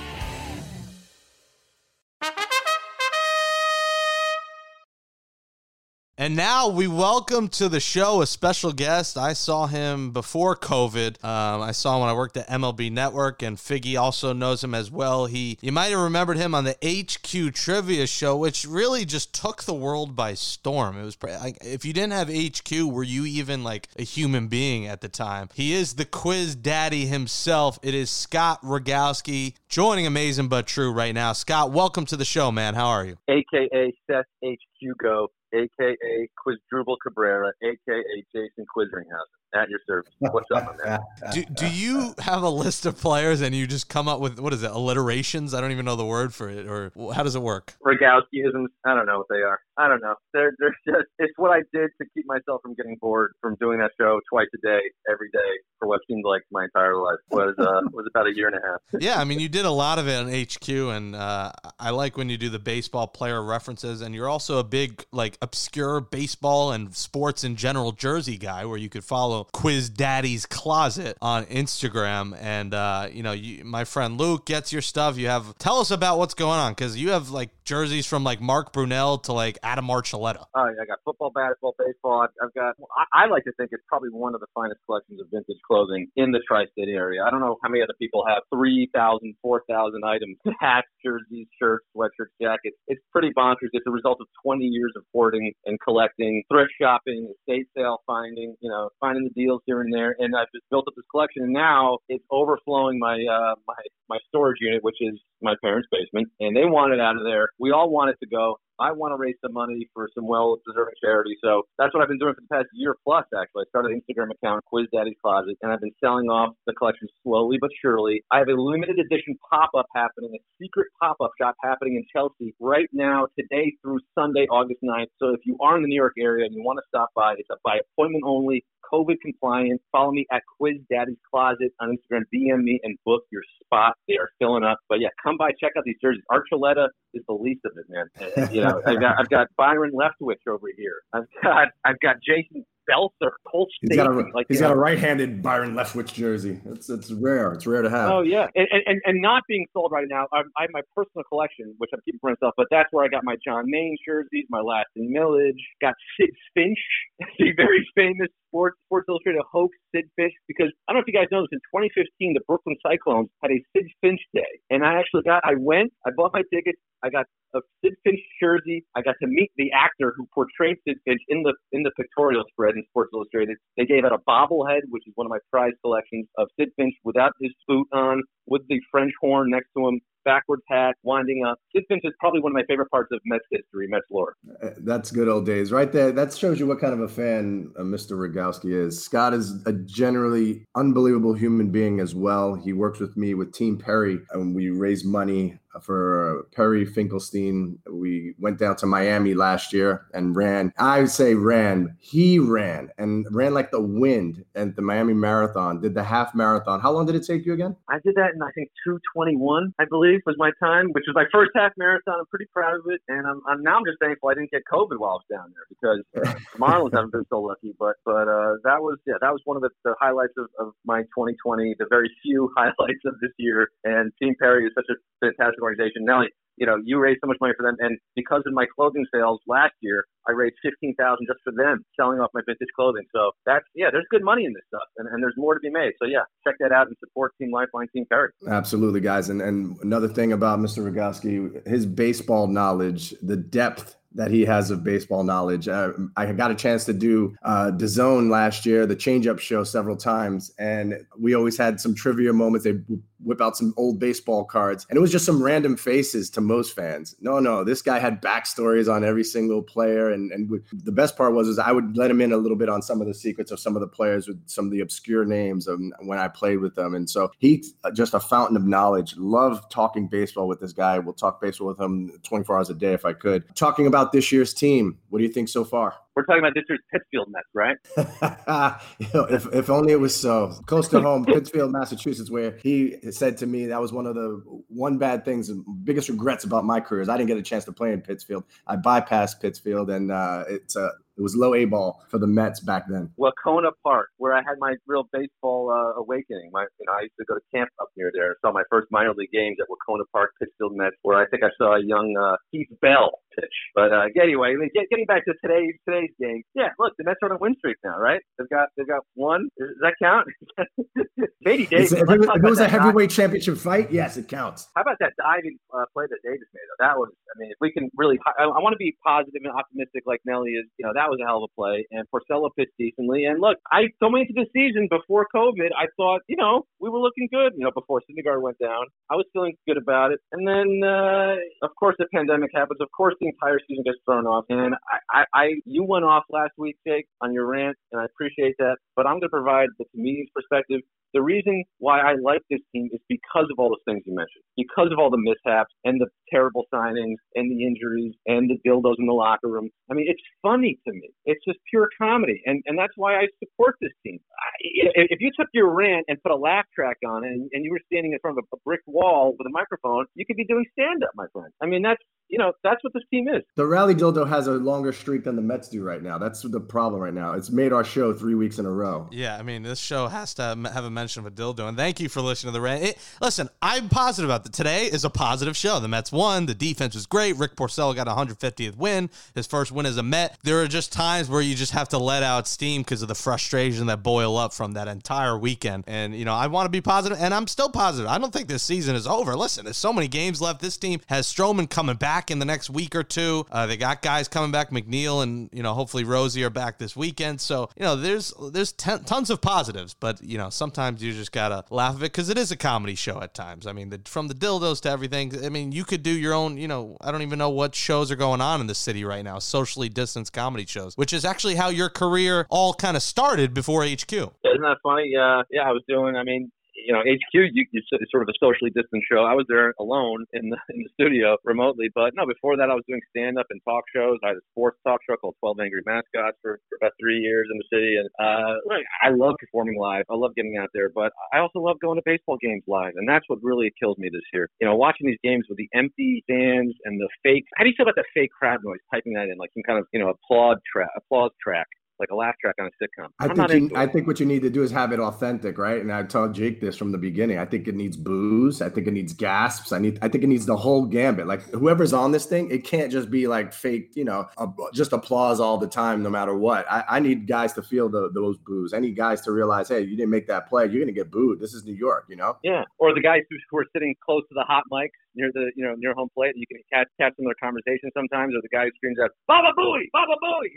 And 6.27 6.35
now 6.35 6.67
we 6.67 6.89
welcome 6.89 7.47
to 7.47 7.69
the 7.69 7.79
show 7.79 8.21
a 8.21 8.27
special 8.27 8.73
guest. 8.73 9.17
I 9.17 9.31
saw 9.31 9.65
him 9.65 10.11
before 10.11 10.57
COVID. 10.57 11.23
Um, 11.23 11.61
I 11.61 11.71
saw 11.71 11.95
him 11.95 12.01
when 12.01 12.09
I 12.09 12.13
worked 12.13 12.35
at 12.35 12.49
MLB 12.49 12.91
Network, 12.91 13.41
and 13.41 13.55
Figgy 13.55 13.97
also 13.97 14.33
knows 14.33 14.61
him 14.61 14.75
as 14.75 14.91
well. 14.91 15.27
He, 15.27 15.57
you 15.61 15.71
might 15.71 15.91
have 15.91 16.01
remembered 16.01 16.35
him 16.35 16.53
on 16.53 16.65
the 16.65 16.75
HQ 16.83 17.53
Trivia 17.53 18.07
Show, 18.07 18.35
which 18.35 18.65
really 18.65 19.05
just 19.05 19.33
took 19.33 19.63
the 19.63 19.73
world 19.73 20.17
by 20.17 20.33
storm. 20.33 20.97
It 20.97 21.05
was 21.05 21.17
like 21.23 21.59
if 21.61 21.85
you 21.85 21.93
didn't 21.93 22.11
have 22.11 22.27
HQ, 22.27 22.91
were 22.91 23.03
you 23.03 23.25
even 23.25 23.63
like 23.63 23.87
a 23.97 24.03
human 24.03 24.49
being 24.49 24.85
at 24.85 24.99
the 24.99 25.07
time? 25.07 25.47
He 25.53 25.71
is 25.71 25.93
the 25.93 26.03
quiz 26.03 26.57
daddy 26.57 27.05
himself. 27.05 27.79
It 27.81 27.93
is 27.93 28.11
Scott 28.11 28.61
Rogowski 28.63 29.53
joining 29.69 30.05
Amazing 30.05 30.49
but 30.49 30.67
True 30.67 30.91
right 30.91 31.15
now. 31.15 31.31
Scott, 31.31 31.71
welcome 31.71 32.05
to 32.07 32.17
the 32.17 32.25
show, 32.25 32.51
man. 32.51 32.73
How 32.73 32.87
are 32.87 33.05
you? 33.05 33.15
AKA 33.29 33.93
Seth 34.11 34.25
HQ 34.43 34.97
Go, 35.01 35.29
AKA 35.53 36.29
Quizdrubal 36.45 36.97
Cabrera, 37.01 37.51
AKA 37.63 38.25
Jason 38.33 38.65
Quizringhausen. 38.75 39.37
At 39.55 39.69
your 39.69 39.79
service. 39.87 40.11
What's 40.19 40.51
up, 40.53 40.77
my 40.77 40.85
man? 40.85 40.99
do, 41.31 41.45
do 41.45 41.69
you 41.69 42.13
have 42.19 42.43
a 42.43 42.49
list 42.49 42.85
of 42.85 42.99
players 42.99 43.39
and 43.39 43.55
you 43.55 43.65
just 43.65 43.87
come 43.87 44.09
up 44.09 44.19
with 44.19 44.39
what 44.39 44.51
is 44.51 44.61
it 44.61 44.69
alliterations 44.69 45.53
i 45.53 45.61
don't 45.61 45.71
even 45.71 45.85
know 45.85 45.95
the 45.95 46.05
word 46.05 46.33
for 46.33 46.49
it 46.49 46.67
or 46.67 46.91
how 47.13 47.23
does 47.23 47.33
it 47.33 47.41
work 47.41 47.73
Rogowskiisms. 47.81 48.67
I 48.85 48.93
don't 48.93 49.05
know 49.05 49.19
what 49.19 49.27
they 49.29 49.41
are. 49.41 49.59
I 49.77 49.87
don't 49.87 50.01
know. 50.01 50.15
They're 50.33 50.51
they're 50.59 50.75
just 50.85 51.07
it's 51.19 51.33
what 51.37 51.51
I 51.51 51.61
did 51.73 51.89
to 52.01 52.07
keep 52.13 52.25
myself 52.27 52.61
from 52.61 52.73
getting 52.73 52.97
bored 52.99 53.33
from 53.41 53.55
doing 53.59 53.79
that 53.79 53.91
show 53.99 54.19
twice 54.29 54.47
a 54.53 54.67
day, 54.67 54.81
every 55.09 55.29
day 55.31 55.39
for 55.79 55.87
what 55.87 56.01
seemed 56.07 56.23
like 56.25 56.41
my 56.51 56.65
entire 56.65 56.95
life 56.95 57.17
was 57.29 57.55
uh 57.57 57.81
was 57.93 58.05
about 58.09 58.27
a 58.27 58.35
year 58.35 58.47
and 58.47 58.55
a 58.55 58.67
half. 58.67 59.01
yeah 59.01 59.19
i 59.19 59.23
mean 59.23 59.39
you 59.39 59.49
did 59.49 59.65
a 59.65 59.71
lot 59.71 59.99
of 59.99 60.07
it 60.07 60.15
on 60.15 60.27
hq 60.27 60.69
and 60.69 61.15
uh, 61.15 61.51
i 61.79 61.89
like 61.89 62.17
when 62.17 62.29
you 62.29 62.37
do 62.37 62.49
the 62.49 62.59
baseball 62.59 63.07
player 63.07 63.43
references 63.43 64.01
and 64.01 64.15
you're 64.15 64.29
also 64.29 64.59
a 64.59 64.63
big 64.63 65.03
like 65.11 65.36
obscure 65.41 66.01
baseball 66.01 66.71
and 66.71 66.95
sports 66.95 67.43
in 67.43 67.55
general 67.55 67.91
jersey 67.91 68.37
guy 68.37 68.65
where 68.65 68.77
you 68.77 68.89
could 68.89 69.03
follow 69.03 69.45
quiz 69.53 69.89
daddy's 69.89 70.45
closet 70.45 71.17
on 71.21 71.45
instagram 71.45 72.37
and 72.41 72.73
uh, 72.73 73.07
you 73.11 73.23
know 73.23 73.31
you, 73.31 73.63
my 73.63 73.83
friend 73.83 74.17
luke 74.17 74.45
gets 74.45 74.71
your 74.71 74.81
stuff 74.81 75.17
you 75.17 75.27
have 75.27 75.57
tell 75.57 75.79
us 75.79 75.91
about 75.91 76.17
what's 76.17 76.33
going 76.33 76.59
on 76.59 76.71
because 76.71 76.97
you 76.97 77.09
have 77.09 77.29
like 77.29 77.49
jerseys 77.63 78.05
from 78.05 78.23
like 78.23 78.41
mark 78.41 78.73
brunell 78.73 79.21
to 79.21 79.33
like 79.33 79.57
adam 79.63 79.87
archuleta 79.87 80.45
Oh, 80.55 80.65
yeah, 80.73 80.81
I 80.81 80.85
got 80.85 80.99
football, 81.05 81.29
basketball, 81.29 81.75
baseball. 81.77 82.23
I've, 82.23 82.33
I've 82.41 82.53
got. 82.53 82.75
I, 82.97 83.25
I 83.25 83.27
like 83.27 83.43
to 83.45 83.51
think 83.57 83.69
it's 83.71 83.83
probably 83.87 84.09
one 84.09 84.33
of 84.33 84.41
the 84.41 84.47
finest 84.55 84.79
collections 84.85 85.21
of 85.21 85.27
vintage 85.31 85.61
clothing 85.67 86.07
in 86.15 86.31
the 86.31 86.41
tri-state 86.47 86.89
area. 86.89 87.21
I 87.23 87.29
don't 87.29 87.41
know 87.41 87.57
how 87.61 87.69
many 87.69 87.83
other 87.83 87.93
people 87.99 88.25
have 88.27 88.43
3,000, 88.53 89.35
4,000 89.41 90.03
items: 90.03 90.37
hats, 90.59 90.87
jerseys, 91.03 91.47
shirts, 91.61 91.85
sweatshirts, 91.95 92.33
jackets. 92.41 92.75
It's 92.87 93.01
pretty 93.11 93.31
bonkers. 93.37 93.69
It's 93.73 93.85
a 93.87 93.91
result 93.91 94.17
of 94.19 94.27
20 94.43 94.65
years 94.65 94.93
of 94.95 95.03
and 95.33 95.79
collecting, 95.81 96.43
thrift 96.51 96.71
shopping, 96.79 97.33
estate 97.39 97.67
sale 97.75 98.01
finding. 98.05 98.55
You 98.61 98.69
know, 98.69 98.89
finding 98.99 99.23
the 99.23 99.41
deals 99.41 99.61
here 99.65 99.81
and 99.81 99.93
there. 99.93 100.15
And 100.19 100.35
I've 100.35 100.51
just 100.53 100.65
built 100.69 100.85
up 100.87 100.93
this 100.95 101.05
collection, 101.11 101.43
and 101.43 101.53
now 101.53 101.99
it's 102.09 102.23
overflowing 102.31 102.99
my 102.99 103.15
uh, 103.15 103.55
my 103.67 103.75
my 104.09 104.17
storage 104.27 104.57
unit, 104.61 104.83
which 104.83 104.97
is 105.01 105.19
my 105.41 105.55
parents' 105.61 105.87
basement, 105.91 106.29
and 106.39 106.55
they 106.55 106.65
want 106.65 106.93
it 106.93 106.99
out 106.99 107.17
of 107.17 107.23
there. 107.23 107.49
We 107.59 107.71
all 107.71 107.89
want 107.89 108.09
it 108.11 108.17
to 108.23 108.29
go. 108.29 108.57
I 108.79 108.91
want 108.91 109.11
to 109.11 109.17
raise 109.17 109.35
some 109.41 109.53
money 109.53 109.89
for 109.93 110.09
some 110.13 110.27
well-deserving 110.27 110.95
charity. 111.03 111.35
So 111.43 111.63
that's 111.77 111.93
what 111.93 112.01
I've 112.01 112.09
been 112.09 112.19
doing 112.19 112.33
for 112.33 112.41
the 112.41 112.53
past 112.53 112.69
year 112.73 112.95
plus. 113.03 113.25
Actually, 113.33 113.65
I 113.65 113.69
started 113.69 113.91
an 113.91 114.01
Instagram 114.01 114.31
account, 114.31 114.63
Quiz 114.65 114.87
Daddy's 114.93 115.17
Closet, 115.21 115.57
and 115.61 115.71
I've 115.71 115.81
been 115.81 115.95
selling 116.03 116.29
off 116.29 116.53
the 116.65 116.73
collection 116.73 117.07
slowly 117.23 117.57
but 117.59 117.69
surely. 117.81 118.23
I 118.31 118.39
have 118.39 118.47
a 118.47 118.55
limited 118.59 118.99
edition 118.99 119.37
pop-up 119.49 119.87
happening, 119.95 120.31
a 120.35 120.41
secret 120.61 120.87
pop-up 121.01 121.31
shop 121.39 121.55
happening 121.63 121.95
in 121.95 122.05
Chelsea 122.13 122.53
right 122.59 122.89
now, 122.93 123.27
today 123.37 123.73
through 123.81 123.99
Sunday, 124.17 124.45
August 124.51 124.81
9th. 124.83 125.11
So 125.19 125.29
if 125.33 125.41
you 125.45 125.57
are 125.61 125.77
in 125.77 125.83
the 125.83 125.89
New 125.89 125.99
York 125.99 126.13
area 126.19 126.45
and 126.45 126.53
you 126.53 126.63
want 126.63 126.77
to 126.77 126.85
stop 126.87 127.09
by, 127.15 127.33
it's 127.37 127.47
by 127.63 127.79
appointment 127.93 128.23
only. 128.25 128.63
COVID 128.91 129.15
compliant. 129.21 129.81
Follow 129.91 130.11
me 130.11 130.25
at 130.31 130.43
Quiz 130.57 130.77
Daddy's 130.89 131.17
Closet 131.29 131.73
on 131.79 131.95
Instagram. 131.95 132.23
DM 132.33 132.63
me 132.63 132.79
and 132.83 132.97
book 133.05 133.23
your 133.31 133.43
spot. 133.63 133.95
They 134.07 134.15
are 134.15 134.29
filling 134.39 134.63
up. 134.63 134.79
But 134.89 134.99
yeah, 134.99 135.09
come 135.23 135.37
by, 135.37 135.51
check 135.59 135.73
out 135.77 135.83
these 135.85 135.97
jerseys. 136.01 136.23
Archuleta 136.31 136.87
is 137.13 137.23
the 137.27 137.33
least 137.33 137.61
of 137.65 137.73
it, 137.77 137.85
man. 137.89 138.51
You 138.53 138.61
know, 138.61 138.81
I've 138.85 138.99
got 138.99 139.19
I've 139.19 139.29
got 139.29 139.47
Byron 139.57 139.91
Leftwich 139.91 140.47
over 140.47 140.67
here. 140.77 141.01
I've 141.13 141.27
got 141.43 141.67
I've 141.85 141.99
got 141.99 142.17
Jason 142.21 142.65
Belser, 142.89 143.31
Colt 143.49 143.69
He's 143.81 143.95
got 143.95 144.07
a 144.07 144.13
like 144.33 144.47
he's 144.49 144.59
got 144.59 144.69
know. 144.69 144.75
a 144.75 144.77
right-handed 144.77 145.41
Byron 145.41 145.73
Leftwich 145.73 146.13
jersey. 146.13 146.59
It's 146.65 146.89
it's 146.89 147.11
rare. 147.11 147.53
It's 147.53 147.67
rare 147.67 147.81
to 147.81 147.89
have. 147.89 148.09
Oh 148.09 148.21
yeah, 148.21 148.47
and, 148.55 148.67
and 148.85 149.01
and 149.05 149.21
not 149.21 149.43
being 149.47 149.65
sold 149.73 149.91
right 149.91 150.07
now. 150.09 150.27
I, 150.33 150.41
I 150.57 150.61
have 150.63 150.71
my 150.71 150.81
personal 150.95 151.23
collection, 151.29 151.73
which 151.77 151.89
I'm 151.93 151.99
keeping 152.05 152.19
for 152.19 152.31
myself, 152.31 152.53
but 152.57 152.67
that's 152.71 152.89
where 152.91 153.05
I 153.05 153.07
got 153.07 153.23
my 153.23 153.35
John 153.45 153.65
Maine 153.67 153.97
jerseys, 154.05 154.45
my 154.49 154.61
Lastings 154.61 155.11
Milledge, 155.11 155.61
got 155.81 155.93
Sid 156.19 156.31
Finch, 156.53 156.79
the 157.39 157.51
very 157.55 157.85
famous 157.95 158.29
Sports 158.49 158.77
Sports 158.85 159.05
Illustrated 159.09 159.41
hoax 159.51 159.75
Sid 159.93 160.05
Finch. 160.15 160.33
Because 160.47 160.71
I 160.87 160.93
don't 160.93 161.01
know 161.01 161.05
if 161.05 161.07
you 161.07 161.17
guys 161.17 161.27
know 161.31 161.41
this, 161.41 161.53
in 161.53 161.59
2015, 161.73 162.33
the 162.33 162.41
Brooklyn 162.47 162.75
Cyclones 162.85 163.29
had 163.41 163.51
a 163.51 163.59
Sid 163.75 163.87
Finch 164.01 164.21
day, 164.33 164.61
and 164.69 164.85
I 164.85 164.99
actually 164.99 165.23
got. 165.23 165.41
I 165.43 165.55
went, 165.59 165.91
I 166.05 166.11
bought 166.15 166.31
my 166.33 166.43
tickets, 166.53 166.79
I 167.03 167.09
got 167.09 167.25
a 167.55 167.59
Sid 167.83 167.93
Finch 168.03 168.19
jersey. 168.41 168.85
I 168.95 169.01
got 169.01 169.15
to 169.21 169.27
meet 169.27 169.51
the 169.57 169.71
actor 169.71 170.13
who 170.15 170.27
portrayed 170.33 170.77
Sid 170.87 170.97
Finch 171.05 171.21
in 171.29 171.43
the 171.43 171.53
in 171.71 171.83
the 171.83 171.91
pictorial 171.97 172.43
spread 172.49 172.75
in 172.75 172.83
Sports 172.89 173.11
Illustrated. 173.13 173.57
They 173.77 173.85
gave 173.85 174.05
out 174.05 174.13
a 174.13 174.19
bobblehead, 174.27 174.81
which 174.89 175.03
is 175.07 175.13
one 175.15 175.27
of 175.27 175.31
my 175.31 175.39
prize 175.51 175.73
collections 175.83 176.27
of 176.37 176.47
Sid 176.59 176.69
Finch 176.75 176.95
without 177.03 177.31
his 177.39 177.51
boot 177.67 177.87
on, 177.93 178.21
with 178.47 178.67
the 178.69 178.81
French 178.91 179.13
horn 179.21 179.49
next 179.51 179.69
to 179.75 179.87
him, 179.87 180.01
backwards 180.27 180.63
hat, 180.67 180.95
winding 181.03 181.45
up. 181.45 181.57
This 181.73 181.85
Finch 181.87 182.01
is 182.03 182.13
probably 182.19 182.41
one 182.41 182.51
of 182.51 182.55
my 182.55 182.65
favorite 182.67 182.91
parts 182.91 183.11
of 183.13 183.19
Mets 183.25 183.45
history, 183.49 183.87
Mets 183.87 184.05
lore. 184.11 184.35
Uh, 184.61 184.71
That's 184.79 185.09
good 185.09 185.29
old 185.29 185.45
days, 185.45 185.71
right 185.71 185.89
there. 185.91 186.11
That 186.11 186.33
shows 186.33 186.59
you 186.59 186.67
what 186.67 186.81
kind 186.81 186.93
of 186.93 186.99
a 186.99 187.07
fan 187.07 187.71
uh, 187.77 187.81
Mr. 187.81 188.11
Rogowski 188.17 188.73
is. 188.73 189.01
Scott 189.01 189.33
is 189.33 189.65
a 189.65 189.71
generally 189.71 190.65
unbelievable 190.75 191.33
human 191.33 191.71
being 191.71 192.01
as 192.01 192.13
well. 192.13 192.55
He 192.55 192.73
works 192.73 192.99
with 192.99 193.15
me 193.15 193.35
with 193.35 193.53
Team 193.53 193.77
Perry, 193.77 194.19
and 194.31 194.53
we 194.53 194.69
raise 194.69 195.05
money 195.05 195.57
for 195.81 196.47
Perry 196.53 196.85
Finkelstein. 196.85 197.77
We 197.89 198.33
went 198.39 198.57
down 198.59 198.75
to 198.77 198.85
Miami 198.85 199.33
last 199.33 199.73
year 199.73 200.07
and 200.13 200.35
ran. 200.35 200.73
I 200.77 201.01
would 201.01 201.09
say 201.09 201.35
ran. 201.35 201.95
He 201.99 202.39
ran 202.39 202.89
and 202.97 203.25
ran 203.31 203.53
like 203.53 203.71
the 203.71 203.81
wind 203.81 204.43
at 204.55 204.75
the 204.75 204.81
Miami 204.81 205.13
Marathon. 205.13 205.81
Did 205.81 205.93
the 205.93 206.03
half 206.03 206.33
marathon. 206.35 206.79
How 206.79 206.91
long 206.91 207.05
did 207.05 207.15
it 207.15 207.25
take 207.25 207.45
you 207.45 207.53
again? 207.53 207.75
I 207.89 207.99
did 208.03 208.15
that 208.15 208.36
in 208.37 208.45
I 208.45 208.51
think 208.53 208.69
221, 208.85 209.73
I 209.79 209.85
believe, 209.89 210.21
was 210.25 210.35
my 210.37 210.51
time, 210.61 210.93
which 210.93 211.05
was 211.09 211.15
my 211.17 211.25
first 211.33 211.51
half 211.55 211.73
marathon. 211.77 212.21
I'm 212.21 212.29
pretty 212.29 212.47
proud 212.53 212.75
of 212.77 212.85
it, 212.87 213.01
and 213.07 213.25
I'm, 213.25 213.41
I'm 213.49 213.61
now 213.63 213.77
I'm 213.77 213.85
just 213.85 213.97
thankful 213.99 214.29
I 214.29 214.35
didn't 214.35 214.51
get 214.51 214.61
COVID 214.71 215.01
while 215.01 215.17
I 215.17 215.21
was 215.21 215.29
down 215.29 215.53
there 215.53 215.67
because 215.69 216.01
the 216.13 216.59
Marlins 216.59 216.93
haven't 216.93 217.11
been 217.11 217.25
so 217.29 217.41
lucky. 217.41 217.73
But 217.77 217.97
but 218.05 218.29
uh, 218.29 218.61
that 218.63 218.79
was 218.85 218.97
yeah 219.05 219.17
that 219.21 219.33
was 219.33 219.41
one 219.45 219.57
of 219.57 219.63
the, 219.63 219.69
the 219.83 219.95
highlights 219.99 220.37
of, 220.37 220.47
of 220.59 220.73
my 220.85 221.01
2020, 221.17 221.75
the 221.79 221.87
very 221.89 222.09
few 222.21 222.49
highlights 222.57 223.03
of 223.05 223.19
this 223.21 223.33
year. 223.37 223.69
And 223.83 224.11
Team 224.21 224.35
Perry 224.39 224.65
is 224.65 224.73
such 224.75 224.87
a 224.89 224.97
fantastic 225.19 225.61
organization. 225.61 226.05
Nelly, 226.05 226.29
you 226.57 226.65
know, 226.65 226.77
you 226.83 226.99
raised 226.99 227.19
so 227.23 227.27
much 227.27 227.37
money 227.39 227.53
for 227.57 227.63
them, 227.63 227.75
and 227.79 227.97
because 228.15 228.43
of 228.45 228.53
my 228.53 228.65
clothing 228.75 229.05
sales 229.13 229.39
last 229.47 229.73
year, 229.81 230.05
I 230.27 230.31
raised 230.31 230.55
fifteen 230.61 230.95
thousand 230.95 231.27
just 231.27 231.39
for 231.43 231.53
them 231.55 231.83
selling 231.99 232.19
off 232.19 232.31
my 232.33 232.41
vintage 232.45 232.67
clothing. 232.75 233.03
So 233.15 233.31
that's 233.45 233.65
yeah, 233.75 233.87
there's 233.91 234.05
good 234.09 234.23
money 234.23 234.45
in 234.45 234.53
this 234.53 234.63
stuff, 234.67 234.87
and, 234.97 235.07
and 235.07 235.23
there's 235.23 235.35
more 235.37 235.53
to 235.53 235.59
be 235.59 235.69
made. 235.69 235.93
So 236.01 236.07
yeah, 236.07 236.25
check 236.45 236.55
that 236.59 236.71
out 236.71 236.87
and 236.87 236.95
support 236.99 237.33
Team 237.39 237.51
Lifeline, 237.51 237.87
Team 237.93 238.05
Perry. 238.09 238.29
Absolutely, 238.47 239.01
guys. 239.01 239.29
And 239.29 239.41
and 239.41 239.77
another 239.81 240.07
thing 240.07 240.33
about 240.33 240.59
Mr. 240.59 240.89
Rogowski, 240.89 241.65
his 241.67 241.85
baseball 241.85 242.47
knowledge, 242.47 243.13
the 243.21 243.37
depth 243.37 243.95
that 244.17 244.31
he 244.31 244.43
has 244.45 244.71
of 244.71 244.83
baseball 244.83 245.23
knowledge. 245.23 245.67
Uh, 245.67 245.91
I 246.15 246.31
got 246.33 246.49
a 246.49 246.55
chance 246.55 246.85
to 246.85 246.93
do 246.93 247.35
uh, 247.43 247.71
DAZN 247.71 248.29
last 248.31 248.65
year, 248.65 248.85
the 248.85 248.95
change-up 248.95 249.37
show 249.37 249.63
several 249.63 249.95
times, 249.95 250.51
and 250.57 251.05
we 251.19 251.35
always 251.35 251.57
had 251.57 251.79
some 251.79 251.93
trivia 251.93 252.33
moments. 252.33 252.63
They 252.63 252.79
whip 253.23 253.41
out 253.41 253.57
some 253.57 253.73
old 253.77 253.99
baseball 253.99 254.45
cards, 254.45 254.85
and 254.89 254.97
it 254.97 254.99
was 254.99 255.11
just 255.11 255.25
some 255.25 255.41
random 255.41 255.75
faces 255.75 256.29
to 256.31 256.41
most 256.41 256.75
fans. 256.75 257.15
No, 257.19 257.39
no, 257.39 257.63
this 257.63 257.81
guy 257.81 257.99
had 257.99 258.21
backstories 258.21 258.91
on 258.91 259.03
every 259.03 259.23
single 259.23 259.61
player, 259.61 260.11
and 260.11 260.31
and 260.31 260.49
the 260.71 260.91
best 260.91 261.17
part 261.17 261.33
was 261.33 261.47
is 261.47 261.59
I 261.59 261.71
would 261.71 261.97
let 261.97 262.11
him 262.11 262.21
in 262.21 262.31
a 262.31 262.37
little 262.37 262.57
bit 262.57 262.69
on 262.69 262.81
some 262.81 263.01
of 263.01 263.07
the 263.07 263.13
secrets 263.13 263.51
of 263.51 263.59
some 263.59 263.75
of 263.75 263.81
the 263.81 263.87
players 263.87 264.27
with 264.27 264.41
some 264.47 264.65
of 264.65 264.71
the 264.71 264.81
obscure 264.81 265.25
names 265.25 265.67
of 265.67 265.79
when 266.01 266.19
I 266.19 266.27
played 266.27 266.59
with 266.59 266.75
them, 266.75 266.95
and 266.95 267.09
so 267.09 267.31
he's 267.39 267.73
uh, 267.83 267.91
just 267.91 268.13
a 268.13 268.19
fountain 268.19 268.57
of 268.57 268.65
knowledge. 268.65 269.15
Love 269.17 269.67
talking 269.69 270.07
baseball 270.07 270.47
with 270.47 270.59
this 270.59 270.73
guy. 270.73 270.99
We'll 270.99 271.13
talk 271.13 271.41
baseball 271.41 271.67
with 271.67 271.79
him 271.79 272.11
24 272.23 272.57
hours 272.57 272.69
a 272.69 272.73
day 272.73 272.93
if 272.93 273.05
I 273.05 273.13
could. 273.13 273.43
Talking 273.55 273.87
about 273.87 274.11
this 274.11 274.31
year's 274.31 274.53
team, 274.53 274.97
what 275.09 275.19
do 275.19 275.25
you 275.25 275.31
think 275.31 275.49
so 275.49 275.63
far? 275.63 275.95
We're 276.17 276.25
talking 276.25 276.39
about 276.39 276.55
this 276.55 276.63
year's 276.67 276.81
Pittsfield 276.91 277.27
Mets, 277.29 277.45
right? 277.53 277.77
you 278.97 279.07
know, 279.13 279.25
if, 279.25 279.45
if 279.53 279.69
only 279.69 279.93
it 279.93 279.99
was 279.99 280.19
so. 280.19 280.51
Close 280.65 280.87
to 280.87 280.99
home, 280.99 281.25
Pittsfield, 281.25 281.71
Massachusetts, 281.71 282.31
where 282.31 282.57
he 282.63 282.95
said 283.11 283.37
to 283.37 283.45
me 283.45 283.67
that 283.67 283.79
was 283.79 283.93
one 283.93 284.07
of 284.07 284.15
the 284.15 284.41
one 284.67 284.97
bad 284.97 285.25
things, 285.25 285.51
biggest 285.83 286.09
regrets 286.09 286.43
about 286.43 286.65
my 286.65 286.79
career 286.79 287.03
is 287.03 287.09
I 287.09 287.17
didn't 287.17 287.27
get 287.27 287.37
a 287.37 287.43
chance 287.43 287.65
to 287.65 287.71
play 287.71 287.93
in 287.93 288.01
Pittsfield. 288.01 288.45
I 288.65 288.77
bypassed 288.77 289.41
Pittsfield, 289.41 289.91
and 289.91 290.11
uh, 290.11 290.45
it's 290.49 290.75
a 290.75 290.89
it 291.17 291.21
was 291.21 291.35
low 291.35 291.53
A 291.53 291.65
ball 291.65 292.03
for 292.09 292.17
the 292.17 292.27
Mets 292.27 292.61
back 292.61 292.85
then. 292.87 293.11
Wahconah 293.19 293.73
Park, 293.83 294.09
where 294.17 294.33
I 294.33 294.37
had 294.37 294.57
my 294.59 294.73
real 294.85 295.07
baseball 295.11 295.71
uh, 295.71 295.99
awakening. 295.99 296.49
My, 296.51 296.65
you 296.79 296.85
know, 296.85 296.93
I 296.93 297.01
used 297.01 297.15
to 297.19 297.25
go 297.25 297.35
to 297.35 297.41
camp 297.53 297.69
up 297.81 297.89
near 297.95 298.11
there. 298.13 298.27
And 298.27 298.35
saw 298.41 298.51
my 298.51 298.63
first 298.69 298.87
minor 298.91 299.13
league 299.15 299.31
games 299.31 299.57
at 299.59 299.67
Wahconah 299.67 300.05
Park, 300.13 300.31
Pittsfield 300.39 300.73
Mets, 300.75 300.95
where 301.01 301.17
I 301.17 301.25
think 301.27 301.43
I 301.43 301.49
saw 301.57 301.75
a 301.75 301.83
young 301.83 302.15
uh, 302.17 302.37
Keith 302.51 302.69
Bell 302.81 303.11
pitch. 303.39 303.55
But 303.75 303.93
uh, 303.93 304.07
anyway, 304.21 304.53
I 304.53 304.57
mean, 304.57 304.69
get, 304.73 304.89
getting 304.89 305.05
back 305.05 305.25
to 305.25 305.33
today's 305.43 305.75
today's 305.87 306.11
game, 306.19 306.43
yeah. 306.55 306.69
Look, 306.79 306.93
the 306.97 307.03
Mets 307.05 307.19
are 307.21 307.29
on 307.29 307.35
a 307.35 307.39
win 307.39 307.55
streak 307.57 307.77
now, 307.83 307.99
right? 307.99 308.21
They've 308.37 308.49
got 308.49 308.69
they've 308.77 308.87
got 308.87 309.03
one. 309.15 309.49
Does 309.59 309.69
that 309.81 309.95
count? 310.01 310.27
Maybe 311.41 311.65
Davis. 311.65 311.91
If 311.91 312.09
it 312.09 312.19
was, 312.19 312.27
if 312.27 312.43
it 312.43 312.49
was 312.49 312.59
a 312.59 312.67
heavyweight 312.67 313.09
championship 313.09 313.57
fight, 313.57 313.91
yes, 313.91 314.17
it 314.17 314.27
counts. 314.27 314.67
How 314.75 314.81
about 314.81 314.97
that 314.99 315.13
diving 315.17 315.57
uh, 315.73 315.85
play 315.93 316.05
that 316.09 316.19
Davis 316.23 316.47
made? 316.53 316.67
Though? 316.79 316.85
That 316.85 316.97
was, 316.97 317.09
I 317.13 317.33
mean, 317.39 317.51
if 317.51 317.57
we 317.61 317.71
can 317.71 317.89
really, 317.95 318.19
I, 318.37 318.43
I 318.43 318.59
want 318.59 318.73
to 318.73 318.81
be 318.81 318.95
positive 319.05 319.41
and 319.43 319.53
optimistic 319.53 320.03
like 320.05 320.21
Nelly 320.25 320.51
is. 320.51 320.65
You 320.77 320.85
know, 320.85 320.93
that 320.93 321.09
was 321.09 321.19
a 321.21 321.25
hell 321.25 321.43
of 321.43 321.49
a 321.49 321.53
play, 321.55 321.85
and 321.91 322.05
Porcello 322.13 322.49
pitched 322.55 322.75
decently. 322.77 323.25
And 323.25 323.39
look, 323.39 323.57
I 323.71 323.87
going 324.01 324.27
into 324.27 324.33
the 324.35 324.47
season 324.53 324.87
before 324.89 325.27
COVID, 325.33 325.71
I 325.77 325.87
thought, 325.95 326.21
you 326.27 326.37
know, 326.37 326.65
we 326.79 326.89
were 326.89 326.99
looking 326.99 327.27
good. 327.31 327.53
You 327.55 327.65
know, 327.65 327.71
before 327.71 328.01
Syndergaard 328.09 328.41
went 328.41 328.57
down, 328.59 328.85
I 329.09 329.15
was 329.15 329.25
feeling 329.33 329.55
good 329.67 329.77
about 329.77 330.11
it. 330.11 330.19
And 330.31 330.47
then, 330.47 330.83
uh, 330.83 331.35
of 331.63 331.71
course, 331.79 331.95
the 331.97 332.07
pandemic 332.13 332.51
happens. 332.53 332.81
Of 332.81 332.89
course, 332.91 333.15
the 333.19 333.26
entire 333.29 333.59
season 333.67 333.83
gets 333.85 333.99
thrown 334.05 334.25
off. 334.27 334.45
And 334.49 334.75
I, 334.75 335.21
I, 335.21 335.25
I 335.33 335.45
you 335.65 335.83
went 335.83 336.05
off 336.05 336.23
last 336.29 336.53
week, 336.57 336.77
Jake, 336.87 337.07
on 337.21 337.33
your 337.33 337.45
rant, 337.47 337.77
and 337.91 338.01
I 338.01 338.05
appreciate 338.05 338.55
that. 338.59 338.77
But 338.95 339.07
I'm 339.07 339.13
going 339.15 339.23
to 339.23 339.29
provide 339.29 339.69
the 339.79 339.85
comedian's 339.95 340.29
perspective. 340.35 340.81
The 341.13 341.21
reason 341.21 341.63
why 341.79 341.99
I 341.99 342.15
like 342.21 342.41
this 342.49 342.59
team 342.73 342.89
is 342.91 342.99
because 343.07 343.47
of 343.51 343.59
all 343.59 343.69
those 343.69 343.85
things 343.85 344.03
you 344.05 344.15
mentioned, 344.15 344.43
because 344.55 344.91
of 344.91 344.99
all 344.99 345.09
the 345.09 345.17
mishaps 345.17 345.73
and 345.83 345.99
the 345.99 346.07
terrible 346.31 346.65
signings 346.73 347.15
and 347.35 347.51
the 347.51 347.65
injuries 347.65 348.13
and 348.25 348.49
the 348.49 348.57
dildos 348.67 348.95
in 348.99 349.07
the 349.07 349.13
locker 349.13 349.47
room. 349.47 349.69
I 349.89 349.93
mean, 349.93 350.05
it's 350.07 350.21
funny 350.41 350.79
to 350.87 350.93
me. 350.93 351.09
It's 351.25 351.43
just 351.45 351.59
pure 351.69 351.89
comedy, 351.99 352.41
and 352.45 352.61
and 352.65 352.77
that's 352.77 352.93
why 352.95 353.15
I 353.15 353.27
support 353.43 353.75
this 353.81 353.91
team. 354.05 354.19
I, 354.31 355.05
if 355.09 355.19
you 355.21 355.31
took 355.37 355.47
your 355.53 355.73
rant 355.73 356.05
and 356.07 356.21
put 356.21 356.31
a 356.31 356.35
laugh 356.35 356.65
track 356.75 356.97
on 357.07 357.23
it, 357.23 357.31
and, 357.31 357.49
and 357.53 357.63
you 357.63 357.71
were 357.71 357.81
standing 357.91 358.13
in 358.13 358.19
front 358.19 358.37
of 358.37 358.45
a 358.53 358.57
brick 358.65 358.81
wall 358.85 359.35
with 359.37 359.47
a 359.47 359.51
microphone, 359.51 360.05
you 360.15 360.25
could 360.25 360.37
be 360.37 360.45
doing 360.45 360.65
stand 360.73 361.03
up, 361.03 361.11
my 361.15 361.25
friend. 361.33 361.51
I 361.61 361.65
mean, 361.65 361.81
that's 361.81 362.01
you 362.27 362.37
know 362.37 362.51
that's 362.63 362.83
what 362.83 362.93
this 362.93 363.03
team 363.11 363.27
is. 363.27 363.43
The 363.55 363.65
Rally 363.65 363.95
Dildo 363.95 364.27
has 364.27 364.47
a 364.47 364.53
longer 364.53 364.91
streak 364.91 365.23
than 365.23 365.35
the 365.35 365.41
Mets 365.41 365.69
do 365.69 365.83
right 365.83 366.01
now. 366.01 366.17
That's 366.17 366.41
the 366.41 366.59
problem 366.59 367.01
right 367.01 367.13
now. 367.13 367.33
It's 367.33 367.49
made 367.49 367.71
our 367.71 367.83
show 367.83 368.13
three 368.13 368.35
weeks 368.35 368.59
in 368.59 368.65
a 368.65 368.71
row. 368.71 369.07
Yeah, 369.11 369.37
I 369.37 369.43
mean, 369.43 369.63
this 369.63 369.79
show 369.79 370.07
has 370.07 370.33
to 370.35 370.43
have 370.73 370.83
a 370.83 370.89
mention 370.97 371.25
of 371.25 371.31
a 371.31 371.35
dildo. 371.35 371.67
And 371.67 371.77
thank 371.77 371.99
you 371.99 372.09
for 372.09 372.21
listening 372.21 372.53
to 372.53 372.57
the 372.57 372.61
rant. 372.61 372.83
It, 372.83 372.97
listen, 373.21 373.49
I'm 373.61 373.87
positive 373.87 374.29
about 374.29 374.43
that. 374.43 374.53
Today 374.53 374.85
is 374.87 375.05
a 375.05 375.09
positive 375.09 375.55
show. 375.55 375.79
The 375.79 375.87
Mets 375.87 376.11
won. 376.11 376.47
The 376.47 376.55
defense 376.55 376.95
was 376.95 377.05
great. 377.05 377.37
Rick 377.37 377.55
Porcello 377.55 377.95
got 377.95 378.07
a 378.07 378.11
150th 378.11 378.75
win, 378.77 379.09
his 379.35 379.45
first 379.45 379.71
win 379.71 379.85
as 379.85 379.97
a 379.97 380.03
Met. 380.03 380.37
There 380.43 380.59
are 380.61 380.67
just 380.67 380.91
times 380.91 381.29
where 381.29 381.41
you 381.41 381.53
just 381.53 381.73
have 381.73 381.89
to 381.89 381.99
let 381.99 382.23
out 382.23 382.47
steam 382.47 382.81
because 382.81 383.01
of 383.01 383.07
the 383.07 383.15
frustration 383.15 383.85
that 383.87 384.01
boil 384.01 384.37
up 384.37 384.53
from 384.53 384.71
that 384.71 384.87
entire 384.87 385.37
weekend. 385.37 385.83
And, 385.85 386.15
you 386.15 386.25
know, 386.25 386.33
I 386.33 386.47
want 386.47 386.65
to 386.65 386.71
be 386.71 386.81
positive, 386.81 387.19
and 387.21 387.33
I'm 387.33 387.47
still 387.47 387.69
positive. 387.69 388.09
I 388.09 388.17
don't 388.17 388.33
think 388.33 388.47
this 388.47 388.63
season 388.63 388.95
is 388.95 389.05
over. 389.05 389.35
Listen, 389.35 389.65
there's 389.65 389.77
so 389.77 389.93
many 389.93 390.07
games 390.07 390.41
left. 390.41 390.61
This 390.61 390.77
team 390.77 390.99
has 391.07 391.27
Stroman 391.27 391.69
coming 391.69 391.95
back 391.95 392.31
in 392.31 392.39
the 392.39 392.45
next 392.45 392.69
week 392.69 392.95
or 392.95 393.03
two. 393.03 393.45
Uh, 393.51 393.67
they 393.67 393.77
got 393.77 394.01
guys 394.01 394.27
coming 394.27 394.51
back. 394.51 394.71
McNeil 394.71 395.23
and, 395.23 395.49
you 395.53 395.61
know, 395.61 395.73
hopefully 395.73 396.03
Rosie 396.03 396.43
are 396.43 396.49
back 396.49 396.77
this 396.79 396.95
weekend. 396.95 397.39
So, 397.39 397.69
you 397.77 397.83
know, 397.83 397.95
there's 397.95 398.33
there's 398.51 398.71
tons 398.71 399.29
of 399.29 399.41
positives, 399.41 399.93
but, 399.93 400.23
you 400.23 400.37
know, 400.37 400.49
sometimes 400.49 400.86
you 400.95 401.13
just 401.13 401.31
got 401.31 401.49
to 401.49 401.73
laugh 401.73 401.95
at 401.95 402.01
it 402.01 402.11
because 402.11 402.29
it 402.29 402.37
is 402.37 402.51
a 402.51 402.57
comedy 402.57 402.95
show 402.95 403.21
at 403.21 403.33
times. 403.33 403.67
I 403.67 403.73
mean, 403.73 403.89
the, 403.89 404.01
from 404.05 404.27
the 404.27 404.33
dildos 404.33 404.81
to 404.81 404.89
everything. 404.89 405.43
I 405.43 405.49
mean, 405.49 405.71
you 405.71 405.83
could 405.83 406.03
do 406.03 406.11
your 406.11 406.33
own, 406.33 406.57
you 406.57 406.67
know, 406.67 406.97
I 407.01 407.11
don't 407.11 407.21
even 407.21 407.39
know 407.39 407.49
what 407.49 407.75
shows 407.75 408.11
are 408.11 408.15
going 408.15 408.41
on 408.41 408.61
in 408.61 408.67
the 408.67 408.75
city 408.75 409.03
right 409.03 409.23
now, 409.23 409.39
socially 409.39 409.89
distanced 409.89 410.33
comedy 410.33 410.65
shows, 410.65 410.95
which 410.95 411.13
is 411.13 411.25
actually 411.25 411.55
how 411.55 411.69
your 411.69 411.89
career 411.89 412.45
all 412.49 412.73
kind 412.73 412.95
of 412.95 413.03
started 413.03 413.53
before 413.53 413.83
HQ. 413.83 414.11
Isn't 414.11 414.33
that 414.43 414.77
funny? 414.83 415.13
Uh, 415.15 415.43
yeah, 415.51 415.63
I 415.63 415.71
was 415.71 415.83
doing, 415.87 416.15
I 416.15 416.23
mean, 416.23 416.51
you 416.87 416.93
know, 416.95 417.03
HQ, 417.03 417.35
you, 417.35 417.67
you, 417.67 417.81
it's 417.83 418.11
sort 418.11 418.23
of 418.23 418.31
a 418.31 418.37
socially 418.39 418.71
distant 418.71 419.03
show. 419.11 419.27
I 419.27 419.35
was 419.35 419.43
there 419.51 419.75
alone 419.75 420.23
in 420.31 420.47
the, 420.47 420.57
in 420.71 420.87
the 420.87 420.91
studio 420.95 421.35
remotely, 421.43 421.91
but 421.93 422.15
no, 422.15 422.25
before 422.25 422.55
that, 422.55 422.71
I 422.71 422.75
was 422.79 422.87
doing 422.87 423.01
stand 423.11 423.37
up 423.37 423.47
and 423.51 423.59
talk 423.67 423.83
shows. 423.93 424.23
I 424.23 424.31
had 424.31 424.39
a 424.39 424.45
sports 424.55 424.79
talk 424.87 425.03
show 425.03 425.19
called 425.19 425.35
12 425.43 425.59
Angry 425.59 425.83
Mascots 425.83 426.39
for, 426.41 426.63
for 426.71 426.75
about 426.79 426.95
three 426.95 427.19
years 427.19 427.51
in 427.51 427.59
the 427.59 427.67
city. 427.67 427.99
And, 427.99 428.07
uh, 428.15 428.55
I 429.03 429.11
love 429.11 429.35
performing 429.35 429.75
live. 429.77 430.05
I 430.09 430.15
love 430.15 430.31
getting 430.35 430.55
out 430.55 430.69
there, 430.73 430.87
but 430.87 431.11
I 431.33 431.39
also 431.39 431.59
love 431.59 431.75
going 431.83 431.99
to 431.99 432.05
baseball 432.05 432.37
games 432.39 432.63
live. 432.67 432.95
And 432.95 433.03
that's 433.03 433.27
what 433.27 433.39
really 433.43 433.71
kills 433.75 433.97
me 433.97 434.07
this 434.07 434.23
year. 434.31 434.47
You 434.61 434.67
know, 434.67 434.75
watching 434.75 435.07
these 435.07 435.19
games 435.23 435.43
with 435.49 435.57
the 435.57 435.67
empty 435.75 436.23
stands 436.23 436.71
and 436.85 437.01
the 437.01 437.09
fake, 437.21 437.43
how 437.57 437.65
do 437.65 437.69
you 437.69 437.75
feel 437.75 437.83
about 437.83 437.99
the 437.99 438.07
fake 438.15 438.31
crowd 438.31 438.63
noise, 438.63 438.79
typing 438.93 439.13
that 439.19 439.27
in, 439.27 439.35
like 439.37 439.51
some 439.53 439.63
kind 439.67 439.77
of, 439.77 439.87
you 439.91 439.99
know, 439.99 440.15
applaud 440.15 440.59
track, 440.71 440.89
applause 440.95 441.31
track? 441.43 441.67
Like 441.99 442.09
a 442.11 442.15
laugh 442.15 442.35
track 442.39 442.55
on 442.59 442.67
a 442.67 442.69
sitcom. 442.69 443.07
I 443.19 443.25
I'm 443.25 443.47
think 443.47 443.71
you, 443.71 443.77
I 443.77 443.87
think 443.87 444.05
what 444.05 444.19
you 444.19 444.25
need 444.25 444.43
to 444.43 444.51
do 444.51 444.61
is 444.61 444.69
have 444.69 444.91
it 444.91 444.99
authentic, 444.99 445.57
right? 445.57 445.81
And 445.81 445.91
I 445.91 446.03
told 446.03 446.35
Jake 446.35 446.61
this 446.61 446.77
from 446.77 446.91
the 446.91 446.97
beginning. 446.97 447.39
I 447.39 447.45
think 447.45 447.67
it 447.67 447.73
needs 447.73 447.97
boos. 447.97 448.61
I 448.61 448.69
think 448.69 448.85
it 448.85 448.91
needs 448.91 449.13
gasps. 449.13 449.71
I 449.71 449.79
need. 449.79 449.97
I 450.01 450.07
think 450.07 450.23
it 450.23 450.27
needs 450.27 450.45
the 450.45 450.55
whole 450.55 450.85
gambit. 450.85 451.25
Like 451.25 451.41
whoever's 451.49 451.93
on 451.93 452.11
this 452.11 452.25
thing, 452.25 452.51
it 452.51 452.63
can't 452.63 452.91
just 452.91 453.09
be 453.09 453.27
like 453.27 453.51
fake. 453.51 453.93
You 453.95 454.05
know, 454.05 454.27
just 454.73 454.93
applause 454.93 455.39
all 455.39 455.57
the 455.57 455.67
time, 455.67 456.03
no 456.03 456.09
matter 456.09 456.35
what. 456.35 456.69
I, 456.69 456.83
I 456.87 456.99
need 456.99 457.27
guys 457.27 457.53
to 457.53 457.63
feel 457.63 457.89
the, 457.89 458.11
those 458.11 458.37
boos. 458.37 458.73
I 458.73 458.79
need 458.79 458.95
guys 458.95 459.21
to 459.21 459.31
realize, 459.31 459.69
hey, 459.69 459.81
you 459.81 459.95
didn't 459.95 460.11
make 460.11 460.27
that 460.27 460.47
play. 460.47 460.67
You're 460.67 460.81
gonna 460.81 460.91
get 460.91 461.09
booed. 461.09 461.39
This 461.39 461.53
is 461.53 461.63
New 461.65 461.75
York. 461.75 462.05
You 462.09 462.17
know. 462.17 462.37
Yeah, 462.43 462.63
or 462.77 462.93
the 462.93 463.01
guys 463.01 463.21
who, 463.29 463.37
who 463.49 463.57
are 463.57 463.65
sitting 463.73 463.95
close 464.05 464.21
to 464.29 464.35
the 464.35 464.43
hot 464.43 464.65
mics 464.71 464.89
near 465.17 465.33
the 465.33 465.51
you 465.57 465.65
know 465.65 465.73
near 465.77 465.93
home 465.97 466.09
plate, 466.13 466.37
you 466.37 466.45
can 466.45 466.61
catch 466.71 466.87
catch 467.01 467.17
some 467.17 467.25
of 467.25 467.33
their 467.33 467.41
conversation 467.41 467.89
sometimes, 467.97 468.37
or 468.37 468.41
the 468.45 468.53
guy 468.53 468.69
who 468.69 468.71
screams 468.77 469.01
out 469.01 469.11
"Baba 469.27 469.49
Booey, 469.57 469.89
Baba 469.91 470.15
Booey." 470.21 470.53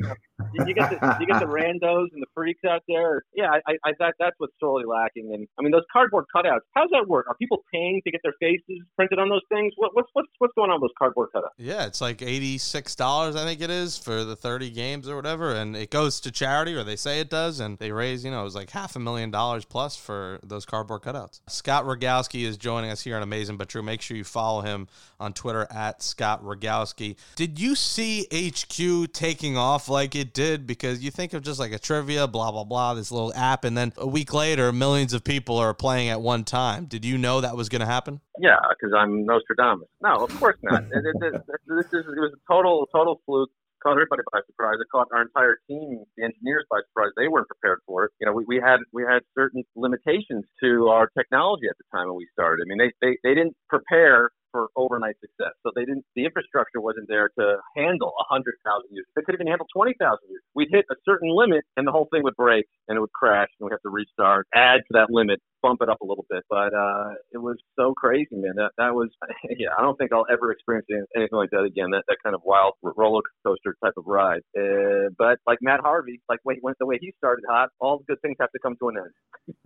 You, 0.53 0.61
know, 0.61 0.67
you, 0.67 0.75
get 0.75 0.91
the 0.91 0.99
you 1.21 1.27
get 1.27 1.41
the 1.41 1.47
randos 1.59 2.13
and 2.13 2.21
the 2.21 2.31
freaks 2.35 2.61
out 2.69 2.83
there. 2.87 3.23
Yeah, 3.35 3.51
I, 3.51 3.75
I 3.85 3.93
that 3.99 4.15
that's 4.19 4.37
what's 4.39 4.53
sorely 4.61 4.85
lacking. 4.85 5.33
And 5.33 5.49
I 5.59 5.63
mean, 5.63 5.73
those 5.73 5.89
cardboard 5.93 6.27
cutouts. 6.35 6.69
How's 6.75 6.91
that 6.93 7.09
work? 7.09 7.27
Are 7.29 7.37
people 7.37 7.65
paying 7.73 8.01
to 8.05 8.11
get 8.11 8.21
their 8.23 8.35
faces 8.41 8.85
printed 8.97 9.19
on 9.19 9.29
those 9.29 9.45
things? 9.49 9.73
What, 9.77 9.95
what's 9.95 10.09
what's 10.13 10.29
what's 10.39 10.55
going 10.55 10.71
on 10.71 10.81
with 10.81 10.91
those 10.91 10.99
cardboard 10.99 11.31
cutouts? 11.35 11.57
Yeah, 11.59 11.87
it's 11.87 12.01
like 12.01 12.23
eighty-six 12.23 12.95
dollars, 12.95 13.37
I 13.37 13.45
think 13.45 13.61
it 13.61 13.71
is, 13.71 13.97
for 13.97 14.25
the 14.25 14.37
thirty 14.37 14.71
games 14.71 15.09
or 15.09 15.17
whatever, 15.17 15.53
and 15.53 15.77
it 15.77 15.91
goes 15.91 16.21
to 16.21 16.31
charity, 16.31 16.75
or 16.75 16.85
they 16.85 16.97
say 16.97 17.21
it 17.21 17.31
does, 17.31 17.61
and 17.61 17.79
they 17.79 17.93
raise, 17.93 18.25
you 18.25 18.31
know, 18.31 18.41
it 18.41 18.45
was 18.45 18.55
like 18.55 18.71
half 18.71 18.97
a 18.97 18.99
million 19.01 19.31
dollars 19.31 19.65
plus 19.65 19.97
for 19.97 20.41
those 20.43 20.67
cardboard 20.67 21.03
cutouts. 21.03 21.41
Scott 21.49 21.85
Rogowski 21.85 22.45
is 22.45 22.57
joining 22.57 22.91
us 22.91 23.03
here 23.03 23.17
on 23.17 23.23
Amazing 23.23 23.57
But 23.57 23.69
True. 23.69 23.83
Make 23.83 24.03
sure 24.03 24.17
you 24.17 24.25
follow 24.25 24.50
him 24.59 24.89
on 25.21 25.33
Twitter 25.33 25.69
at 25.71 26.03
Scott 26.03 26.43
Rogowski. 26.43 27.17
Did 27.37 27.61
you 27.61 27.77
see 27.77 28.27
HQ 28.33 29.13
taking 29.13 29.57
off 29.57 29.89
like 29.89 30.17
it 30.17 30.35
did? 30.35 30.67
Because 30.67 31.03
you 31.05 31.13
think 31.13 31.33
of 31.33 31.43
just 31.43 31.61
like 31.61 31.73
a 31.73 31.79
trivia, 31.79 32.27
blah 32.27 32.51
blah 32.51 32.65
blah, 32.65 32.95
this 32.95 33.13
little 33.13 33.33
app, 33.35 33.65
and 33.65 33.77
then 33.77 33.93
a 33.97 34.07
week 34.07 34.35
later, 34.35 34.73
millions 34.73 35.13
of 35.13 35.23
people 35.23 35.57
are 35.59 35.75
playing 35.75 36.09
at 36.09 36.21
one 36.21 36.43
time. 36.43 36.87
Did 36.87 37.05
you 37.05 37.17
know 37.17 37.41
that 37.41 37.57
was 37.57 37.69
going 37.69 37.81
to 37.81 37.87
happen? 37.87 38.21
Yeah, 38.39 38.57
because 38.71 38.95
I'm 38.97 39.25
Nostradamus. 39.27 39.89
No, 40.03 40.25
of 40.25 40.35
course 40.41 40.57
not. 40.63 40.85
it, 40.85 41.05
it, 41.05 41.35
it, 41.35 41.43
this 41.69 41.87
is 41.87 42.07
it 42.07 42.21
was 42.21 42.33
a 42.35 42.53
total 42.53 42.87
total 42.93 43.21
fluke. 43.27 43.51
Caught 43.83 43.93
everybody 43.93 44.23
by 44.31 44.41
surprise. 44.45 44.77
It 44.79 44.89
caught 44.93 45.09
our 45.11 45.23
entire 45.23 45.57
team, 45.67 46.05
the 46.17 46.25
engineers, 46.25 46.67
by 46.71 46.81
surprise. 46.89 47.13
They 47.17 47.29
weren't 47.29 47.49
prepared 47.49 47.81
for 47.87 48.05
it. 48.05 48.11
You 48.21 48.27
know, 48.27 48.35
we, 48.35 48.45
we 48.47 48.57
had 48.57 48.81
we 48.93 49.05
had 49.09 49.21
certain 49.35 49.65
limitations 49.75 50.45
to 50.63 50.89
our 50.89 51.09
technology 51.17 51.65
at 51.69 51.77
the 51.79 51.85
time 51.97 52.09
when 52.09 52.17
we 52.17 52.29
started. 52.33 52.65
I 52.65 52.69
mean, 52.69 52.77
they 52.77 52.93
they, 53.01 53.17
they 53.25 53.35
didn't 53.35 53.57
prepare 53.69 54.31
for 54.53 54.69
overnight 54.77 55.17
success. 55.21 55.53
So 55.63 55.73
they 55.75 55.85
didn't. 55.85 56.05
The 56.17 56.25
infrastructure 56.25 56.81
wasn't 56.81 57.09
there 57.09 57.31
to 57.39 57.57
handle 57.77 58.13
a 58.19 58.25
hundred 58.33 58.55
thousand 58.65 58.91
users. 58.91 59.09
They 59.17 59.23
could 59.23 59.35
even 59.35 59.47
handle 59.47 59.67
twenty 59.75 59.95
thousand 59.99 60.29
users. 60.29 60.45
We'd 60.55 60.69
hit 60.71 60.85
a 60.91 60.95
certain 61.05 61.31
limit, 61.35 61.65
and 61.77 61.87
the 61.87 61.93
whole 61.93 62.09
thing 62.13 62.23
would 62.25 62.37
break, 62.37 62.67
and 62.89 62.97
it 62.97 63.01
would 63.01 63.13
crash, 63.13 63.49
and 63.59 63.67
we'd 63.67 63.73
have 63.73 63.83
to 63.83 63.91
restart, 63.91 64.47
add 64.55 64.81
to 64.89 64.93
that 64.93 65.11
limit, 65.11 65.41
bump 65.63 65.81
it 65.83 65.89
up 65.89 66.01
a 66.01 66.05
little 66.05 66.27
bit. 66.31 66.43
But 66.49 66.75
uh, 66.75 67.11
it 67.33 67.39
was 67.39 67.57
so 67.79 67.95
crazy, 67.97 68.29
man. 68.33 68.55
That 68.57 68.71
that 68.79 68.95
was. 68.95 69.09
Yeah, 69.59 69.69
I 69.77 69.83
don't 69.83 69.97
think 69.97 70.13
I'll 70.13 70.27
ever 70.33 70.53
experience 70.53 70.87
anything 71.17 71.37
like 71.37 71.51
that 71.51 71.65
again. 71.65 71.91
That 71.91 72.05
that 72.09 72.19
kind 72.23 72.35
of 72.35 72.41
wild 72.45 72.75
roller 72.83 73.21
coaster 73.45 73.75
type 73.85 73.93
of 73.97 74.05
ride. 74.07 74.41
Uh, 74.57 75.11
but 75.19 75.39
like 75.47 75.59
Matt 75.61 75.81
Harvey, 75.81 76.21
like 76.29 76.39
when, 76.45 76.57
when 76.61 76.75
the 76.79 76.87
way 76.87 76.99
he 77.01 77.13
started 77.19 77.45
hot, 77.49 77.71
all 77.81 77.99
the 77.99 78.05
good 78.05 78.21
things 78.23 78.37
have 78.41 78.51
to 78.53 78.59
come 78.63 78.77
to 78.81 78.89
an 78.89 78.97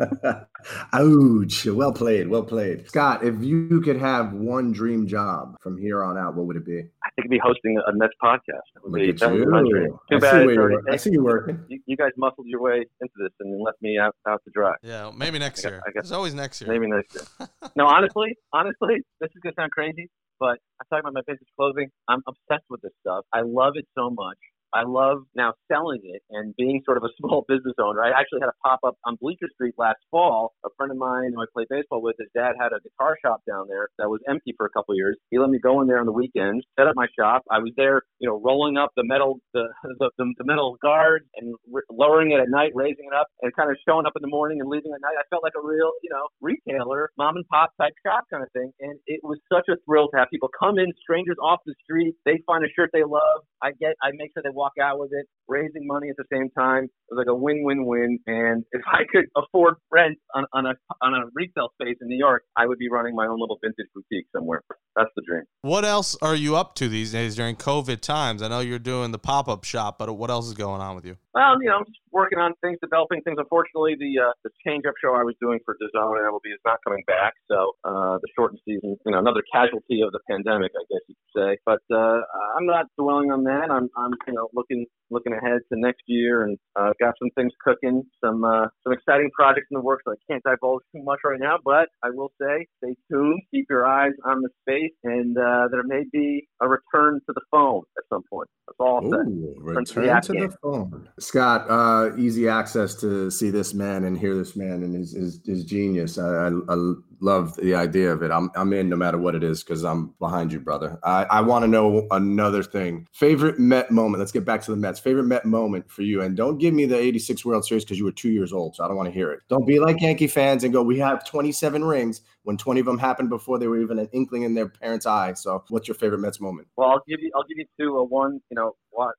end. 0.00 0.46
Ouch. 0.92 1.66
Well 1.66 1.92
played. 1.92 2.28
Well 2.28 2.44
played. 2.44 2.88
Scott, 2.88 3.24
if 3.24 3.42
you 3.42 3.80
could 3.82 3.98
have 3.98 4.32
one 4.32 4.72
dream 4.72 5.06
job 5.06 5.56
from 5.60 5.78
here 5.78 6.02
on 6.02 6.16
out, 6.16 6.34
what 6.34 6.46
would 6.46 6.56
it 6.56 6.64
be? 6.66 6.78
I 6.78 7.10
think 7.10 7.26
it'd 7.26 7.30
be 7.30 7.40
hosting 7.42 7.78
a 7.86 7.92
Mets 7.94 8.14
podcast. 8.22 8.38
It 8.76 8.82
would 8.84 8.92
Look 8.92 9.00
be 9.18 9.24
at 9.24 9.32
you. 9.34 9.46
my 9.46 9.60
dream. 9.68 9.92
I 10.10 10.14
Too 10.14 10.16
see 10.16 10.20
bad 10.20 10.32
where 10.32 10.42
it's 10.44 10.54
you're 10.54 10.62
already. 10.72 10.92
I 10.92 10.96
see 10.96 11.10
you 11.12 11.22
working. 11.24 11.64
You, 11.68 11.80
you 11.86 11.96
guys 11.96 12.10
muscled 12.16 12.46
your 12.48 12.60
way 12.60 12.84
into 13.00 13.14
this 13.18 13.30
and 13.40 13.62
left 13.62 13.80
me 13.82 13.98
out, 13.98 14.14
out 14.26 14.42
to 14.44 14.50
dry. 14.52 14.74
Yeah, 14.82 15.10
maybe 15.14 15.38
next 15.38 15.62
year. 15.64 15.82
I 15.86 15.90
got- 15.92 16.02
There's 16.04 16.12
always 16.12 16.34
next 16.34 16.60
year. 16.60 16.70
Maybe 16.72 16.86
next 16.90 17.14
year. 17.14 17.48
no, 17.76 17.86
honestly, 17.86 18.36
honestly, 18.52 19.02
this 19.20 19.30
is 19.34 19.40
gonna 19.42 19.54
sound 19.58 19.72
crazy, 19.72 20.08
but 20.40 20.58
I'm 20.80 20.86
talking 20.90 21.00
about 21.00 21.14
my 21.14 21.20
business 21.26 21.48
clothing. 21.58 21.90
I'm 22.08 22.22
obsessed 22.26 22.64
with 22.70 22.80
this 22.82 22.92
stuff. 23.00 23.24
I 23.32 23.40
love 23.42 23.74
it 23.76 23.86
so 23.94 24.10
much. 24.10 24.38
I 24.74 24.82
love 24.82 25.22
now 25.34 25.54
selling 25.70 26.00
it 26.02 26.22
and 26.30 26.54
being 26.56 26.82
sort 26.84 26.98
of 26.98 27.04
a 27.04 27.12
small 27.18 27.44
business 27.48 27.74
owner. 27.78 28.02
I 28.02 28.10
actually 28.10 28.40
had 28.40 28.50
a 28.50 28.58
pop 28.62 28.80
up 28.84 28.96
on 29.06 29.16
Bleecker 29.20 29.48
Street 29.54 29.74
last 29.78 29.98
fall. 30.10 30.52
A 30.64 30.68
friend 30.76 30.90
of 30.90 30.98
mine 30.98 31.32
who 31.34 31.42
I 31.42 31.46
play 31.54 31.64
baseball 31.70 32.02
with, 32.02 32.16
his 32.18 32.28
dad 32.34 32.54
had 32.58 32.72
a 32.72 32.80
guitar 32.82 33.16
shop 33.24 33.42
down 33.46 33.66
there 33.68 33.88
that 33.98 34.08
was 34.08 34.20
empty 34.28 34.54
for 34.56 34.66
a 34.66 34.70
couple 34.70 34.92
of 34.92 34.96
years. 34.96 35.16
He 35.30 35.38
let 35.38 35.50
me 35.50 35.58
go 35.58 35.80
in 35.80 35.86
there 35.86 36.00
on 36.00 36.06
the 36.06 36.12
weekends, 36.12 36.64
set 36.78 36.86
up 36.86 36.96
my 36.96 37.06
shop. 37.18 37.42
I 37.50 37.58
was 37.58 37.72
there, 37.76 38.02
you 38.18 38.28
know, 38.28 38.40
rolling 38.42 38.76
up 38.76 38.90
the 38.96 39.04
metal 39.04 39.38
the 39.52 39.68
the, 39.98 40.10
the, 40.18 40.44
metal 40.44 40.76
guard 40.82 41.22
and 41.36 41.54
r- 41.72 41.84
lowering 41.90 42.32
it 42.32 42.40
at 42.40 42.48
night, 42.48 42.72
raising 42.74 43.06
it 43.06 43.14
up, 43.14 43.28
and 43.42 43.54
kind 43.54 43.70
of 43.70 43.76
showing 43.86 44.06
up 44.06 44.12
in 44.16 44.22
the 44.22 44.28
morning 44.28 44.60
and 44.60 44.68
leaving 44.68 44.92
at 44.94 45.00
night. 45.00 45.14
I 45.18 45.24
felt 45.30 45.42
like 45.42 45.54
a 45.56 45.64
real, 45.64 45.92
you 46.02 46.10
know, 46.10 46.26
retailer, 46.40 47.10
mom 47.16 47.36
and 47.36 47.46
pop 47.48 47.70
type 47.80 47.92
shop 48.06 48.24
kind 48.30 48.42
of 48.42 48.50
thing. 48.52 48.72
And 48.80 48.98
it 49.06 49.20
was 49.22 49.38
such 49.52 49.68
a 49.68 49.76
thrill 49.86 50.08
to 50.10 50.16
have 50.18 50.28
people 50.30 50.48
come 50.58 50.78
in, 50.78 50.92
strangers 51.00 51.36
off 51.42 51.60
the 51.66 51.74
street. 51.84 52.14
They 52.24 52.40
find 52.46 52.64
a 52.64 52.68
shirt 52.74 52.90
they 52.92 53.04
love. 53.04 53.44
I 53.62 53.72
get, 53.80 53.94
I 54.02 54.10
make 54.16 54.32
sure 54.34 54.42
they 54.42 54.52
walk 54.52 54.63
out 54.80 54.98
with 54.98 55.10
it, 55.12 55.26
raising 55.48 55.86
money 55.86 56.08
at 56.08 56.16
the 56.16 56.24
same 56.32 56.50
time. 56.50 56.84
It 56.84 56.90
was 57.10 57.18
like 57.18 57.28
a 57.28 57.34
win-win-win. 57.34 58.18
And 58.26 58.64
if 58.72 58.82
I 58.86 59.02
could 59.10 59.26
afford 59.36 59.74
rent 59.90 60.18
on, 60.34 60.46
on 60.52 60.66
a 60.66 60.74
on 61.02 61.14
a 61.14 61.26
retail 61.34 61.70
space 61.80 61.96
in 62.00 62.08
New 62.08 62.18
York, 62.18 62.44
I 62.56 62.66
would 62.66 62.78
be 62.78 62.88
running 62.90 63.14
my 63.14 63.26
own 63.26 63.40
little 63.40 63.58
vintage 63.62 63.86
boutique 63.94 64.26
somewhere. 64.34 64.62
That's 64.96 65.10
the 65.16 65.22
dream. 65.26 65.44
What 65.62 65.84
else 65.84 66.16
are 66.22 66.36
you 66.36 66.56
up 66.56 66.74
to 66.76 66.88
these 66.88 67.12
days 67.12 67.36
during 67.36 67.56
COVID 67.56 68.00
times? 68.00 68.42
I 68.42 68.48
know 68.48 68.60
you're 68.60 68.78
doing 68.78 69.12
the 69.12 69.18
pop 69.18 69.48
up 69.48 69.64
shop, 69.64 69.98
but 69.98 70.12
what 70.14 70.30
else 70.30 70.46
is 70.46 70.54
going 70.54 70.80
on 70.80 70.94
with 70.94 71.04
you? 71.04 71.16
Well, 71.34 71.58
you 71.60 71.66
know, 71.66 71.82
I'm 71.82 71.86
just 71.86 71.98
working 72.12 72.38
on 72.38 72.54
things, 72.62 72.78
developing 72.80 73.20
things. 73.22 73.38
Unfortunately, 73.42 73.98
the 73.98 74.22
uh, 74.22 74.32
the 74.44 74.50
change 74.64 74.86
up 74.86 74.94
show 75.02 75.18
I 75.18 75.26
was 75.26 75.34
doing 75.42 75.58
for 75.64 75.74
DAZN 75.82 76.14
and 76.14 76.30
MLB 76.30 76.54
is 76.54 76.62
not 76.64 76.78
coming 76.86 77.02
back. 77.08 77.34
So 77.50 77.74
uh, 77.82 78.22
the 78.22 78.28
shortened 78.38 78.60
season, 78.64 78.94
you 79.04 79.12
know, 79.12 79.18
another 79.18 79.42
casualty 79.50 79.98
of 80.06 80.12
the 80.12 80.20
pandemic, 80.30 80.70
I 80.78 80.86
guess 80.86 81.02
you 81.10 81.16
could 81.18 81.34
say. 81.34 81.58
But 81.66 81.82
uh, 81.90 82.22
I'm 82.54 82.66
not 82.66 82.86
dwelling 82.96 83.32
on 83.32 83.42
that. 83.44 83.66
I'm, 83.66 83.90
I'm, 83.98 84.14
you 84.28 84.34
know, 84.34 84.48
looking 84.54 84.86
looking 85.10 85.32
ahead 85.32 85.60
to 85.72 85.78
next 85.78 86.02
year 86.06 86.44
and 86.44 86.58
uh, 86.76 86.90
got 87.00 87.14
some 87.18 87.30
things 87.34 87.52
cooking, 87.62 88.02
some 88.22 88.44
uh, 88.44 88.66
some 88.84 88.92
exciting 88.92 89.30
projects 89.34 89.66
in 89.70 89.74
the 89.74 89.82
works 89.82 90.02
that 90.06 90.14
I 90.14 90.32
can't 90.32 90.42
divulge 90.44 90.82
too 90.94 91.02
much 91.02 91.20
right 91.24 91.40
now. 91.40 91.58
But 91.64 91.88
I 92.02 92.10
will 92.10 92.30
say, 92.40 92.66
stay 92.78 92.94
tuned, 93.10 93.42
keep 93.50 93.66
your 93.68 93.86
eyes 93.86 94.12
on 94.24 94.40
the 94.42 94.50
space, 94.62 94.94
and 95.02 95.36
uh, 95.36 95.66
there 95.70 95.82
may 95.84 96.04
be 96.12 96.46
a 96.60 96.68
return 96.68 97.20
to 97.26 97.32
the 97.34 97.42
phone 97.50 97.82
at 97.98 98.04
some 98.08 98.22
point. 98.30 98.48
That's 98.66 98.76
all 98.78 98.96
I'll 98.96 99.10
say. 99.10 99.30
Ooh, 99.30 99.54
Return 99.58 99.84
to 99.84 99.94
the 100.00 100.20
to 100.20 100.48
the 100.48 100.56
phone. 100.62 101.08
Scott, 101.24 101.66
uh, 101.68 102.14
easy 102.18 102.48
access 102.48 102.94
to 102.96 103.30
see 103.30 103.50
this 103.50 103.72
man 103.72 104.04
and 104.04 104.16
hear 104.16 104.34
this 104.36 104.56
man 104.56 104.82
and 104.82 104.94
his 104.94 105.12
his, 105.12 105.40
his 105.44 105.64
genius. 105.64 106.18
I, 106.18 106.48
I, 106.48 106.48
I 106.68 106.92
love 107.20 107.56
the 107.56 107.74
idea 107.74 108.12
of 108.12 108.22
it. 108.22 108.30
I'm 108.30 108.50
I'm 108.54 108.72
in 108.72 108.88
no 108.88 108.96
matter 108.96 109.16
what 109.16 109.34
it 109.34 109.42
is 109.42 109.64
because 109.64 109.84
I'm 109.84 110.14
behind 110.18 110.52
you, 110.52 110.60
brother. 110.60 110.98
I, 111.02 111.24
I 111.24 111.40
want 111.40 111.62
to 111.62 111.68
know 111.68 112.06
another 112.10 112.62
thing. 112.62 113.08
Favorite 113.12 113.58
Met 113.58 113.90
moment. 113.90 114.20
Let's 114.20 114.32
get 114.32 114.44
back 114.44 114.62
to 114.62 114.70
the 114.70 114.76
Mets. 114.76 115.00
Favorite 115.00 115.24
Met 115.24 115.46
moment 115.46 115.90
for 115.90 116.02
you, 116.02 116.20
and 116.20 116.36
don't 116.36 116.58
give 116.58 116.74
me 116.74 116.84
the 116.84 116.98
'86 116.98 117.44
World 117.44 117.64
Series 117.64 117.84
because 117.84 117.98
you 117.98 118.04
were 118.04 118.12
two 118.12 118.30
years 118.30 118.52
old, 118.52 118.76
so 118.76 118.84
I 118.84 118.88
don't 118.88 118.96
want 118.96 119.08
to 119.08 119.14
hear 119.14 119.32
it. 119.32 119.40
Don't 119.48 119.66
be 119.66 119.80
like 119.80 120.00
Yankee 120.00 120.26
fans 120.26 120.62
and 120.62 120.72
go, 120.72 120.82
"We 120.82 120.98
have 120.98 121.26
27 121.26 121.84
rings." 121.84 122.20
When 122.44 122.58
20 122.58 122.80
of 122.80 122.86
them 122.86 122.98
happened 122.98 123.30
before 123.30 123.58
they 123.58 123.66
were 123.66 123.80
even 123.80 123.98
an 123.98 124.08
inkling 124.12 124.42
in 124.42 124.54
their 124.54 124.68
parents' 124.68 125.06
eye. 125.06 125.32
So, 125.32 125.64
what's 125.70 125.88
your 125.88 125.94
favorite 125.94 126.18
Mets 126.18 126.40
moment? 126.40 126.68
Well, 126.76 126.90
I'll 126.90 127.02
give 127.08 127.20
you 127.20 127.30
I'll 127.34 127.44
give 127.44 127.56
you 127.56 127.64
two. 127.80 127.98
Uh, 127.98 128.04
one, 128.04 128.40
you 128.50 128.54
know, 128.54 128.72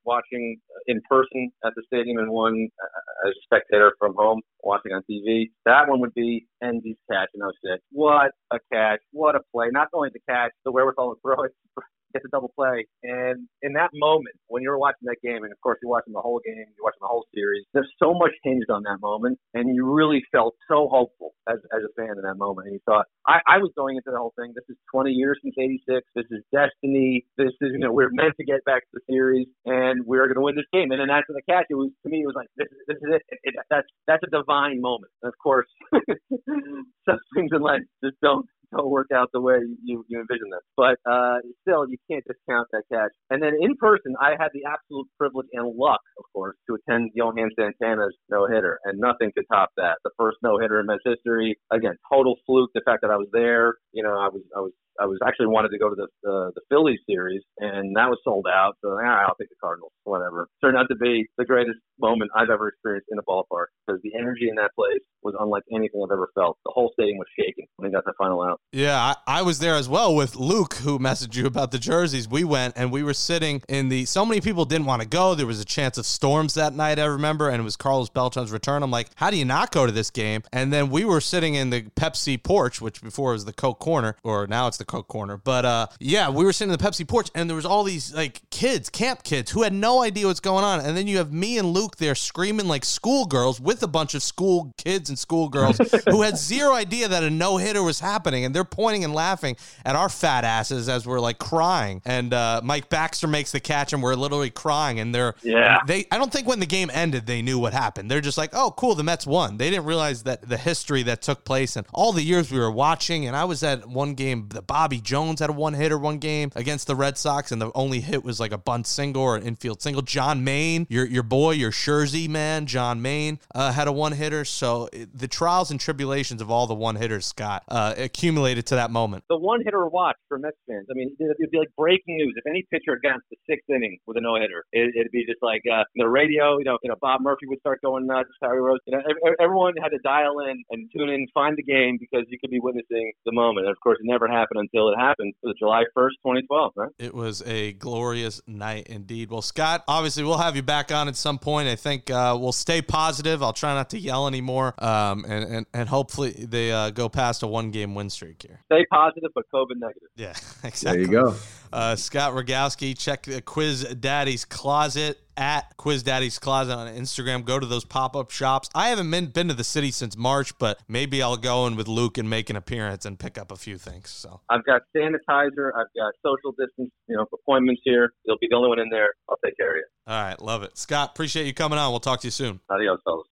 watching 0.05 0.57
in 0.87 1.01
person 1.09 1.51
at 1.65 1.73
the 1.75 1.81
stadium, 1.87 2.19
and 2.19 2.29
one 2.29 2.69
uh, 2.81 3.27
as 3.27 3.33
a 3.33 3.41
spectator 3.43 3.93
from 3.97 4.13
home 4.15 4.41
watching 4.63 4.91
on 4.91 5.01
TV. 5.09 5.49
That 5.65 5.87
one 5.87 6.01
would 6.01 6.13
be 6.13 6.45
Endy's 6.63 6.97
catch 7.11 7.29
in 7.33 7.41
06. 7.41 7.81
What 7.91 8.31
a 8.51 8.59
catch! 8.71 8.99
What 9.11 9.35
a 9.35 9.39
play! 9.51 9.67
Not 9.71 9.87
only 9.93 10.09
the 10.13 10.21
catch, 10.29 10.51
the 10.63 10.71
wherewithal 10.71 11.15
to 11.15 11.21
throw 11.21 11.45
it. 11.45 11.51
Get 12.13 12.23
the 12.23 12.29
double 12.31 12.53
play, 12.55 12.85
and 13.03 13.45
in 13.61 13.73
that 13.73 13.89
moment 13.93 14.35
when 14.47 14.63
you're 14.63 14.77
watching 14.77 15.03
that 15.03 15.17
game, 15.21 15.43
and 15.43 15.51
of 15.51 15.59
course 15.59 15.79
you're 15.81 15.91
watching 15.91 16.13
the 16.13 16.21
whole 16.21 16.39
game, 16.45 16.55
you're 16.55 16.83
watching 16.85 17.01
the 17.01 17.07
whole 17.07 17.25
series. 17.33 17.65
There's 17.73 17.91
so 18.01 18.13
much 18.13 18.31
hinged 18.41 18.69
on 18.69 18.83
that 18.83 18.99
moment, 19.01 19.37
and 19.53 19.75
you 19.75 19.91
really 19.91 20.23
felt 20.31 20.55
so 20.69 20.87
hopeful 20.89 21.24
as 21.47 21.59
as 21.73 21.81
a 21.83 21.91
fan 21.95 22.17
in 22.17 22.23
that 22.23 22.37
moment. 22.37 22.67
And 22.67 22.73
you 22.75 22.81
thought, 22.85 23.05
I, 23.27 23.39
I 23.47 23.57
was 23.57 23.71
going 23.75 23.97
into 23.97 24.11
the 24.11 24.17
whole 24.17 24.33
thing. 24.37 24.53
This 24.55 24.65
is 24.69 24.77
20 24.91 25.11
years 25.11 25.39
since 25.43 25.55
'86. 25.57 26.05
This 26.15 26.25
is 26.31 26.43
destiny. 26.51 27.25
This 27.37 27.53
is 27.61 27.71
you 27.73 27.79
know 27.79 27.91
we're 27.91 28.11
meant 28.11 28.35
to 28.37 28.45
get 28.45 28.63
back 28.65 28.83
to 28.83 28.91
the 28.93 29.03
series, 29.09 29.47
and 29.65 30.05
we're 30.05 30.27
going 30.27 30.39
to 30.39 30.45
win 30.45 30.55
this 30.55 30.69
game. 30.73 30.91
And 30.91 31.01
then 31.01 31.09
after 31.09 31.33
the 31.33 31.41
catch, 31.47 31.65
it 31.69 31.75
was 31.75 31.91
to 32.03 32.09
me 32.09 32.23
it 32.23 32.27
was 32.27 32.35
like 32.35 32.49
this 32.57 32.67
is 32.71 32.79
this 32.87 32.97
is 32.97 33.09
it. 33.15 33.21
it, 33.29 33.39
it 33.43 33.53
that's 33.69 33.87
that's 34.07 34.23
a 34.23 34.31
divine 34.31 34.81
moment. 34.81 35.11
And 35.21 35.29
of 35.29 35.37
course, 35.41 35.67
some 35.93 37.19
things 37.35 37.51
in 37.51 37.61
life 37.61 37.81
just 38.03 38.19
don't 38.21 38.45
don't 38.71 38.89
work 38.89 39.07
out 39.13 39.29
the 39.33 39.41
way 39.41 39.59
you, 39.83 40.05
you 40.07 40.19
envision 40.19 40.49
them. 40.49 40.61
But 40.75 40.97
uh, 41.09 41.37
still, 41.61 41.87
you 41.87 41.97
can't 42.09 42.23
discount 42.25 42.67
that 42.71 42.83
catch. 42.91 43.11
And 43.29 43.41
then 43.41 43.53
in 43.59 43.75
person, 43.77 44.15
I 44.19 44.31
had 44.39 44.49
the 44.53 44.63
absolute 44.67 45.07
privilege 45.17 45.47
and 45.53 45.75
luck, 45.75 46.01
course, 46.35 46.57
to 46.67 46.75
attend 46.75 47.11
Johan 47.15 47.49
Santana's 47.57 48.15
no 48.29 48.45
hitter, 48.45 48.79
and 48.83 48.99
nothing 48.99 49.31
could 49.35 49.45
top 49.51 49.69
that. 49.77 49.97
The 50.03 50.11
first 50.19 50.37
no 50.43 50.59
hitter 50.59 50.79
in 50.81 50.85
Mets 50.85 51.01
history. 51.05 51.57
Again, 51.71 51.95
total 52.11 52.35
fluke. 52.45 52.71
The 52.75 52.81
fact 52.85 53.01
that 53.01 53.11
I 53.11 53.15
was 53.15 53.29
there, 53.31 53.75
you 53.93 54.03
know, 54.03 54.19
I 54.19 54.27
was 54.27 54.43
I 54.55 54.59
was 54.59 54.73
I 54.99 55.05
was 55.05 55.19
actually 55.25 55.47
wanted 55.47 55.69
to 55.69 55.79
go 55.79 55.89
to 55.89 55.95
the 55.95 56.07
uh, 56.27 56.51
the 56.55 56.61
Phillies 56.69 56.99
series, 57.07 57.41
and 57.59 57.95
that 57.95 58.09
was 58.09 58.19
sold 58.23 58.45
out. 58.51 58.75
So 58.83 58.99
ah, 58.99 59.25
I'll 59.27 59.35
take 59.39 59.49
the 59.49 59.59
Cardinals, 59.61 59.91
whatever. 60.03 60.47
Turned 60.63 60.77
out 60.77 60.87
to 60.89 60.95
be 60.95 61.25
the 61.37 61.45
greatest 61.45 61.79
moment 61.99 62.31
I've 62.35 62.49
ever 62.49 62.67
experienced 62.67 63.07
in 63.11 63.19
a 63.19 63.23
ballpark 63.23 63.71
because 63.87 64.01
the 64.03 64.13
energy 64.15 64.47
in 64.49 64.55
that 64.55 64.71
place 64.75 65.03
was 65.25 65.35
unlike 65.39 65.63
anything 65.73 66.01
I've 66.03 66.13
ever 66.13 66.29
felt. 66.35 66.57
The 66.65 66.71
whole 66.73 66.91
stadium 66.93 67.17
was 67.17 67.27
shaking 67.37 67.67
when 67.75 67.89
they 67.89 67.93
got 67.93 68.05
the 68.05 68.13
final 68.17 68.41
out. 68.41 68.61
Yeah, 68.71 68.97
I, 69.27 69.39
I 69.39 69.41
was 69.41 69.59
there 69.59 69.75
as 69.75 69.89
well 69.89 70.15
with 70.15 70.35
Luke, 70.35 70.75
who 70.75 70.99
messaged 70.99 71.35
you 71.35 71.45
about 71.47 71.71
the 71.71 71.79
jerseys. 71.79 72.29
We 72.29 72.43
went 72.43 72.75
and 72.77 72.91
we 72.91 73.03
were 73.03 73.13
sitting 73.13 73.61
in 73.67 73.89
the. 73.89 74.05
So 74.05 74.25
many 74.25 74.39
people 74.39 74.65
didn't 74.65 74.85
want 74.85 75.01
to 75.01 75.07
go. 75.07 75.35
There 75.35 75.47
was 75.47 75.59
a 75.59 75.65
chance 75.65 75.97
of 75.97 76.05
storms 76.05 76.53
that 76.53 76.73
night, 76.73 76.99
I 76.99 77.05
remember, 77.05 77.49
and 77.49 77.59
it 77.59 77.63
was 77.63 77.75
Carlos 77.75 78.09
Beltran's 78.09 78.51
return. 78.51 78.83
I'm 78.83 78.91
like, 78.91 79.09
how 79.15 79.29
do 79.31 79.37
you 79.37 79.45
not 79.45 79.71
go 79.71 79.85
to 79.85 79.91
this 79.91 80.11
game? 80.11 80.43
And 80.53 80.71
then 80.71 80.89
we 80.89 81.03
were 81.03 81.21
sitting 81.21 81.55
in 81.55 81.71
the 81.71 81.81
Pepsi 81.81 82.41
porch, 82.41 82.79
which 82.79 83.01
before 83.01 83.31
was 83.31 83.45
the 83.45 83.53
Coke 83.53 83.79
corner, 83.79 84.15
or 84.23 84.45
now 84.47 84.67
it's 84.67 84.77
the 84.77 84.85
Coke 84.85 85.07
corner. 85.07 85.37
But 85.37 85.65
uh, 85.65 85.87
yeah, 85.99 86.29
we 86.29 86.45
were 86.45 86.53
sitting 86.53 86.71
in 86.71 86.77
the 86.77 86.83
Pepsi 86.83 87.07
porch, 87.07 87.29
and 87.33 87.49
there 87.49 87.55
was 87.55 87.65
all 87.65 87.83
these 87.83 88.13
like 88.13 88.41
kids, 88.51 88.89
camp 88.89 89.23
kids, 89.23 89.51
who 89.51 89.63
had 89.63 89.73
no 89.73 90.03
idea 90.03 90.27
what's 90.27 90.39
going 90.39 90.63
on. 90.63 90.79
And 90.79 90.95
then 90.95 91.07
you 91.07 91.17
have 91.17 91.33
me 91.33 91.57
and 91.57 91.69
Luke 91.69 91.97
there 91.97 92.15
screaming 92.15 92.67
like 92.67 92.85
schoolgirls 92.85 93.59
with 93.59 93.81
a 93.81 93.87
bunch 93.87 94.13
of 94.13 94.21
school 94.21 94.73
kids 94.77 95.09
and 95.09 95.14
schoolgirls 95.17 95.77
who 96.09 96.21
had 96.21 96.37
zero 96.37 96.73
idea 96.73 97.07
that 97.07 97.23
a 97.23 97.29
no 97.29 97.57
hitter 97.57 97.83
was 97.83 97.99
happening, 97.99 98.45
and 98.45 98.53
they're 98.55 98.63
pointing 98.63 99.03
and 99.03 99.13
laughing 99.13 99.55
at 99.85 99.95
our 99.95 100.09
fat 100.09 100.43
asses 100.43 100.89
as 100.89 101.05
we're 101.07 101.19
like 101.19 101.37
crying. 101.39 102.01
And 102.05 102.33
uh, 102.33 102.61
Mike 102.63 102.89
Baxter 102.89 103.27
makes 103.27 103.51
the 103.51 103.59
catch, 103.59 103.93
and 103.93 104.01
we're 104.01 104.15
literally 104.15 104.49
crying. 104.49 104.99
And 104.99 105.13
they're 105.13 105.35
Yeah. 105.43 105.79
they. 105.87 106.05
I 106.11 106.17
don't 106.17 106.31
think 106.31 106.47
when 106.47 106.59
the 106.59 106.65
game 106.65 106.89
ended 106.93 107.25
they 107.25 107.41
knew 107.41 107.59
what 107.59 107.73
happened. 107.73 108.09
They're 108.09 108.21
just 108.21 108.37
like, 108.37 108.51
oh, 108.53 108.71
cool, 108.71 108.95
the 108.95 109.03
Mets 109.03 109.25
won. 109.27 109.57
They 109.57 109.69
didn't 109.69 109.85
realize 109.85 110.23
that 110.23 110.47
the 110.47 110.57
history 110.57 111.03
that 111.03 111.21
took 111.21 111.43
place 111.45 111.75
and 111.75 111.85
all 111.93 112.11
the 112.13 112.21
years 112.23 112.51
we 112.51 112.59
were 112.59 112.71
watching. 112.71 113.25
And 113.27 113.35
I 113.35 113.45
was 113.45 113.63
at 113.63 113.87
one 113.87 114.13
game, 114.13 114.47
the 114.49 114.61
Bobby 114.61 114.99
Jones 114.99 115.39
had 115.39 115.49
a 115.49 115.53
one 115.53 115.73
hitter 115.73 115.97
one 115.97 116.17
game 116.19 116.51
against 116.55 116.87
the 116.87 116.95
Red 116.95 117.17
Sox, 117.17 117.51
and 117.51 117.61
the 117.61 117.71
only 117.75 117.99
hit 117.99 118.23
was 118.23 118.39
like 118.39 118.51
a 118.51 118.57
bunt 118.57 118.87
single 118.87 119.21
or 119.23 119.35
an 119.35 119.43
infield 119.43 119.81
single. 119.81 120.01
John 120.01 120.43
Maine, 120.43 120.87
your 120.89 121.05
your 121.05 121.23
boy, 121.23 121.51
your 121.51 121.71
Schurzy 121.71 122.27
man, 122.29 122.65
John 122.65 123.01
Maine, 123.01 123.39
uh, 123.53 123.71
had 123.71 123.87
a 123.87 123.91
one 123.91 124.11
hitter. 124.13 124.45
So 124.45 124.89
the 125.13 125.27
trials 125.27 125.71
and 125.71 125.79
tribulations 125.79 126.41
of 126.41 126.51
all 126.51 126.67
the 126.67 126.75
one 126.75 126.95
hitters, 126.95 127.25
Scott, 127.25 127.63
uh, 127.69 127.93
accumulated 127.97 128.65
to 128.67 128.75
that 128.75 128.91
moment. 128.91 129.23
the 129.29 129.37
one 129.37 129.61
hitter 129.63 129.85
watch 129.87 130.17
for 130.27 130.37
Mets 130.37 130.57
fans. 130.67 130.87
I 130.89 130.93
mean, 130.93 131.15
it'd 131.19 131.51
be 131.51 131.57
like 131.57 131.69
breaking 131.77 132.17
news. 132.17 132.33
If 132.37 132.45
any 132.49 132.65
pitcher 132.71 132.99
got 133.01 133.19
the 133.29 133.37
sixth 133.49 133.69
inning 133.69 133.97
with 134.07 134.17
a 134.17 134.21
no 134.21 134.35
hitter, 134.35 134.65
it, 134.71 134.93
it'd 134.95 135.11
be 135.11 135.25
just 135.25 135.41
like 135.41 135.61
uh, 135.71 135.83
the 135.95 136.07
radio. 136.07 136.57
You 136.57 136.65
know, 136.65 136.77
you 136.83 136.89
know, 136.89 136.95
Bob 137.01 137.21
Murphy 137.21 137.47
would 137.47 137.59
start 137.59 137.81
going 137.81 138.07
nuts. 138.07 138.29
Howie 138.41 138.57
Rose. 138.57 138.79
You 138.85 138.97
know, 138.97 139.03
everyone 139.39 139.73
had 139.81 139.89
to 139.89 139.99
dial 139.99 140.39
in 140.39 140.63
and 140.69 140.89
tune 140.95 141.09
in, 141.09 141.27
find 141.33 141.57
the 141.57 141.63
game 141.63 141.97
because 141.99 142.25
you 142.29 142.37
could 142.39 142.51
be 142.51 142.59
witnessing 142.59 143.11
the 143.25 143.31
moment. 143.31 143.67
And 143.67 143.71
of 143.71 143.79
course, 143.81 143.97
it 143.99 144.05
never 144.05 144.27
happened 144.27 144.59
until 144.59 144.89
it 144.89 144.97
happened. 144.97 145.33
It 145.43 145.47
was 145.47 145.55
July 145.59 145.83
first, 145.93 146.17
2012. 146.23 146.71
Right? 146.75 146.91
It 146.99 147.13
was 147.13 147.41
a 147.45 147.73
glorious 147.73 148.41
night 148.47 148.87
indeed. 148.87 149.29
Well, 149.29 149.41
Scott, 149.41 149.83
obviously 149.87 150.23
we'll 150.23 150.37
have 150.37 150.55
you 150.55 150.63
back 150.63 150.91
on 150.91 151.07
at 151.07 151.15
some 151.15 151.39
point. 151.39 151.67
I 151.67 151.75
think 151.75 152.09
uh, 152.09 152.37
we'll 152.39 152.51
stay 152.51 152.81
positive. 152.81 153.41
I'll 153.43 153.53
try 153.53 153.73
not 153.73 153.89
to 153.91 153.99
yell 153.99 154.27
anymore, 154.27 154.73
um, 154.95 155.25
and, 155.27 155.43
and 155.55 155.65
and 155.73 155.89
hopefully 155.89 156.31
they 156.31 156.71
uh, 156.71 156.89
go 156.91 157.09
past 157.09 157.43
a 157.43 157.47
one 157.47 157.71
game 157.71 157.95
win 157.95 158.09
streak 158.09 158.41
here. 158.43 158.59
Stay 158.71 158.85
positive, 158.91 159.31
but 159.35 159.43
COVID 159.53 159.77
negative. 159.77 160.09
Yeah, 160.15 160.33
There 160.61 160.69
exactly. 160.69 161.01
you 161.01 161.07
go. 161.07 161.35
Uh, 161.73 161.95
Scott 161.95 162.33
Rogowski, 162.33 162.97
check 162.97 163.23
the 163.23 163.41
Quiz 163.41 163.83
Daddy's 163.99 164.45
Closet 164.45 165.19
at 165.35 165.75
Quiz 165.75 166.03
Daddy's 166.03 166.39
Closet 166.39 166.73
on 166.73 166.87
Instagram. 166.95 167.43
Go 167.43 167.59
to 167.59 167.65
those 167.65 167.83
pop 167.83 168.15
up 168.15 168.31
shops. 168.31 168.69
I 168.73 168.87
haven't 168.89 169.11
been, 169.11 169.25
been 169.27 169.49
to 169.49 169.53
the 169.53 169.65
city 169.65 169.91
since 169.91 170.15
March, 170.15 170.57
but 170.57 170.79
maybe 170.87 171.21
I'll 171.21 171.35
go 171.35 171.67
in 171.67 171.75
with 171.75 171.89
Luke 171.89 172.17
and 172.17 172.29
make 172.29 172.49
an 172.49 172.55
appearance 172.55 173.05
and 173.05 173.19
pick 173.19 173.37
up 173.37 173.51
a 173.51 173.57
few 173.57 173.77
things. 173.77 174.09
So 174.09 174.39
I've 174.49 174.63
got 174.63 174.83
sanitizer. 174.95 175.71
I've 175.75 175.91
got 175.97 176.13
social 176.25 176.51
distance. 176.57 176.91
You 177.07 177.17
know, 177.17 177.25
appointments 177.33 177.81
here. 177.83 178.13
You'll 178.25 178.37
be 178.39 178.47
the 178.49 178.55
only 178.55 178.69
one 178.69 178.79
in 178.79 178.89
there. 178.89 179.09
I'll 179.29 179.37
take 179.43 179.57
care 179.57 179.71
of 179.71 179.75
you. 179.77 179.85
all 180.07 180.21
right, 180.23 180.41
love 180.41 180.63
it, 180.63 180.77
Scott. 180.77 181.09
Appreciate 181.09 181.45
you 181.45 181.53
coming 181.53 181.77
on. 181.77 181.91
We'll 181.91 181.99
talk 181.99 182.21
to 182.21 182.27
you 182.27 182.31
soon. 182.31 182.61
Adios, 182.69 182.99
fellas. 183.03 183.27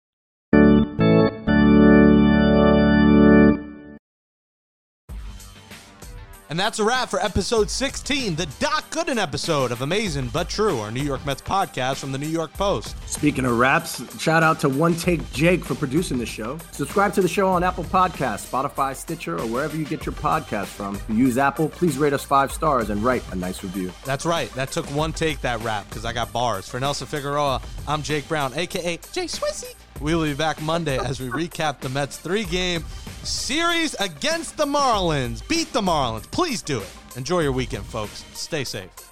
And 6.53 6.61
that's 6.61 6.81
a 6.81 6.85
wrap 6.85 7.09
for 7.09 7.19
episode 7.19 7.71
16, 7.71 8.35
the 8.35 8.45
Doc 8.61 8.91
Gooden 8.91 9.17
episode 9.17 9.73
of 9.73 9.81
Amazing 9.81 10.29
But 10.35 10.51
True, 10.51 10.81
our 10.81 10.91
New 10.91 11.01
York 11.01 11.25
Mets 11.25 11.41
podcast 11.41 11.97
from 11.97 12.13
the 12.13 12.19
New 12.19 12.29
York 12.29 12.53
Post. 12.53 12.95
Speaking 13.09 13.47
of 13.47 13.59
raps, 13.59 14.21
shout 14.21 14.43
out 14.43 14.61
to 14.61 14.69
One 14.69 14.95
Take 14.95 15.33
Jake 15.33 15.65
for 15.65 15.75
producing 15.75 16.19
the 16.19 16.27
show. 16.27 16.59
Subscribe 16.73 17.15
to 17.15 17.23
the 17.23 17.29
show 17.29 17.49
on 17.49 17.65
Apple 17.65 17.85
Podcasts, 17.85 18.51
Spotify, 18.51 18.95
Stitcher, 18.95 19.39
or 19.39 19.47
wherever 19.47 19.79
you 19.79 19.87
get 19.87 20.05
your 20.05 20.15
podcast 20.15 20.67
from. 20.67 20.97
If 20.97 21.09
you 21.09 21.15
use 21.15 21.39
Apple, 21.39 21.71
please 21.71 21.97
rate 21.97 22.13
us 22.13 22.23
five 22.23 22.53
stars 22.53 22.91
and 22.91 23.03
write 23.03 23.23
a 23.33 23.35
nice 23.35 23.63
review. 23.63 23.91
That's 24.05 24.27
right. 24.27 24.51
That 24.51 24.71
took 24.71 24.85
one 24.95 25.15
take, 25.15 25.41
that 25.41 25.59
rap, 25.63 25.89
because 25.89 26.05
I 26.05 26.13
got 26.13 26.35
bars. 26.35 26.69
For 26.69 26.79
Nelson 26.79 27.07
Figueroa, 27.07 27.63
I'm 27.89 28.03
Jake 28.03 28.29
Brown, 28.29 28.53
aka 28.53 28.99
Jay 29.11 29.25
Swissy. 29.25 29.75
We'll 30.03 30.25
be 30.25 30.35
back 30.35 30.61
Monday 30.61 30.99
as 30.99 31.21
we 31.21 31.29
recap 31.29 31.79
the 31.79 31.89
Mets 31.89 32.17
three 32.17 32.43
game 32.43 32.85
series 33.23 33.95
against 33.95 34.57
the 34.57 34.67
Marlins. 34.67 35.47
Beat 35.47 35.73
the 35.73 35.81
Marlins. 35.81 36.29
Please 36.33 36.61
do 36.61 36.81
it. 36.81 36.91
Enjoy 37.15 37.39
your 37.39 37.53
weekend, 37.53 37.85
folks. 37.85 38.25
Stay 38.33 38.65
safe. 38.65 39.12